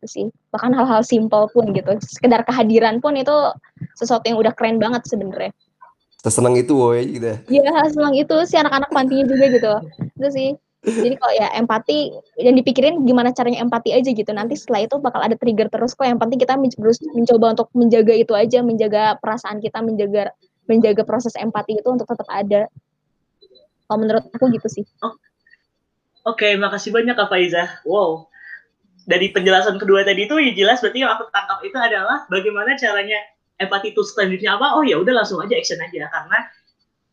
sih. 0.10 0.30
Bahkan 0.54 0.72
hal-hal 0.74 1.02
simpel 1.06 1.50
pun 1.52 1.70
gitu. 1.74 1.98
Sekedar 2.02 2.42
kehadiran 2.46 3.02
pun 3.02 3.14
itu 3.18 3.34
sesuatu 3.98 4.26
yang 4.26 4.42
udah 4.42 4.54
keren 4.54 4.82
banget 4.82 5.06
sebenarnya. 5.06 5.54
Sesenang 6.22 6.54
itu 6.54 6.78
woy 6.78 7.18
gitu 7.18 7.34
ya? 7.34 7.38
Iya 7.50 7.90
senang 7.90 8.14
itu 8.14 8.36
si 8.46 8.54
anak-anak 8.54 8.94
pantinya 8.94 9.26
juga 9.26 9.46
gitu. 9.50 9.74
Itu 10.18 10.30
sih. 10.30 10.50
Jadi 10.82 11.14
kalau 11.18 11.34
ya 11.38 11.48
empati 11.62 12.10
yang 12.42 12.58
dipikirin 12.58 13.06
gimana 13.06 13.30
caranya 13.34 13.62
empati 13.62 13.94
aja 13.94 14.10
gitu. 14.10 14.30
Nanti 14.34 14.58
setelah 14.58 14.86
itu 14.86 14.98
bakal 14.98 15.22
ada 15.22 15.38
trigger 15.38 15.70
terus 15.70 15.94
kok. 15.94 16.06
Yang 16.06 16.22
penting 16.26 16.40
kita 16.42 16.54
terus 16.78 16.98
mencoba 17.14 17.46
untuk 17.58 17.68
menjaga 17.78 18.14
itu 18.18 18.34
aja. 18.34 18.60
Menjaga 18.66 19.18
perasaan 19.22 19.62
kita 19.62 19.82
menjaga 19.82 20.34
menjaga 20.70 21.02
proses 21.06 21.34
empati 21.38 21.82
itu 21.82 21.90
untuk 21.90 22.10
tetap 22.10 22.26
ada. 22.30 22.70
Kalau 23.86 23.98
menurut 23.98 24.26
aku 24.34 24.50
gitu 24.54 24.70
sih. 24.70 24.86
Oh. 25.06 25.14
oke 26.22 26.38
okay, 26.38 26.54
makasih 26.54 26.94
banyak 26.94 27.18
kak 27.18 27.30
Faiza. 27.30 27.82
Wow 27.86 28.31
dari 29.06 29.34
penjelasan 29.34 29.82
kedua 29.82 30.06
tadi 30.06 30.30
itu 30.30 30.36
ya 30.38 30.52
jelas 30.54 30.82
berarti 30.82 31.02
yang 31.02 31.12
aku 31.18 31.30
tangkap 31.34 31.60
itu 31.66 31.78
adalah 31.78 32.26
bagaimana 32.30 32.78
caranya 32.78 33.18
empati 33.62 33.94
itu 33.94 34.02
selanjutnya 34.02 34.58
apa? 34.58 34.78
Oh 34.78 34.84
ya 34.86 34.98
udah 34.98 35.14
langsung 35.22 35.42
aja 35.42 35.54
action 35.54 35.78
aja 35.82 36.10
karena 36.10 36.40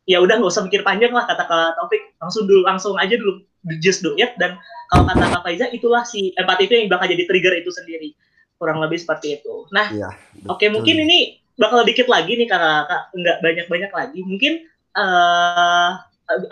ya 0.09 0.19
udah 0.25 0.41
nggak 0.41 0.53
usah 0.53 0.65
mikir 0.65 0.81
panjang 0.81 1.13
lah 1.13 1.29
kata 1.29 1.45
kak 1.45 1.77
Taufik 1.77 2.17
langsung 2.17 2.49
dulu 2.49 2.65
langsung 2.65 2.95
aja 2.97 3.15
dulu 3.17 3.45
just 3.85 4.01
do 4.01 4.17
it. 4.17 4.33
Dan 4.41 4.57
kalau 4.89 5.05
kata 5.05 5.25
kak 5.29 5.43
Faiza 5.45 5.67
itulah 5.73 6.05
si 6.09 6.33
empati 6.41 6.69
itu 6.69 6.75
yang 6.77 6.89
bakal 6.89 7.09
jadi 7.09 7.25
trigger 7.29 7.55
itu 7.61 7.71
sendiri. 7.73 8.17
Kurang 8.57 8.81
lebih 8.81 8.99
seperti 8.99 9.39
itu. 9.41 9.69
Nah 9.71 9.93
ya, 9.93 10.11
oke 10.49 10.59
okay, 10.59 10.69
mungkin 10.73 11.05
ini 11.05 11.39
bakal 11.61 11.85
dikit 11.85 12.09
lagi 12.09 12.37
nih 12.37 12.49
kak. 12.49 12.89
Kak 12.89 13.03
nggak 13.13 13.37
banyak 13.45 13.67
banyak 13.69 13.93
lagi. 13.93 14.21
Mungkin 14.25 14.53
uh, 14.97 15.91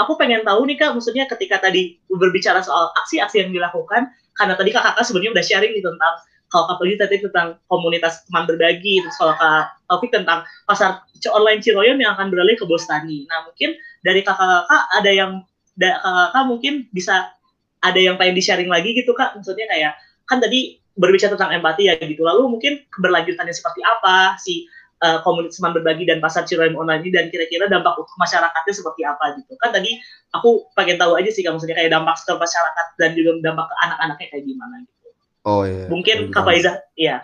aku 0.01 0.12
pengen 0.16 0.44
tahu 0.44 0.64
nih 0.68 0.77
kak 0.77 0.92
maksudnya 0.96 1.25
ketika 1.29 1.61
tadi 1.61 2.01
berbicara 2.09 2.61
soal 2.64 2.92
aksi-aksi 3.05 3.44
yang 3.44 3.51
dilakukan 3.53 4.12
karena 4.37 4.55
tadi 4.55 4.70
kakak 4.72 5.01
sebenarnya 5.03 5.33
udah 5.37 5.44
sharing 5.44 5.72
nih 5.75 5.85
tentang 5.85 6.14
kalau 6.46 6.64
kak 6.70 6.79
Pegi 6.79 6.94
tadi 6.94 7.16
tentang 7.27 7.59
komunitas 7.66 8.22
teman 8.31 8.46
berbagi, 8.46 9.03
terus 9.03 9.16
kalau 9.18 9.35
kak 9.35 9.66
Taufik 9.90 10.14
tentang 10.14 10.46
pasar 10.66 11.03
online 11.35 11.59
Ciroyom 11.59 11.99
yang 11.99 12.14
akan 12.14 12.31
beralih 12.31 12.55
ke 12.55 12.62
Bostani. 12.62 13.27
Nah 13.27 13.51
mungkin 13.51 13.75
dari 14.07 14.22
kakak-kakak 14.22 14.83
ada 14.94 15.11
yang 15.11 15.31
kakak-kakak 15.75 16.44
mungkin 16.46 16.75
bisa 16.94 17.27
ada 17.83 17.99
yang 17.99 18.14
pengen 18.14 18.38
di-sharing 18.38 18.70
lagi 18.70 18.94
gitu 18.94 19.11
kak, 19.12 19.35
maksudnya 19.35 19.66
kayak 19.66 19.99
kan 20.27 20.38
tadi 20.38 20.79
berbicara 20.96 21.37
tentang 21.37 21.61
empati 21.61 21.92
ya 21.92 21.94
gitu, 22.01 22.25
lalu 22.25 22.57
mungkin 22.57 22.81
keberlanjutannya 22.94 23.53
seperti 23.53 23.85
apa? 23.85 24.38
Si 24.40 24.64
uh, 25.04 25.20
komunitas 25.20 25.61
teman 25.61 25.76
berbagi 25.76 26.09
dan 26.09 26.22
pasar 26.22 26.48
Ciroyom 26.48 26.78
online 26.78 27.04
ini 27.04 27.11
dan 27.12 27.24
kira-kira 27.28 27.68
dampak 27.68 27.98
untuk 28.00 28.14
masyarakatnya 28.16 28.72
seperti 28.72 29.02
apa 29.04 29.37
gitu. 29.37 29.52
Kan 29.61 29.74
tadi 29.74 30.00
aku 30.32 30.68
pengen 30.72 30.96
tahu 30.96 31.18
aja 31.18 31.28
sih 31.28 31.44
kamu 31.44 31.61
maksudnya 31.61 31.76
kayak 31.76 31.92
dampak 31.92 32.16
ke 32.22 32.32
masyarakat 32.32 32.87
dan 32.96 33.11
juga 33.12 33.30
dampak 33.44 33.66
ke 33.68 33.74
anak-anaknya 33.85 34.26
kayak 34.32 34.44
gimana 34.44 34.74
gitu. 34.85 35.09
Oh 35.46 35.62
iya. 35.62 35.87
Mungkin 35.87 36.16
Kak 36.32 36.44
Faizah, 36.44 36.76
iya. 36.96 37.16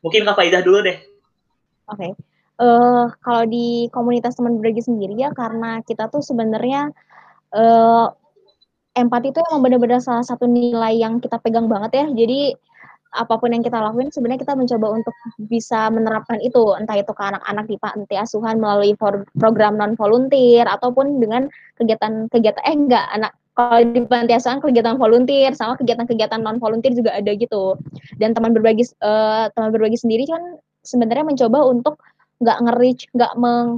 Mungkin 0.00 0.22
Kak 0.24 0.36
Faizah 0.38 0.62
dulu 0.62 0.78
deh. 0.86 0.98
Oke. 1.90 1.98
Okay. 1.98 2.12
Uh, 2.60 2.68
eh, 2.68 3.04
kalau 3.24 3.42
di 3.48 3.90
komunitas 3.90 4.38
teman 4.38 4.60
berbagi 4.60 4.84
sendiri 4.86 5.18
ya 5.18 5.34
karena 5.34 5.82
kita 5.82 6.06
tuh 6.12 6.22
sebenarnya 6.22 6.94
uh, 7.56 8.06
empati 8.92 9.32
itu 9.32 9.40
emang 9.50 9.64
benar-benar 9.64 9.98
salah 10.04 10.22
satu 10.22 10.44
nilai 10.44 11.00
yang 11.00 11.18
kita 11.18 11.40
pegang 11.40 11.66
banget 11.66 12.04
ya. 12.04 12.06
Jadi 12.12 12.54
apa 13.12 13.34
pun 13.36 13.52
yang 13.52 13.60
kita 13.60 13.76
lakuin 13.76 14.08
sebenarnya 14.08 14.40
kita 14.42 14.56
mencoba 14.56 14.86
untuk 14.96 15.14
bisa 15.36 15.92
menerapkan 15.92 16.40
itu. 16.40 16.72
Entah 16.76 16.96
itu 16.96 17.12
ke 17.12 17.22
anak-anak 17.22 17.64
di 17.68 17.76
panti 17.76 18.16
asuhan 18.16 18.56
melalui 18.56 18.96
program 19.36 19.76
non 19.76 19.92
volunteer 19.94 20.64
ataupun 20.64 21.20
dengan 21.20 21.46
kegiatan-kegiatan 21.76 22.62
eh 22.64 22.76
enggak 22.76 23.06
anak 23.12 23.32
kalau 23.52 23.84
di 23.84 24.00
panti 24.08 24.32
asuhan 24.32 24.64
kegiatan 24.64 24.96
volunteer 24.96 25.52
sama 25.52 25.76
kegiatan-kegiatan 25.76 26.40
non 26.40 26.56
volunteer 26.56 26.96
juga 26.96 27.12
ada 27.12 27.32
gitu. 27.36 27.76
Dan 28.16 28.32
teman 28.32 28.56
berbagi 28.56 28.88
uh, 29.04 29.52
teman 29.52 29.70
berbagi 29.76 30.00
sendiri 30.00 30.24
kan 30.24 30.56
sebenarnya 30.82 31.28
mencoba 31.28 31.68
untuk 31.68 32.00
nggak 32.42 32.58
nge-reach, 32.58 33.02
nggak 33.14 33.32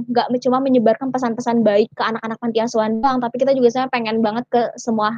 nggak 0.09 0.27
cuma 0.41 0.57
menyebarkan 0.57 1.13
pesan-pesan 1.13 1.61
baik 1.61 1.85
ke 1.93 2.01
anak-anak 2.01 2.37
panti 2.41 2.59
asuhan 2.65 2.97
doang, 2.97 3.21
tapi 3.21 3.37
kita 3.37 3.53
juga 3.53 3.69
sebenarnya 3.69 3.93
pengen 3.93 4.17
banget 4.25 4.45
ke 4.49 4.61
semua 4.81 5.13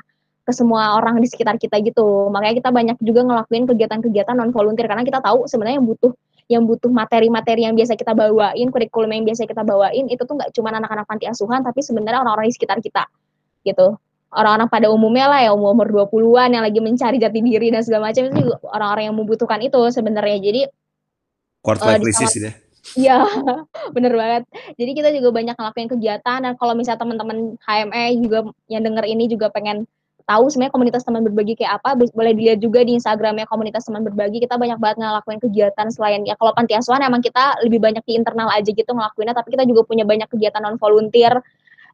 ke 0.47 0.55
semua 0.55 0.95
orang 0.95 1.19
di 1.19 1.27
sekitar 1.27 1.59
kita 1.59 1.75
gitu. 1.83 2.31
Makanya 2.31 2.55
kita 2.55 2.69
banyak 2.71 2.97
juga 3.03 3.27
ngelakuin 3.27 3.67
kegiatan-kegiatan 3.67 4.31
non 4.31 4.55
volunteer 4.55 4.87
karena 4.87 5.03
kita 5.03 5.19
tahu 5.19 5.43
sebenarnya 5.43 5.83
yang 5.83 5.87
butuh 5.91 6.11
yang 6.47 6.63
butuh 6.63 6.87
materi-materi 6.87 7.67
yang 7.67 7.75
biasa 7.75 7.99
kita 7.99 8.15
bawain, 8.15 8.71
kurikulum 8.71 9.11
yang 9.11 9.27
biasa 9.27 9.43
kita 9.43 9.67
bawain 9.67 10.07
itu 10.07 10.23
tuh 10.23 10.39
nggak 10.39 10.55
cuma 10.55 10.71
anak-anak 10.71 11.03
panti 11.03 11.27
asuhan 11.27 11.59
tapi 11.59 11.83
sebenarnya 11.83 12.23
orang-orang 12.23 12.47
di 12.47 12.55
sekitar 12.55 12.79
kita 12.79 13.03
gitu. 13.67 13.99
Orang-orang 14.31 14.71
pada 14.71 14.87
umumnya 14.87 15.27
lah 15.27 15.39
ya 15.43 15.51
umur 15.51 15.87
20-an 15.87 16.55
yang 16.55 16.63
lagi 16.63 16.79
mencari 16.79 17.19
jati 17.19 17.39
diri 17.43 17.67
dan 17.71 17.83
segala 17.83 18.11
macam 18.11 18.31
itu 18.31 18.55
orang-orang 18.71 19.03
yang 19.11 19.15
membutuhkan 19.19 19.59
itu 19.59 19.79
sebenarnya. 19.91 20.39
Jadi 20.39 20.61
quarter 21.59 21.99
life 21.99 21.99
uh, 21.99 22.03
crisis 22.07 22.31
ya. 22.39 22.51
Iya, 22.95 23.19
bener 23.95 24.15
banget. 24.15 24.43
Jadi 24.79 24.91
kita 24.95 25.09
juga 25.11 25.35
banyak 25.35 25.55
ngelakuin 25.59 25.89
kegiatan 25.91 26.39
dan 26.39 26.53
kalau 26.55 26.71
misalnya 26.71 27.03
teman-teman 27.03 27.59
HME 27.59 28.05
juga 28.23 28.39
yang 28.71 28.83
denger 28.87 29.03
ini 29.11 29.27
juga 29.27 29.51
pengen 29.51 29.83
tahu 30.27 30.51
sebenarnya 30.51 30.75
komunitas 30.75 31.07
teman 31.07 31.23
berbagi 31.23 31.55
kayak 31.55 31.79
apa 31.79 31.95
boleh 31.95 32.35
dilihat 32.35 32.59
juga 32.59 32.83
di 32.83 32.99
Instagramnya 32.99 33.47
komunitas 33.47 33.87
teman 33.87 34.03
berbagi 34.03 34.43
kita 34.43 34.59
banyak 34.59 34.75
banget 34.75 34.99
ngelakuin 34.99 35.39
kegiatan 35.39 35.87
selain 35.87 36.27
ya 36.27 36.35
kalau 36.35 36.51
panti 36.51 36.75
asuhan 36.75 36.99
emang 36.99 37.23
kita 37.23 37.55
lebih 37.63 37.79
banyak 37.79 38.03
di 38.03 38.19
internal 38.19 38.51
aja 38.51 38.67
gitu 38.67 38.91
ngelakuinnya 38.91 39.31
tapi 39.31 39.55
kita 39.55 39.63
juga 39.63 39.87
punya 39.87 40.03
banyak 40.03 40.27
kegiatan 40.27 40.59
non 40.59 40.75
volunteer 40.75 41.39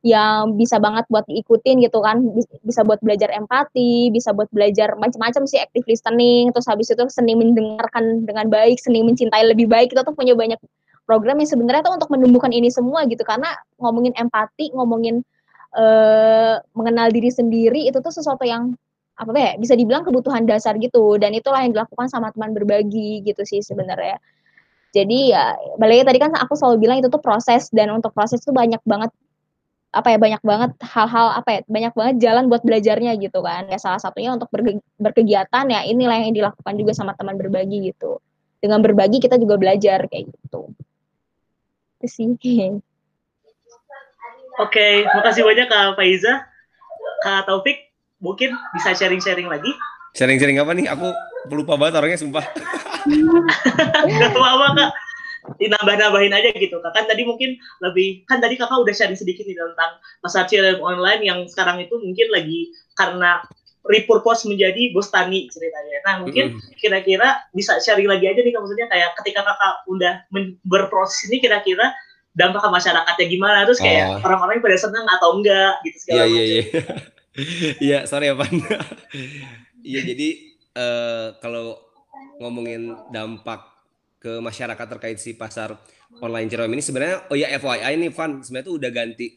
yang 0.03 0.59
bisa 0.59 0.81
banget 0.83 1.07
buat 1.07 1.23
diikutin 1.29 1.79
gitu 1.85 2.03
kan 2.03 2.19
bisa 2.65 2.83
buat 2.83 2.99
belajar 2.99 3.31
empati 3.31 4.11
bisa 4.11 4.35
buat 4.35 4.51
belajar 4.51 4.99
macam-macam 4.99 5.47
sih 5.47 5.61
active 5.61 5.87
listening 5.87 6.51
terus 6.51 6.67
habis 6.67 6.91
itu 6.91 7.05
seni 7.07 7.39
mendengarkan 7.39 8.27
dengan 8.27 8.51
baik 8.51 8.81
seni 8.83 8.99
mencintai 8.99 9.47
lebih 9.47 9.69
baik 9.71 9.95
kita 9.95 10.03
tuh 10.03 10.11
punya 10.11 10.35
banyak 10.35 10.59
program 11.07 11.39
yang 11.39 11.47
sebenarnya 11.47 11.87
tuh 11.87 11.95
untuk 11.95 12.11
menumbuhkan 12.11 12.51
ini 12.51 12.67
semua 12.67 13.07
gitu 13.07 13.23
karena 13.23 13.55
ngomongin 13.79 14.11
empati 14.19 14.75
ngomongin 14.75 15.23
uh, 15.73 16.55
mengenal 16.77 17.09
diri 17.09 17.29
sendiri 17.33 17.89
itu 17.89 17.97
tuh 17.99 18.13
sesuatu 18.13 18.45
yang 18.45 18.73
apa 19.13 19.29
ya 19.37 19.51
bisa 19.61 19.77
dibilang 19.77 20.05
kebutuhan 20.05 20.45
dasar 20.45 20.77
gitu. 20.81 21.17
Dan 21.21 21.37
itulah 21.37 21.61
yang 21.65 21.73
dilakukan 21.73 22.09
sama 22.09 22.33
teman 22.33 22.53
berbagi 22.53 23.21
gitu 23.25 23.41
sih 23.45 23.61
sebenarnya. 23.61 24.17
Jadi 24.93 25.33
ya 25.33 25.57
balik 25.81 26.05
tadi 26.05 26.19
kan 26.21 26.33
aku 26.37 26.53
selalu 26.53 26.85
bilang 26.85 26.97
itu 27.01 27.09
tuh 27.09 27.21
proses. 27.21 27.69
Dan 27.73 27.93
untuk 27.93 28.13
proses 28.13 28.41
itu 28.41 28.53
banyak 28.53 28.81
banget 28.85 29.11
apa 29.93 30.09
ya 30.09 30.17
banyak 30.17 30.41
banget 30.41 30.71
hal-hal 30.81 31.37
apa 31.37 31.49
ya 31.53 31.59
banyak 31.69 31.93
banget 31.93 32.15
jalan 32.17 32.49
buat 32.49 32.61
belajarnya 32.65 33.13
gitu 33.21 33.39
kan. 33.41 33.69
Ya 33.69 33.77
salah 33.81 34.01
satunya 34.01 34.33
untuk 34.33 34.49
berke 34.49 34.81
berkegiatan 34.97 35.65
ya 35.69 35.85
inilah 35.85 36.17
yang 36.21 36.33
dilakukan 36.33 36.73
juga 36.77 36.93
sama 36.97 37.13
teman 37.17 37.37
berbagi 37.37 37.93
gitu. 37.93 38.17
Dengan 38.61 38.79
berbagi 38.81 39.21
kita 39.21 39.37
juga 39.37 39.59
belajar 39.59 40.05
kayak 40.09 40.29
gitu. 40.33 40.73
Itu 42.01 42.07
sih 42.09 42.33
Oke, 44.61 44.77
okay, 44.77 44.93
makasih 45.17 45.41
banyak 45.41 45.65
Kak 45.65 45.97
Faiza. 45.97 46.45
Kak 47.25 47.49
Taufik, 47.49 47.89
mungkin 48.21 48.53
bisa 48.77 48.93
sharing-sharing 48.93 49.49
lagi. 49.49 49.73
Sharing-sharing 50.13 50.61
apa 50.61 50.77
nih? 50.77 50.85
Aku 50.93 51.09
lupa 51.49 51.73
banget 51.73 51.97
orangnya 51.97 52.21
sumpah. 52.21 52.45
Gak 54.05 54.29
apa-apa 54.29 54.67
kak. 54.77 54.91
Nambah-nambahin 55.57 56.37
aja 56.37 56.53
gitu 56.53 56.77
kak. 56.79 56.93
Kan 56.93 57.09
tadi 57.09 57.25
mungkin 57.25 57.57
lebih, 57.81 58.29
kan 58.29 58.39
tadi 58.39 58.53
kakak 58.53 58.77
udah 58.77 58.93
sharing 58.93 59.17
sedikit 59.17 59.41
nih 59.43 59.57
tentang 59.57 59.97
pasar 60.21 60.45
CRM 60.45 60.79
online 60.79 61.25
yang 61.25 61.39
sekarang 61.49 61.81
itu 61.81 61.97
mungkin 61.97 62.29
lagi 62.29 62.69
karena 62.93 63.41
repurpose 63.89 64.45
menjadi 64.45 64.93
Bostani 64.93 65.49
ceritanya. 65.49 65.97
Nah 66.05 66.15
mungkin 66.23 66.61
kira-kira 66.77 67.41
bisa 67.51 67.81
sharing 67.81 68.07
lagi 68.07 68.29
aja 68.29 68.39
nih 68.39 68.53
kak. 68.53 68.61
Maksudnya 68.61 68.87
kayak 68.87 69.17
ketika 69.19 69.41
kakak 69.43 69.73
udah 69.89 70.13
berproses 70.61 71.25
ini 71.27 71.41
kira-kira 71.41 71.89
dampak 72.33 72.59
ke 72.59 72.69
masyarakatnya 72.69 73.25
gimana 73.27 73.57
terus 73.63 73.77
kayak 73.77 74.05
Oh. 74.09 74.25
orang-orang 74.25 74.57
pada 74.59 74.75
senang 74.75 75.05
atau 75.05 75.37
enggak 75.37 75.73
gitu 75.81 75.95
Iya 75.95 76.01
segala 76.01 76.23
iya 76.23 76.33
macam. 76.33 76.45
iya. 76.45 76.63
Iya, 77.81 77.97
sorry 78.05 78.29
ya, 78.29 78.35
Pan. 78.35 78.53
Iya, 79.83 80.01
jadi 80.05 80.27
eh, 80.73 81.27
kalau 81.37 81.75
ngomongin 82.37 82.93
dampak 83.09 83.65
ke 84.17 84.39
masyarakat 84.39 84.85
terkait 84.87 85.17
si 85.17 85.33
pasar 85.33 85.75
online 86.17 86.47
Ciroyom 86.47 86.71
ini 86.71 86.79
sebenarnya 86.79 87.27
oh 87.27 87.35
ya 87.35 87.51
FYI 87.51 87.97
nih 87.97 88.09
Van 88.09 88.39
sebenarnya 88.39 88.63
tuh 88.65 88.75
udah 88.77 88.89
ganti 88.89 89.27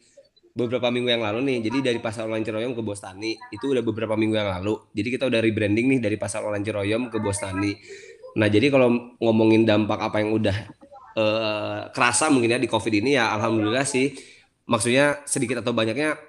beberapa 0.53 0.87
minggu 0.87 1.09
yang 1.11 1.21
lalu 1.21 1.39
nih. 1.43 1.57
Jadi 1.65 1.77
dari 1.83 1.99
pasar 1.99 2.25
online 2.25 2.41
Ciroyom 2.41 2.71
ke 2.71 2.81
Bostani 2.81 3.35
itu 3.51 3.65
udah 3.67 3.81
beberapa 3.81 4.13
minggu 4.13 4.35
yang 4.35 4.49
lalu. 4.51 4.77
Jadi 4.93 5.07
kita 5.11 5.25
udah 5.25 5.37
rebranding 5.37 5.85
nih 5.91 5.99
dari 5.99 6.15
pasar 6.15 6.41
online 6.41 6.63
Ciroyom 6.63 7.09
ke 7.09 7.17
Bostani. 7.17 7.75
Nah, 8.37 8.47
jadi 8.47 8.69
kalau 8.69 8.93
ngomongin 9.17 9.65
dampak 9.65 9.97
apa 9.99 10.21
yang 10.21 10.31
udah 10.31 10.53
eh, 11.17 11.79
kerasa 11.89 12.29
mungkin 12.29 12.53
ya 12.53 12.59
di 12.61 12.69
Covid 12.69 12.93
ini 13.01 13.17
ya 13.17 13.33
alhamdulillah 13.33 13.83
sih. 13.89 14.13
Maksudnya 14.69 15.25
sedikit 15.25 15.65
atau 15.65 15.73
banyaknya 15.73 16.19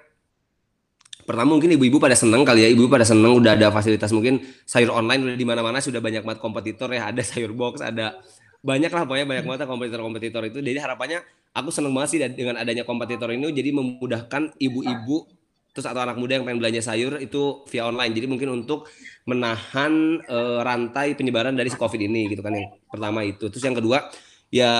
pertama 1.29 1.53
mungkin 1.53 1.69
ibu-ibu 1.77 2.01
pada 2.01 2.17
seneng 2.17 2.41
kali 2.41 2.65
ya 2.65 2.69
ibu 2.73 2.89
pada 2.89 3.05
seneng 3.05 3.37
udah 3.37 3.53
ada 3.53 3.69
fasilitas 3.69 4.09
mungkin 4.09 4.41
sayur 4.65 4.89
online 4.89 5.29
udah 5.29 5.37
di 5.37 5.45
mana-mana 5.45 5.77
sudah 5.77 6.01
banyak 6.01 6.25
banget 6.25 6.41
kompetitor 6.41 6.89
ya 6.89 7.13
ada 7.13 7.21
sayur 7.21 7.53
box 7.53 7.85
ada 7.85 8.17
banyak 8.59 8.89
lah 8.91 9.05
pokoknya 9.07 9.27
banyak 9.29 9.45
banget 9.45 9.61
kompetitor-kompetitor 9.69 10.41
itu. 10.49 10.59
Jadi 10.59 10.79
harapannya 10.81 11.19
aku 11.55 11.69
seneng 11.71 11.93
banget 11.95 12.09
sih 12.11 12.19
dengan 12.33 12.59
adanya 12.59 12.83
kompetitor 12.83 13.31
ini 13.31 13.51
jadi 13.55 13.71
memudahkan 13.71 14.57
ibu-ibu 14.59 15.29
terus 15.69 15.85
atau 15.85 16.01
anak 16.01 16.17
muda 16.17 16.41
yang 16.41 16.43
pengen 16.49 16.59
belanja 16.59 16.81
sayur 16.81 17.21
itu 17.23 17.63
via 17.69 17.87
online. 17.87 18.11
Jadi 18.11 18.27
mungkin 18.27 18.49
untuk 18.51 18.89
menahan 19.29 20.19
eh, 20.25 20.59
rantai 20.65 21.15
penyebaran 21.15 21.55
dari 21.55 21.71
covid 21.71 22.01
ini 22.03 22.27
gitu 22.33 22.41
kan 22.43 22.57
yang 22.57 22.73
pertama 22.89 23.23
itu. 23.23 23.47
Terus 23.47 23.63
yang 23.63 23.77
kedua 23.77 24.11
ya 24.49 24.71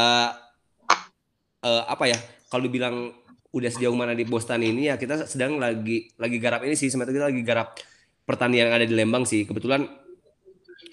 eh, 1.66 1.84
apa 1.86 2.06
ya 2.10 2.18
kalau 2.50 2.66
dibilang 2.66 3.14
udah 3.50 3.70
sejauh 3.74 3.98
mana 3.98 4.14
di 4.14 4.26
Boston 4.30 4.62
ini 4.62 4.94
ya 4.94 4.98
kita 4.98 5.26
sedang 5.26 5.58
lagi 5.58 6.14
lagi 6.22 6.38
garap 6.38 6.62
ini 6.66 6.78
sih 6.78 6.90
sebenarnya 6.94 7.16
kita 7.18 7.28
lagi 7.34 7.42
garap 7.42 7.68
pertanian 8.30 8.70
yang 8.70 8.78
ada 8.78 8.86
di 8.86 8.94
Lembang 8.94 9.26
sih. 9.26 9.50
Kebetulan 9.50 9.90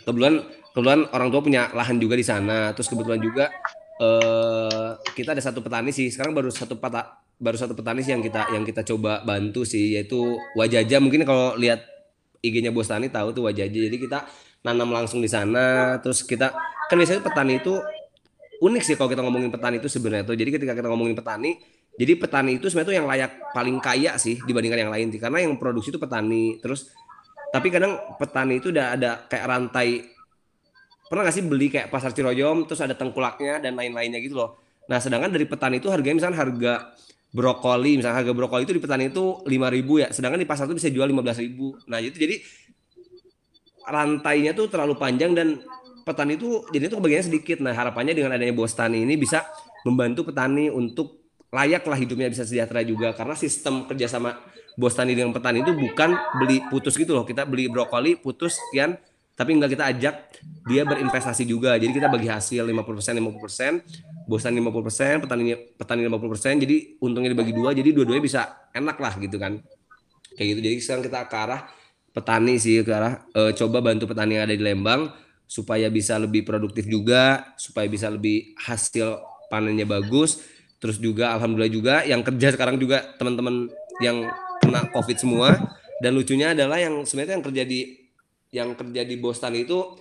kebetulan 0.08 0.40
kebetulan 0.72 1.00
orang 1.12 1.28
tua 1.28 1.42
punya 1.44 1.68
lahan 1.76 2.00
juga 2.00 2.16
di 2.16 2.24
sana. 2.24 2.72
Terus 2.72 2.88
kebetulan 2.88 3.20
juga 3.20 3.52
eh 4.00 4.90
kita 5.12 5.36
ada 5.36 5.42
satu 5.44 5.60
petani 5.60 5.92
sih. 5.92 6.08
Sekarang 6.08 6.32
baru 6.32 6.48
satu 6.48 6.80
peta, 6.80 7.20
baru 7.36 7.60
satu 7.60 7.76
petani 7.76 8.00
sih 8.00 8.16
yang 8.16 8.24
kita 8.24 8.48
yang 8.56 8.64
kita 8.64 8.80
coba 8.88 9.20
bantu 9.20 9.68
sih 9.68 10.00
yaitu 10.00 10.40
Wajaja. 10.56 10.96
Mungkin 10.96 11.28
kalau 11.28 11.60
lihat 11.60 11.84
IG-nya 12.40 12.72
Bostani 12.72 13.12
tahu 13.12 13.36
tuh 13.36 13.52
Wajaja. 13.52 13.68
Jadi 13.68 14.00
kita 14.00 14.24
nanam 14.64 14.88
langsung 14.96 15.20
di 15.20 15.28
sana. 15.28 16.00
Terus 16.00 16.24
kita 16.24 16.56
kan 16.88 16.96
biasanya 16.96 17.20
petani 17.20 17.60
itu 17.60 17.76
unik 18.62 18.82
sih 18.82 18.94
kalau 18.96 19.10
kita 19.12 19.22
ngomongin 19.22 19.50
petani 19.52 19.76
itu 19.80 19.88
sebenarnya 19.90 20.24
tuh. 20.28 20.36
Jadi 20.36 20.50
ketika 20.54 20.72
kita 20.72 20.88
ngomongin 20.88 21.16
petani 21.16 21.58
jadi 21.96 22.12
petani 22.20 22.60
itu 22.60 22.68
sebenarnya 22.68 22.88
tuh 22.92 22.96
yang 22.96 23.08
layak 23.08 23.30
paling 23.56 23.76
kaya 23.80 24.20
sih 24.20 24.36
dibandingkan 24.44 24.88
yang 24.88 24.92
lain 24.92 25.06
sih. 25.12 25.20
Karena 25.20 25.44
yang 25.44 25.56
produksi 25.56 25.92
itu 25.92 26.00
petani 26.00 26.60
terus 26.60 26.92
tapi 27.52 27.72
kadang 27.72 27.96
petani 28.20 28.60
itu 28.60 28.68
udah 28.74 28.86
ada 28.98 29.10
kayak 29.28 29.44
rantai 29.48 30.04
pernah 31.06 31.22
nggak 31.22 31.36
sih 31.38 31.44
beli 31.46 31.70
kayak 31.70 31.88
pasar 31.88 32.10
Ciroyom 32.10 32.66
terus 32.66 32.82
ada 32.82 32.98
tengkulaknya 32.98 33.62
dan 33.62 33.78
lain-lainnya 33.78 34.18
gitu 34.20 34.36
loh. 34.36 34.60
Nah 34.90 34.98
sedangkan 34.98 35.32
dari 35.32 35.46
petani 35.46 35.78
itu 35.78 35.88
harganya 35.88 36.26
misalnya 36.26 36.38
harga 36.42 36.74
brokoli 37.36 38.00
misalnya 38.00 38.24
harga 38.24 38.32
brokoli 38.32 38.64
itu 38.64 38.72
di 38.72 38.82
petani 38.82 39.12
itu 39.12 39.44
5000 39.44 40.02
ya 40.02 40.08
sedangkan 40.08 40.40
di 40.40 40.48
pasar 40.48 40.64
itu 40.70 40.80
bisa 40.80 40.88
jual 40.88 41.04
15000 41.04 41.90
nah 41.90 42.00
itu 42.00 42.16
jadi 42.16 42.40
rantainya 43.86 44.56
tuh 44.56 44.72
terlalu 44.72 44.96
panjang 44.96 45.36
dan 45.36 45.60
petani 46.06 46.38
itu 46.38 46.62
jadi 46.70 46.86
itu 46.86 46.94
kebagiannya 46.94 47.26
sedikit. 47.26 47.58
Nah 47.58 47.74
harapannya 47.74 48.14
dengan 48.14 48.38
adanya 48.38 48.54
bos 48.54 48.70
tani 48.70 49.02
ini 49.02 49.18
bisa 49.18 49.42
membantu 49.82 50.30
petani 50.30 50.70
untuk 50.70 51.26
layak 51.50 51.82
lah 51.82 51.98
hidupnya 51.98 52.30
bisa 52.30 52.46
sejahtera 52.46 52.86
juga. 52.86 53.10
Karena 53.10 53.34
sistem 53.34 53.90
kerjasama 53.90 54.38
bos 54.78 54.94
tani 54.94 55.18
dengan 55.18 55.34
petani 55.34 55.66
itu 55.66 55.74
bukan 55.74 56.14
beli 56.38 56.62
putus 56.70 56.94
gitu 56.94 57.18
loh. 57.18 57.26
Kita 57.26 57.42
beli 57.42 57.66
brokoli 57.66 58.14
putus 58.14 58.54
sekian 58.54 58.94
tapi 59.36 59.52
enggak 59.52 59.76
kita 59.76 59.84
ajak 59.90 60.14
dia 60.70 60.86
berinvestasi 60.86 61.42
juga. 61.42 61.74
Jadi 61.74 61.90
kita 61.90 62.06
bagi 62.06 62.30
hasil 62.30 62.62
50% 62.62 63.18
50% 64.22 64.30
bos 64.30 64.42
tani 64.46 64.62
50% 64.62 65.26
petani 65.26 65.42
petani 65.74 66.00
50% 66.06 66.62
jadi 66.62 66.76
untungnya 67.02 67.34
dibagi 67.34 67.52
dua 67.52 67.74
jadi 67.74 67.90
dua-duanya 67.90 68.22
bisa 68.22 68.70
enak 68.70 68.96
lah 69.02 69.18
gitu 69.18 69.42
kan. 69.42 69.58
Kayak 70.38 70.46
gitu. 70.54 70.60
Jadi 70.70 70.74
sekarang 70.78 71.02
kita 71.02 71.18
ke 71.26 71.34
arah 71.34 71.60
petani 72.14 72.62
sih 72.62 72.78
ke 72.86 72.94
arah 72.94 73.26
eh, 73.34 73.50
coba 73.58 73.82
bantu 73.82 74.06
petani 74.06 74.38
yang 74.38 74.46
ada 74.46 74.54
di 74.54 74.62
Lembang 74.62 75.25
supaya 75.46 75.86
bisa 75.88 76.18
lebih 76.18 76.42
produktif 76.42 76.90
juga 76.90 77.54
supaya 77.54 77.86
bisa 77.86 78.10
lebih 78.10 78.58
hasil 78.58 79.22
panennya 79.46 79.86
bagus. 79.86 80.42
Terus 80.82 81.00
juga 81.00 81.32
alhamdulillah 81.38 81.72
juga 81.72 81.94
yang 82.04 82.20
kerja 82.20 82.52
sekarang 82.52 82.76
juga 82.76 83.16
teman-teman 83.16 83.70
yang 84.02 84.26
kena 84.60 84.90
covid 84.92 85.16
semua. 85.16 85.56
Dan 86.02 86.12
lucunya 86.12 86.52
adalah 86.52 86.76
yang 86.76 87.08
sebenarnya 87.08 87.40
yang 87.40 87.46
kerja 87.46 87.62
di 87.64 87.80
yang 88.52 88.68
kerja 88.76 89.02
di 89.06 89.16
Boston 89.16 89.56
itu 89.56 89.96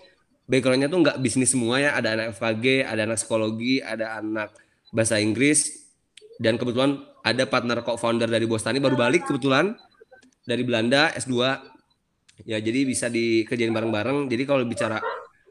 backgroundnya 0.46 0.92
tuh 0.92 1.00
nggak 1.00 1.18
bisnis 1.24 1.56
semua 1.56 1.80
ya. 1.80 1.96
Ada 1.96 2.20
anak 2.20 2.26
FKG 2.36 2.66
ada 2.84 3.02
anak 3.08 3.18
psikologi 3.22 3.80
ada 3.80 4.20
anak 4.20 4.50
bahasa 4.92 5.22
Inggris. 5.22 5.88
Dan 6.36 6.60
kebetulan 6.60 7.00
ada 7.24 7.48
partner 7.48 7.80
co-founder 7.80 8.28
dari 8.28 8.44
Boston 8.44 8.76
baru 8.84 9.00
balik 9.00 9.24
kebetulan 9.24 9.72
dari 10.44 10.68
Belanda 10.68 11.16
S2 11.16 11.32
ya 12.44 12.60
jadi 12.60 12.84
bisa 12.84 13.08
dikerjain 13.08 13.72
bareng-bareng. 13.72 14.28
Jadi 14.28 14.44
kalau 14.44 14.68
bicara 14.68 15.00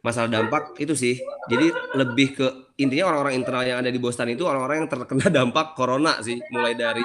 masalah 0.04 0.28
dampak 0.28 0.76
itu 0.76 0.92
sih. 0.92 1.16
Jadi 1.48 1.72
lebih 1.96 2.36
ke 2.36 2.46
intinya 2.76 3.08
orang-orang 3.08 3.40
internal 3.40 3.64
yang 3.64 3.78
ada 3.80 3.88
di 3.88 3.96
Boston 3.96 4.28
itu 4.36 4.44
orang-orang 4.44 4.84
yang 4.84 4.88
terkena 4.92 5.26
dampak 5.40 5.72
corona 5.72 6.20
sih. 6.20 6.36
Mulai 6.52 6.76
dari 6.76 7.00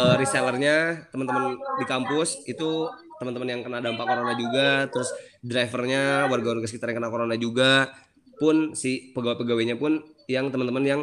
eh, 0.00 0.14
resellernya 0.16 1.06
teman-teman 1.12 1.60
di 1.76 1.84
kampus 1.84 2.48
itu 2.48 2.88
teman-teman 3.20 3.48
yang 3.52 3.60
kena 3.62 3.78
dampak 3.78 4.04
corona 4.08 4.34
juga 4.34 4.90
terus 4.90 5.12
drivernya 5.38 6.26
warga-warga 6.26 6.66
sekitar 6.66 6.90
yang 6.90 6.98
kena 6.98 7.12
corona 7.12 7.36
juga 7.38 7.94
pun 8.34 8.74
si 8.74 9.14
pegawai-pegawainya 9.14 9.78
pun 9.78 10.02
yang 10.26 10.50
teman-teman 10.50 10.82
yang 10.82 11.00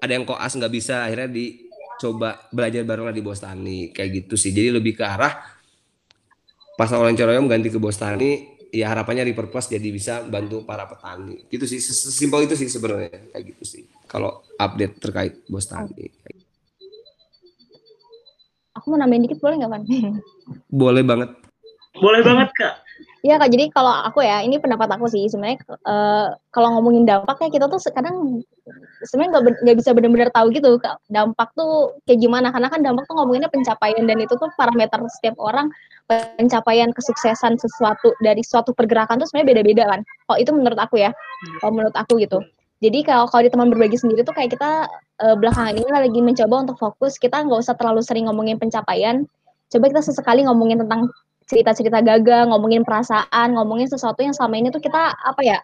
ada 0.00 0.12
yang 0.16 0.24
koas 0.24 0.56
nggak 0.56 0.72
bisa 0.72 1.04
akhirnya 1.04 1.28
dicoba 1.28 2.48
belajar 2.50 2.82
bareng 2.82 3.12
di 3.12 3.22
Bostani 3.22 3.78
kayak 3.92 4.10
gitu 4.24 4.34
sih. 4.40 4.50
Jadi 4.50 4.80
lebih 4.80 4.96
ke 4.96 5.04
arah 5.04 5.36
pasar 6.74 6.98
online 6.98 7.18
Ciroyom 7.20 7.46
ganti 7.46 7.68
ke 7.68 7.76
Bostani 7.76 8.51
ya 8.72 8.88
harapannya 8.88 9.28
repurpose 9.28 9.76
jadi 9.76 9.88
bisa 9.92 10.24
bantu 10.24 10.64
para 10.64 10.88
petani. 10.88 11.44
Gitu 11.52 11.68
sih 11.68 11.78
sesimpel 11.78 12.48
itu 12.48 12.56
sih 12.56 12.72
sebenarnya 12.72 13.28
kayak 13.30 13.44
gitu 13.52 13.64
sih. 13.68 13.82
Kalau 14.08 14.40
update 14.56 14.96
terkait 14.98 15.34
Bostani 15.46 16.08
Aku 18.72 18.88
mau 18.88 18.98
nambahin 18.98 19.28
dikit 19.28 19.38
boleh 19.38 19.60
nggak, 19.60 19.70
Van? 19.70 19.84
boleh 20.72 21.04
banget. 21.04 21.30
Boleh 21.92 22.24
banget 22.24 22.48
kak. 22.56 22.74
Iya 23.22 23.38
kak, 23.38 23.54
jadi 23.54 23.70
kalau 23.70 23.92
aku 23.92 24.24
ya, 24.24 24.42
ini 24.42 24.58
pendapat 24.58 24.98
aku 24.98 25.06
sih, 25.06 25.28
sebenarnya 25.30 25.62
eh, 25.70 26.26
kalau 26.50 26.74
ngomongin 26.74 27.06
dampaknya 27.06 27.52
kita 27.52 27.70
tuh 27.70 27.78
kadang 27.94 28.42
sebenarnya 29.06 29.42
nggak 29.62 29.76
bisa 29.78 29.90
benar-benar 29.92 30.28
tahu 30.30 30.50
gitu 30.54 30.78
dampak 31.10 31.48
tuh 31.54 31.96
kayak 32.06 32.20
gimana, 32.22 32.48
karena 32.54 32.68
kan 32.70 32.80
dampak 32.80 33.04
tuh 33.06 33.14
ngomonginnya 33.18 33.50
pencapaian 33.50 34.04
dan 34.06 34.18
itu 34.22 34.34
tuh 34.34 34.50
parameter 34.54 34.98
setiap 35.18 35.36
orang 35.42 35.70
pencapaian 36.06 36.90
kesuksesan 36.92 37.56
sesuatu 37.56 38.12
dari 38.20 38.42
suatu 38.44 38.74
pergerakan 38.74 39.22
tuh 39.22 39.26
sebenarnya 39.30 39.48
beda-beda 39.54 39.84
kan. 39.88 40.00
Kalau 40.02 40.38
itu 40.38 40.50
menurut 40.52 40.78
aku 40.78 41.00
ya, 41.00 41.10
kalau 41.62 41.72
menurut 41.72 41.94
aku 41.96 42.20
gitu. 42.20 42.42
Jadi 42.82 43.06
kalau 43.06 43.30
kalau 43.30 43.46
di 43.46 43.50
teman 43.54 43.70
berbagi 43.70 43.94
sendiri 43.94 44.26
tuh 44.26 44.34
kayak 44.34 44.58
kita 44.58 44.90
eh, 45.22 45.36
belakangan 45.38 45.78
ini 45.78 45.86
lagi 45.86 46.20
mencoba 46.20 46.66
untuk 46.66 46.76
fokus 46.82 47.14
kita 47.14 47.46
nggak 47.46 47.62
usah 47.62 47.78
terlalu 47.78 48.02
sering 48.02 48.26
ngomongin 48.26 48.58
pencapaian. 48.58 49.22
Coba 49.70 49.84
kita 49.88 50.02
sesekali 50.02 50.42
ngomongin 50.44 50.82
tentang 50.82 51.08
cerita-cerita 51.46 52.02
gagal, 52.02 52.50
ngomongin 52.50 52.82
perasaan, 52.82 53.54
ngomongin 53.54 53.86
sesuatu 53.86 54.20
yang 54.20 54.34
selama 54.34 54.58
ini 54.58 54.68
tuh 54.74 54.82
kita 54.82 55.14
apa 55.14 55.40
ya 55.42 55.58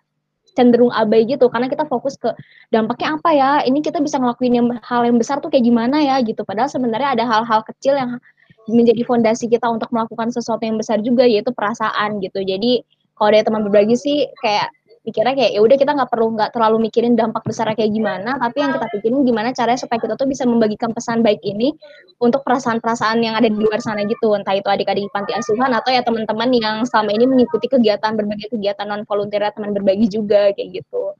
cenderung 0.58 0.90
abai 0.90 1.22
gitu 1.30 1.46
karena 1.46 1.70
kita 1.70 1.86
fokus 1.86 2.18
ke 2.18 2.34
dampaknya 2.74 3.14
apa 3.14 3.30
ya 3.30 3.50
ini 3.62 3.78
kita 3.78 4.02
bisa 4.02 4.18
ngelakuin 4.18 4.58
yang 4.58 4.66
hal 4.82 5.06
yang 5.06 5.14
besar 5.14 5.38
tuh 5.38 5.46
kayak 5.46 5.62
gimana 5.62 6.02
ya 6.02 6.18
gitu. 6.26 6.42
Padahal 6.42 6.66
sebenarnya 6.66 7.14
ada 7.14 7.24
hal-hal 7.30 7.62
kecil 7.62 7.94
yang 7.94 8.18
menjadi 8.66 9.06
fondasi 9.06 9.46
kita 9.46 9.70
untuk 9.70 9.88
melakukan 9.94 10.34
sesuatu 10.34 10.60
yang 10.66 10.76
besar 10.76 10.98
juga 11.00 11.24
yaitu 11.24 11.54
perasaan 11.54 12.18
gitu. 12.18 12.42
Jadi 12.42 12.82
kalau 13.14 13.30
dari 13.30 13.44
teman 13.46 13.62
berbagi 13.64 13.96
sih 13.96 14.26
kayak 14.42 14.74
pikirnya 15.08 15.32
kayak 15.32 15.52
ya 15.56 15.60
udah 15.64 15.76
kita 15.80 15.96
nggak 15.96 16.10
perlu 16.12 16.36
nggak 16.36 16.50
terlalu 16.52 16.76
mikirin 16.84 17.16
dampak 17.16 17.40
besarnya 17.48 17.72
kayak 17.72 17.96
gimana 17.96 18.36
tapi 18.36 18.60
yang 18.60 18.76
kita 18.76 18.86
pikirin 18.92 19.24
gimana 19.24 19.48
caranya 19.56 19.80
supaya 19.80 19.98
kita 20.04 20.14
tuh 20.20 20.28
bisa 20.28 20.44
membagikan 20.44 20.92
pesan 20.92 21.24
baik 21.24 21.40
ini 21.40 21.72
untuk 22.20 22.44
perasaan-perasaan 22.44 23.24
yang 23.24 23.40
ada 23.40 23.48
di 23.48 23.56
luar 23.56 23.80
sana 23.80 24.04
gitu 24.04 24.36
entah 24.36 24.52
itu 24.52 24.68
adik-adik 24.68 25.08
panti 25.08 25.32
asuhan 25.32 25.72
atau 25.72 25.88
ya 25.88 26.04
teman-teman 26.04 26.52
yang 26.52 26.76
selama 26.84 27.16
ini 27.16 27.24
mengikuti 27.24 27.72
kegiatan 27.72 28.12
berbagai 28.12 28.52
kegiatan 28.52 28.84
non 28.84 29.08
volunteer 29.08 29.48
teman 29.56 29.72
berbagi 29.72 30.12
juga 30.12 30.52
kayak 30.52 30.84
gitu 30.84 31.16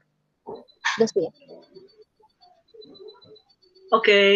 terus 1.01 1.13
sih 1.17 1.33
Oke, 3.89 4.13
okay. 4.13 4.33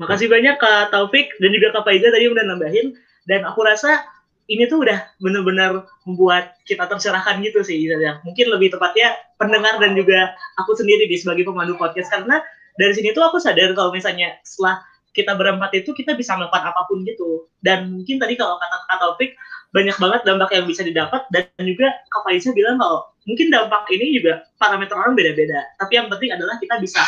makasih 0.00 0.24
banyak 0.32 0.56
Kak 0.56 0.88
Taufik 0.88 1.36
dan 1.36 1.52
juga 1.52 1.68
Kak 1.68 1.84
Faiza 1.84 2.08
tadi 2.08 2.32
udah 2.32 2.48
nambahin. 2.48 2.96
Dan 3.28 3.44
aku 3.44 3.60
rasa 3.60 4.08
ini 4.46 4.66
tuh 4.70 4.86
udah 4.86 4.98
benar-benar 5.18 5.86
membuat 6.06 6.54
kita 6.66 6.86
tercerahkan 6.86 7.42
gitu 7.42 7.62
sih. 7.66 7.78
Ya. 7.86 8.22
Mungkin 8.22 8.46
lebih 8.50 8.74
tepatnya 8.74 9.14
pendengar 9.38 9.78
dan 9.82 9.98
juga 9.98 10.34
aku 10.58 10.74
sendiri 10.78 11.10
di 11.10 11.16
sebagai 11.18 11.46
pemandu 11.46 11.74
podcast. 11.74 12.10
Karena 12.10 12.38
dari 12.78 12.92
sini 12.94 13.10
tuh 13.10 13.26
aku 13.26 13.42
sadar 13.42 13.74
kalau 13.74 13.90
misalnya 13.90 14.38
setelah 14.46 14.82
kita 15.16 15.32
berempat 15.32 15.72
itu 15.72 15.96
kita 15.96 16.12
bisa 16.14 16.36
melakukan 16.38 16.70
apa 16.70 16.80
pun 16.86 17.02
gitu. 17.02 17.50
Dan 17.64 17.90
mungkin 17.90 18.22
tadi 18.22 18.38
kalau 18.38 18.60
kata 18.60 18.76
Kak 18.86 18.98
Taufik, 19.02 19.30
banyak 19.74 19.96
banget 19.98 20.20
dampak 20.22 20.50
yang 20.54 20.66
bisa 20.68 20.82
didapat. 20.86 21.26
Dan 21.34 21.46
juga 21.66 21.90
Kak 22.14 22.22
Faiza 22.22 22.54
bilang 22.54 22.78
kalau 22.78 23.08
mungkin 23.26 23.50
dampak 23.50 23.88
ini 23.90 24.22
juga 24.22 24.46
parameter 24.62 24.94
orang 24.94 25.18
beda-beda. 25.18 25.58
Tapi 25.80 25.92
yang 25.98 26.06
penting 26.06 26.30
adalah 26.30 26.54
kita 26.62 26.78
bisa 26.78 27.02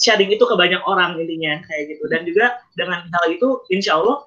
sharing 0.00 0.32
itu 0.32 0.44
ke 0.48 0.54
banyak 0.56 0.80
orang 0.88 1.20
intinya 1.20 1.60
kayak 1.68 1.92
gitu 1.94 2.08
dan 2.08 2.24
juga 2.24 2.56
dengan 2.72 3.04
hal 3.04 3.24
itu 3.28 3.60
insya 3.68 4.00
Allah 4.00 4.24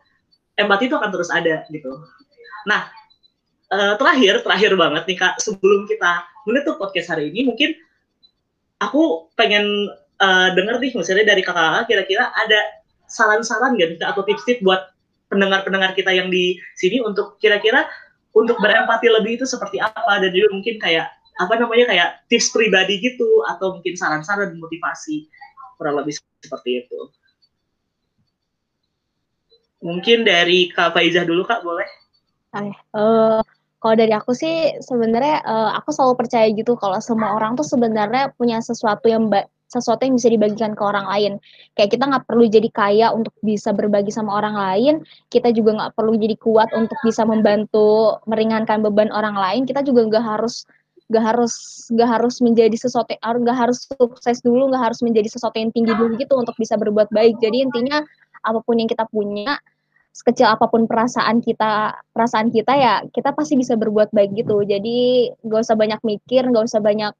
empati 0.61 0.85
itu 0.85 0.95
akan 0.95 1.09
terus 1.09 1.33
ada 1.33 1.65
gitu 1.73 1.97
nah 2.63 2.87
uh, 3.71 3.93
terakhir 3.99 4.43
terakhir 4.43 4.71
banget 4.75 5.03
nih 5.09 5.17
kak 5.19 5.35
sebelum 5.39 5.87
kita 5.87 6.23
menutup 6.47 6.79
podcast 6.79 7.11
hari 7.11 7.31
ini 7.31 7.47
mungkin 7.47 7.75
aku 8.83 9.31
pengen 9.39 9.91
uh, 10.19 10.49
dengar 10.55 10.79
nih 10.79 10.91
misalnya 10.95 11.35
dari 11.35 11.43
kakak 11.43 11.87
kira-kira 11.87 12.31
ada 12.35 12.59
saran-saran 13.07 13.77
gak 13.77 14.01
atau 14.01 14.25
tips-tips 14.25 14.63
buat 14.65 14.91
pendengar-pendengar 15.29 15.93
kita 15.97 16.13
yang 16.13 16.29
di 16.29 16.57
sini 16.77 17.01
untuk 17.01 17.37
kira-kira 17.41 17.85
untuk 18.33 18.57
berempati 18.57 19.09
lebih 19.09 19.41
itu 19.41 19.45
seperti 19.45 19.77
apa 19.77 20.21
dan 20.21 20.29
juga 20.33 20.49
mungkin 20.53 20.75
kayak 20.81 21.09
apa 21.41 21.53
namanya 21.57 21.89
kayak 21.89 22.09
tips 22.29 22.53
pribadi 22.53 23.01
gitu 23.01 23.41
atau 23.49 23.77
mungkin 23.77 23.97
saran-saran 23.97 24.53
motivasi 24.57 25.25
kurang 25.77 25.97
lebih 25.97 26.17
seperti 26.41 26.85
itu. 26.85 26.99
Mungkin 29.83 30.23
dari 30.23 30.71
Kak 30.71 30.95
Faizah 30.95 31.27
dulu 31.27 31.43
Kak, 31.43 31.65
boleh? 31.65 32.02
Uh, 32.93 33.41
kalau 33.83 33.95
dari 33.99 34.13
aku 34.15 34.31
sih 34.31 34.79
sebenarnya 34.79 35.43
uh, 35.43 35.75
aku 35.75 35.91
selalu 35.91 36.15
percaya 36.23 36.47
gitu 36.55 36.79
kalau 36.79 37.01
semua 37.03 37.35
orang 37.35 37.59
tuh 37.59 37.67
sebenarnya 37.67 38.31
punya 38.39 38.63
sesuatu 38.63 39.11
yang 39.11 39.27
sesuatu 39.67 40.05
yang 40.05 40.15
bisa 40.15 40.29
dibagikan 40.29 40.77
ke 40.77 40.83
orang 40.85 41.09
lain. 41.09 41.33
Kayak 41.73 41.97
kita 41.97 42.03
nggak 42.05 42.25
perlu 42.29 42.45
jadi 42.45 42.69
kaya 42.69 43.07
untuk 43.09 43.33
bisa 43.41 43.73
berbagi 43.73 44.13
sama 44.13 44.37
orang 44.37 44.55
lain. 44.55 44.93
Kita 45.33 45.49
juga 45.49 45.73
nggak 45.81 45.91
perlu 45.97 46.13
jadi 46.13 46.37
kuat 46.37 46.69
untuk 46.77 46.95
bisa 47.01 47.25
membantu 47.25 48.21
meringankan 48.29 48.85
beban 48.85 49.09
orang 49.09 49.33
lain. 49.33 49.65
Kita 49.65 49.81
juga 49.81 50.05
nggak 50.07 50.23
harus 50.23 50.63
gak 51.11 51.35
harus 51.35 51.53
gak 51.91 52.09
harus 52.09 52.39
menjadi 52.39 52.73
sesuatu 52.79 53.11
gak 53.19 53.57
harus 53.57 53.85
sukses 53.85 54.39
dulu 54.39 54.71
gak 54.71 54.87
harus 54.91 54.99
menjadi 55.03 55.29
sesuatu 55.29 55.59
yang 55.59 55.69
tinggi 55.69 55.93
dulu 55.93 56.15
gitu 56.15 56.39
untuk 56.39 56.55
bisa 56.55 56.79
berbuat 56.79 57.11
baik 57.11 57.37
jadi 57.43 57.67
intinya 57.67 58.01
apa 58.41 58.59
pun 58.63 58.79
yang 58.79 58.87
kita 58.87 59.03
punya 59.11 59.59
sekecil 60.13 60.45
apa 60.45 60.69
pun 60.69 60.85
perasaan 60.85 61.41
kita 61.41 61.97
perasaan 62.13 62.53
kita 62.53 62.77
ya 62.77 62.93
kita 63.09 63.33
pasti 63.33 63.57
bisa 63.57 63.73
berbuat 63.73 64.13
baik 64.13 64.37
gitu. 64.37 64.61
Jadi 64.61 65.27
gak 65.41 65.65
usah 65.65 65.73
banyak 65.73 65.99
mikir 66.05 66.45
gak 66.53 66.69
usah 66.69 66.77
banyak 66.79 67.13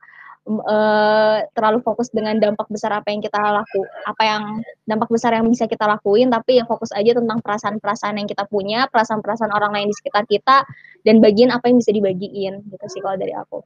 uh, 0.46 1.42
terlalu 1.58 1.82
fokus 1.82 2.14
dengan 2.14 2.38
dampak 2.38 2.70
besar 2.70 2.94
apa 2.94 3.10
yang 3.10 3.26
kita 3.26 3.42
laku 3.42 3.82
apa 4.06 4.24
yang 4.24 4.44
dampak 4.86 5.10
besar 5.10 5.34
yang 5.34 5.50
bisa 5.50 5.66
kita 5.66 5.90
lakuin 5.90 6.30
tapi 6.30 6.62
yang 6.62 6.70
fokus 6.70 6.94
aja 6.94 7.18
tentang 7.18 7.42
perasaan-perasaan 7.42 8.22
yang 8.22 8.30
kita 8.30 8.46
punya 8.46 8.86
perasaan-perasaan 8.94 9.50
orang 9.50 9.74
lain 9.74 9.90
di 9.90 9.98
sekitar 9.98 10.30
kita 10.30 10.62
dan 11.02 11.18
bagian 11.18 11.50
apa 11.50 11.74
yang 11.74 11.82
bisa 11.82 11.90
dibagiin 11.90 12.62
gitu 12.70 12.86
sih 12.94 13.02
kalau 13.02 13.18
dari 13.18 13.34
aku. 13.34 13.66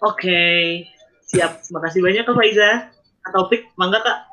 Oke 0.00 0.14
okay. 0.14 0.62
siap. 1.26 1.58
Makasih 1.74 2.00
banyak 2.06 2.22
kak 2.22 2.38
Faiza. 2.38 2.70
Topik 3.34 3.68
mangga 3.76 4.00
kak 4.00 4.29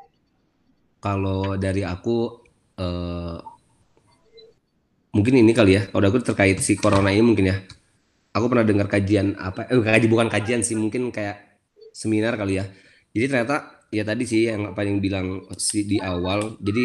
kalau 0.98 1.54
dari 1.54 1.86
aku 1.86 2.42
uh, 2.78 3.38
mungkin 5.14 5.34
ini 5.42 5.52
kali 5.54 5.78
ya. 5.78 5.82
Kalau 5.90 6.06
aku 6.06 6.18
terkait 6.22 6.58
si 6.62 6.78
corona 6.78 7.10
ini 7.14 7.24
mungkin 7.24 7.46
ya. 7.50 7.56
Aku 8.34 8.46
pernah 8.46 8.62
dengar 8.62 8.86
kajian 8.86 9.34
apa 9.34 9.66
eh 9.66 9.80
kaji 9.80 10.06
bukan 10.06 10.28
kajian 10.30 10.60
sih 10.62 10.78
mungkin 10.78 11.10
kayak 11.10 11.58
seminar 11.90 12.38
kali 12.38 12.60
ya. 12.62 12.64
Jadi 13.10 13.24
ternyata 13.26 13.56
ya 13.88 14.04
tadi 14.04 14.24
sih 14.28 14.46
yang 14.46 14.76
apa 14.76 14.84
yang 14.84 15.00
bilang 15.02 15.48
si 15.58 15.88
di 15.88 15.98
awal. 15.98 16.60
Jadi 16.60 16.84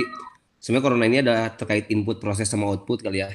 sebenarnya 0.58 0.86
corona 0.86 1.06
ini 1.06 1.18
ada 1.22 1.52
terkait 1.54 1.92
input 1.92 2.18
proses 2.18 2.50
sama 2.50 2.70
output 2.72 3.04
kali 3.06 3.22
ya. 3.22 3.30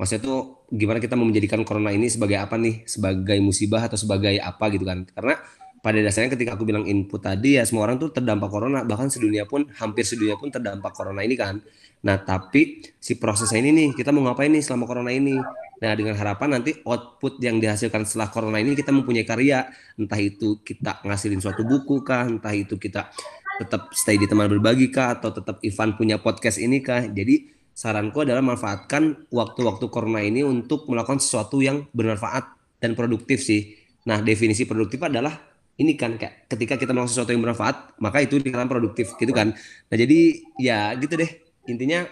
Maksudnya 0.00 0.22
tuh 0.24 0.66
gimana 0.72 0.98
kita 0.98 1.14
menjadikan 1.14 1.62
corona 1.62 1.92
ini 1.92 2.08
sebagai 2.08 2.40
apa 2.40 2.56
nih? 2.56 2.82
Sebagai 2.88 3.38
musibah 3.38 3.86
atau 3.86 4.00
sebagai 4.00 4.34
apa 4.40 4.72
gitu 4.72 4.82
kan? 4.88 5.04
Karena 5.06 5.38
pada 5.82 5.98
dasarnya 5.98 6.38
ketika 6.38 6.54
aku 6.54 6.62
bilang 6.62 6.86
input 6.86 7.18
tadi 7.18 7.58
ya 7.58 7.66
semua 7.66 7.90
orang 7.90 7.98
tuh 7.98 8.14
terdampak 8.14 8.48
corona 8.48 8.86
bahkan 8.86 9.10
sedunia 9.10 9.44
pun 9.44 9.66
hampir 9.82 10.06
sedunia 10.06 10.38
pun 10.38 10.48
terdampak 10.48 10.94
corona 10.94 11.26
ini 11.26 11.34
kan 11.34 11.58
nah 12.06 12.22
tapi 12.22 12.86
si 13.02 13.18
prosesnya 13.18 13.58
ini 13.58 13.70
nih 13.74 13.88
kita 13.98 14.14
mau 14.14 14.22
ngapain 14.30 14.50
nih 14.50 14.62
selama 14.62 14.86
corona 14.86 15.10
ini 15.10 15.36
Nah, 15.82 15.98
dengan 15.98 16.14
harapan 16.14 16.62
nanti 16.62 16.78
output 16.86 17.42
yang 17.42 17.58
dihasilkan 17.58 18.06
setelah 18.06 18.30
corona 18.30 18.62
ini 18.62 18.78
kita 18.78 18.94
mempunyai 18.94 19.26
karya, 19.26 19.66
entah 19.98 20.20
itu 20.22 20.62
kita 20.62 21.02
ngasilin 21.02 21.42
suatu 21.42 21.66
buku 21.66 22.06
kah, 22.06 22.22
entah 22.22 22.54
itu 22.54 22.78
kita 22.78 23.10
tetap 23.58 23.90
stay 23.90 24.14
di 24.14 24.30
teman 24.30 24.46
berbagi 24.46 24.94
kah, 24.94 25.18
atau 25.18 25.34
tetap 25.34 25.58
Ivan 25.58 25.98
punya 25.98 26.22
podcast 26.22 26.62
ini 26.62 26.78
kah. 26.78 27.10
Jadi 27.10 27.50
saranku 27.74 28.22
adalah 28.22 28.46
manfaatkan 28.46 29.26
waktu-waktu 29.26 29.90
corona 29.90 30.22
ini 30.22 30.46
untuk 30.46 30.86
melakukan 30.86 31.18
sesuatu 31.18 31.58
yang 31.58 31.82
bermanfaat 31.90 32.78
dan 32.78 32.94
produktif 32.94 33.42
sih. 33.42 33.74
Nah, 34.06 34.22
definisi 34.22 34.62
produktif 34.70 35.02
adalah 35.02 35.34
ini 35.80 35.96
kan 35.96 36.20
kayak 36.20 36.50
ketika 36.52 36.76
kita 36.76 36.92
melakukan 36.92 37.12
sesuatu 37.16 37.32
yang 37.32 37.40
bermanfaat, 37.40 37.96
maka 37.96 38.20
itu 38.20 38.36
dikatakan 38.36 38.68
produktif 38.68 39.16
gitu 39.16 39.32
kan. 39.32 39.56
Nah, 39.88 39.96
jadi 39.96 40.20
ya 40.60 40.92
gitu 41.00 41.16
deh. 41.16 41.30
Intinya 41.70 42.04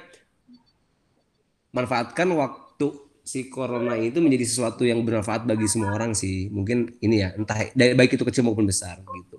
manfaatkan 1.71 2.31
waktu 2.35 2.87
si 3.21 3.53
corona 3.53 3.95
itu 4.01 4.19
menjadi 4.19 4.49
sesuatu 4.49 4.83
yang 4.83 5.05
bermanfaat 5.05 5.45
bagi 5.45 5.69
semua 5.69 5.93
orang 5.93 6.17
sih. 6.17 6.49
Mungkin 6.49 6.99
ini 7.05 7.21
ya, 7.21 7.37
entah 7.37 7.69
baik 7.77 8.17
itu 8.17 8.25
kecil 8.25 8.49
maupun 8.49 8.65
besar 8.65 8.99
gitu. 9.05 9.39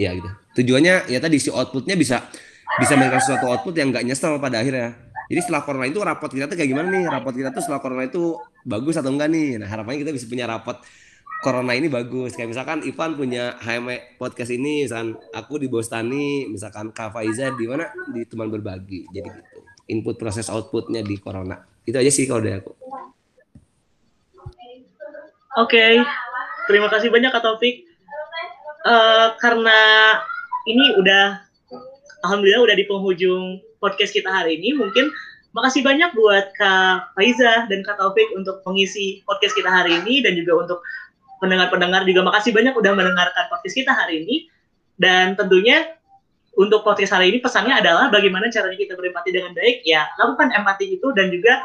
Ya 0.00 0.16
gitu. 0.16 0.28
Tujuannya 0.56 1.12
ya 1.12 1.20
tadi 1.20 1.36
si 1.36 1.52
outputnya 1.52 1.92
bisa 1.92 2.24
bisa 2.80 2.96
memberikan 2.96 3.20
sesuatu 3.20 3.46
output 3.52 3.74
yang 3.76 3.92
nggak 3.92 4.04
nyesel 4.08 4.40
pada 4.40 4.64
akhirnya. 4.64 4.96
Jadi 5.30 5.40
setelah 5.46 5.62
corona 5.62 5.86
itu 5.86 6.00
rapot 6.02 6.26
kita 6.32 6.50
tuh 6.50 6.56
kayak 6.58 6.70
gimana 6.72 6.88
nih? 6.90 7.04
Rapot 7.06 7.34
kita 7.36 7.54
tuh 7.54 7.62
setelah 7.62 7.78
corona 7.78 8.08
itu 8.08 8.34
bagus 8.66 8.98
atau 8.98 9.12
enggak 9.12 9.28
nih? 9.30 9.60
Nah 9.62 9.68
harapannya 9.68 10.02
kita 10.02 10.10
bisa 10.16 10.26
punya 10.26 10.48
rapot 10.48 10.80
corona 11.40 11.72
ini 11.72 11.88
bagus. 11.88 12.36
Kayak 12.36 12.52
misalkan 12.52 12.78
Ivan 12.84 13.16
punya 13.16 13.56
HM 13.64 14.16
podcast 14.20 14.52
ini, 14.52 14.84
misalkan 14.84 15.16
aku 15.32 15.56
di 15.56 15.66
Bostani, 15.72 16.46
misalkan 16.46 16.92
Kak 16.92 17.16
Faiza 17.16 17.50
di 17.56 17.64
mana 17.64 17.88
di 18.12 18.22
teman 18.28 18.52
berbagi. 18.52 19.08
Jadi 19.10 19.28
gitu. 19.32 19.58
Input 19.90 20.20
proses 20.20 20.46
outputnya 20.46 21.02
di 21.02 21.18
corona. 21.18 21.66
Itu 21.82 21.98
aja 21.98 22.12
sih 22.12 22.28
kalau 22.28 22.44
dari 22.44 22.62
aku. 22.62 22.72
Oke, 25.58 25.74
okay. 25.74 25.92
terima 26.70 26.86
kasih 26.86 27.10
banyak 27.10 27.34
Kak 27.34 27.42
Taufik. 27.42 27.82
Uh, 28.86 29.34
karena 29.42 30.14
ini 30.70 30.94
udah, 30.94 31.42
alhamdulillah 32.22 32.70
udah 32.70 32.76
di 32.78 32.86
penghujung 32.86 33.58
podcast 33.82 34.14
kita 34.14 34.30
hari 34.30 34.62
ini. 34.62 34.78
Mungkin 34.78 35.10
makasih 35.50 35.82
banyak 35.82 36.14
buat 36.14 36.54
Kak 36.54 37.18
Faiza 37.18 37.66
dan 37.66 37.82
Kak 37.82 37.98
Taufik 37.98 38.30
untuk 38.38 38.62
mengisi 38.62 39.26
podcast 39.26 39.58
kita 39.58 39.66
hari 39.66 39.98
ini 40.06 40.22
dan 40.22 40.38
juga 40.38 40.54
untuk 40.62 40.78
pendengar-pendengar 41.40 42.04
juga. 42.06 42.22
Makasih 42.22 42.52
banyak 42.52 42.76
udah 42.76 42.92
mendengarkan 42.94 43.44
podcast 43.48 43.74
kita 43.74 43.92
hari 43.96 44.22
ini. 44.24 44.36
Dan 45.00 45.34
tentunya 45.34 45.96
untuk 46.60 46.84
podcast 46.84 47.16
hari 47.16 47.32
ini 47.32 47.40
pesannya 47.40 47.72
adalah 47.72 48.12
bagaimana 48.12 48.52
caranya 48.52 48.76
kita 48.76 48.94
berempati 48.94 49.32
dengan 49.32 49.56
baik. 49.56 49.82
Ya, 49.88 50.06
lakukan 50.20 50.52
empati 50.52 51.00
itu 51.00 51.08
dan 51.16 51.32
juga 51.32 51.64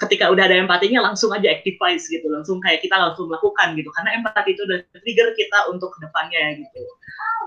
ketika 0.00 0.32
udah 0.32 0.48
ada 0.48 0.56
empatinya 0.58 1.04
langsung 1.04 1.30
aja 1.30 1.46
activize 1.46 2.10
gitu. 2.10 2.26
Langsung 2.26 2.58
kayak 2.58 2.82
kita 2.82 2.98
langsung 2.98 3.30
melakukan 3.30 3.78
gitu. 3.78 3.88
Karena 3.94 4.18
empati 4.18 4.58
itu 4.58 4.62
udah 4.66 4.78
trigger 4.98 5.28
kita 5.38 5.58
untuk 5.70 5.94
ke 5.94 5.98
depannya 6.02 6.58
gitu. 6.58 6.80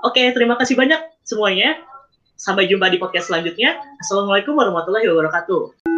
Oke 0.08 0.32
terima 0.32 0.56
kasih 0.56 0.80
banyak 0.80 1.00
semuanya. 1.28 1.82
Sampai 2.40 2.68
jumpa 2.68 2.92
di 2.92 2.98
podcast 3.00 3.32
selanjutnya. 3.32 3.80
Assalamualaikum 4.04 4.56
warahmatullahi 4.58 5.08
wabarakatuh 5.08 5.93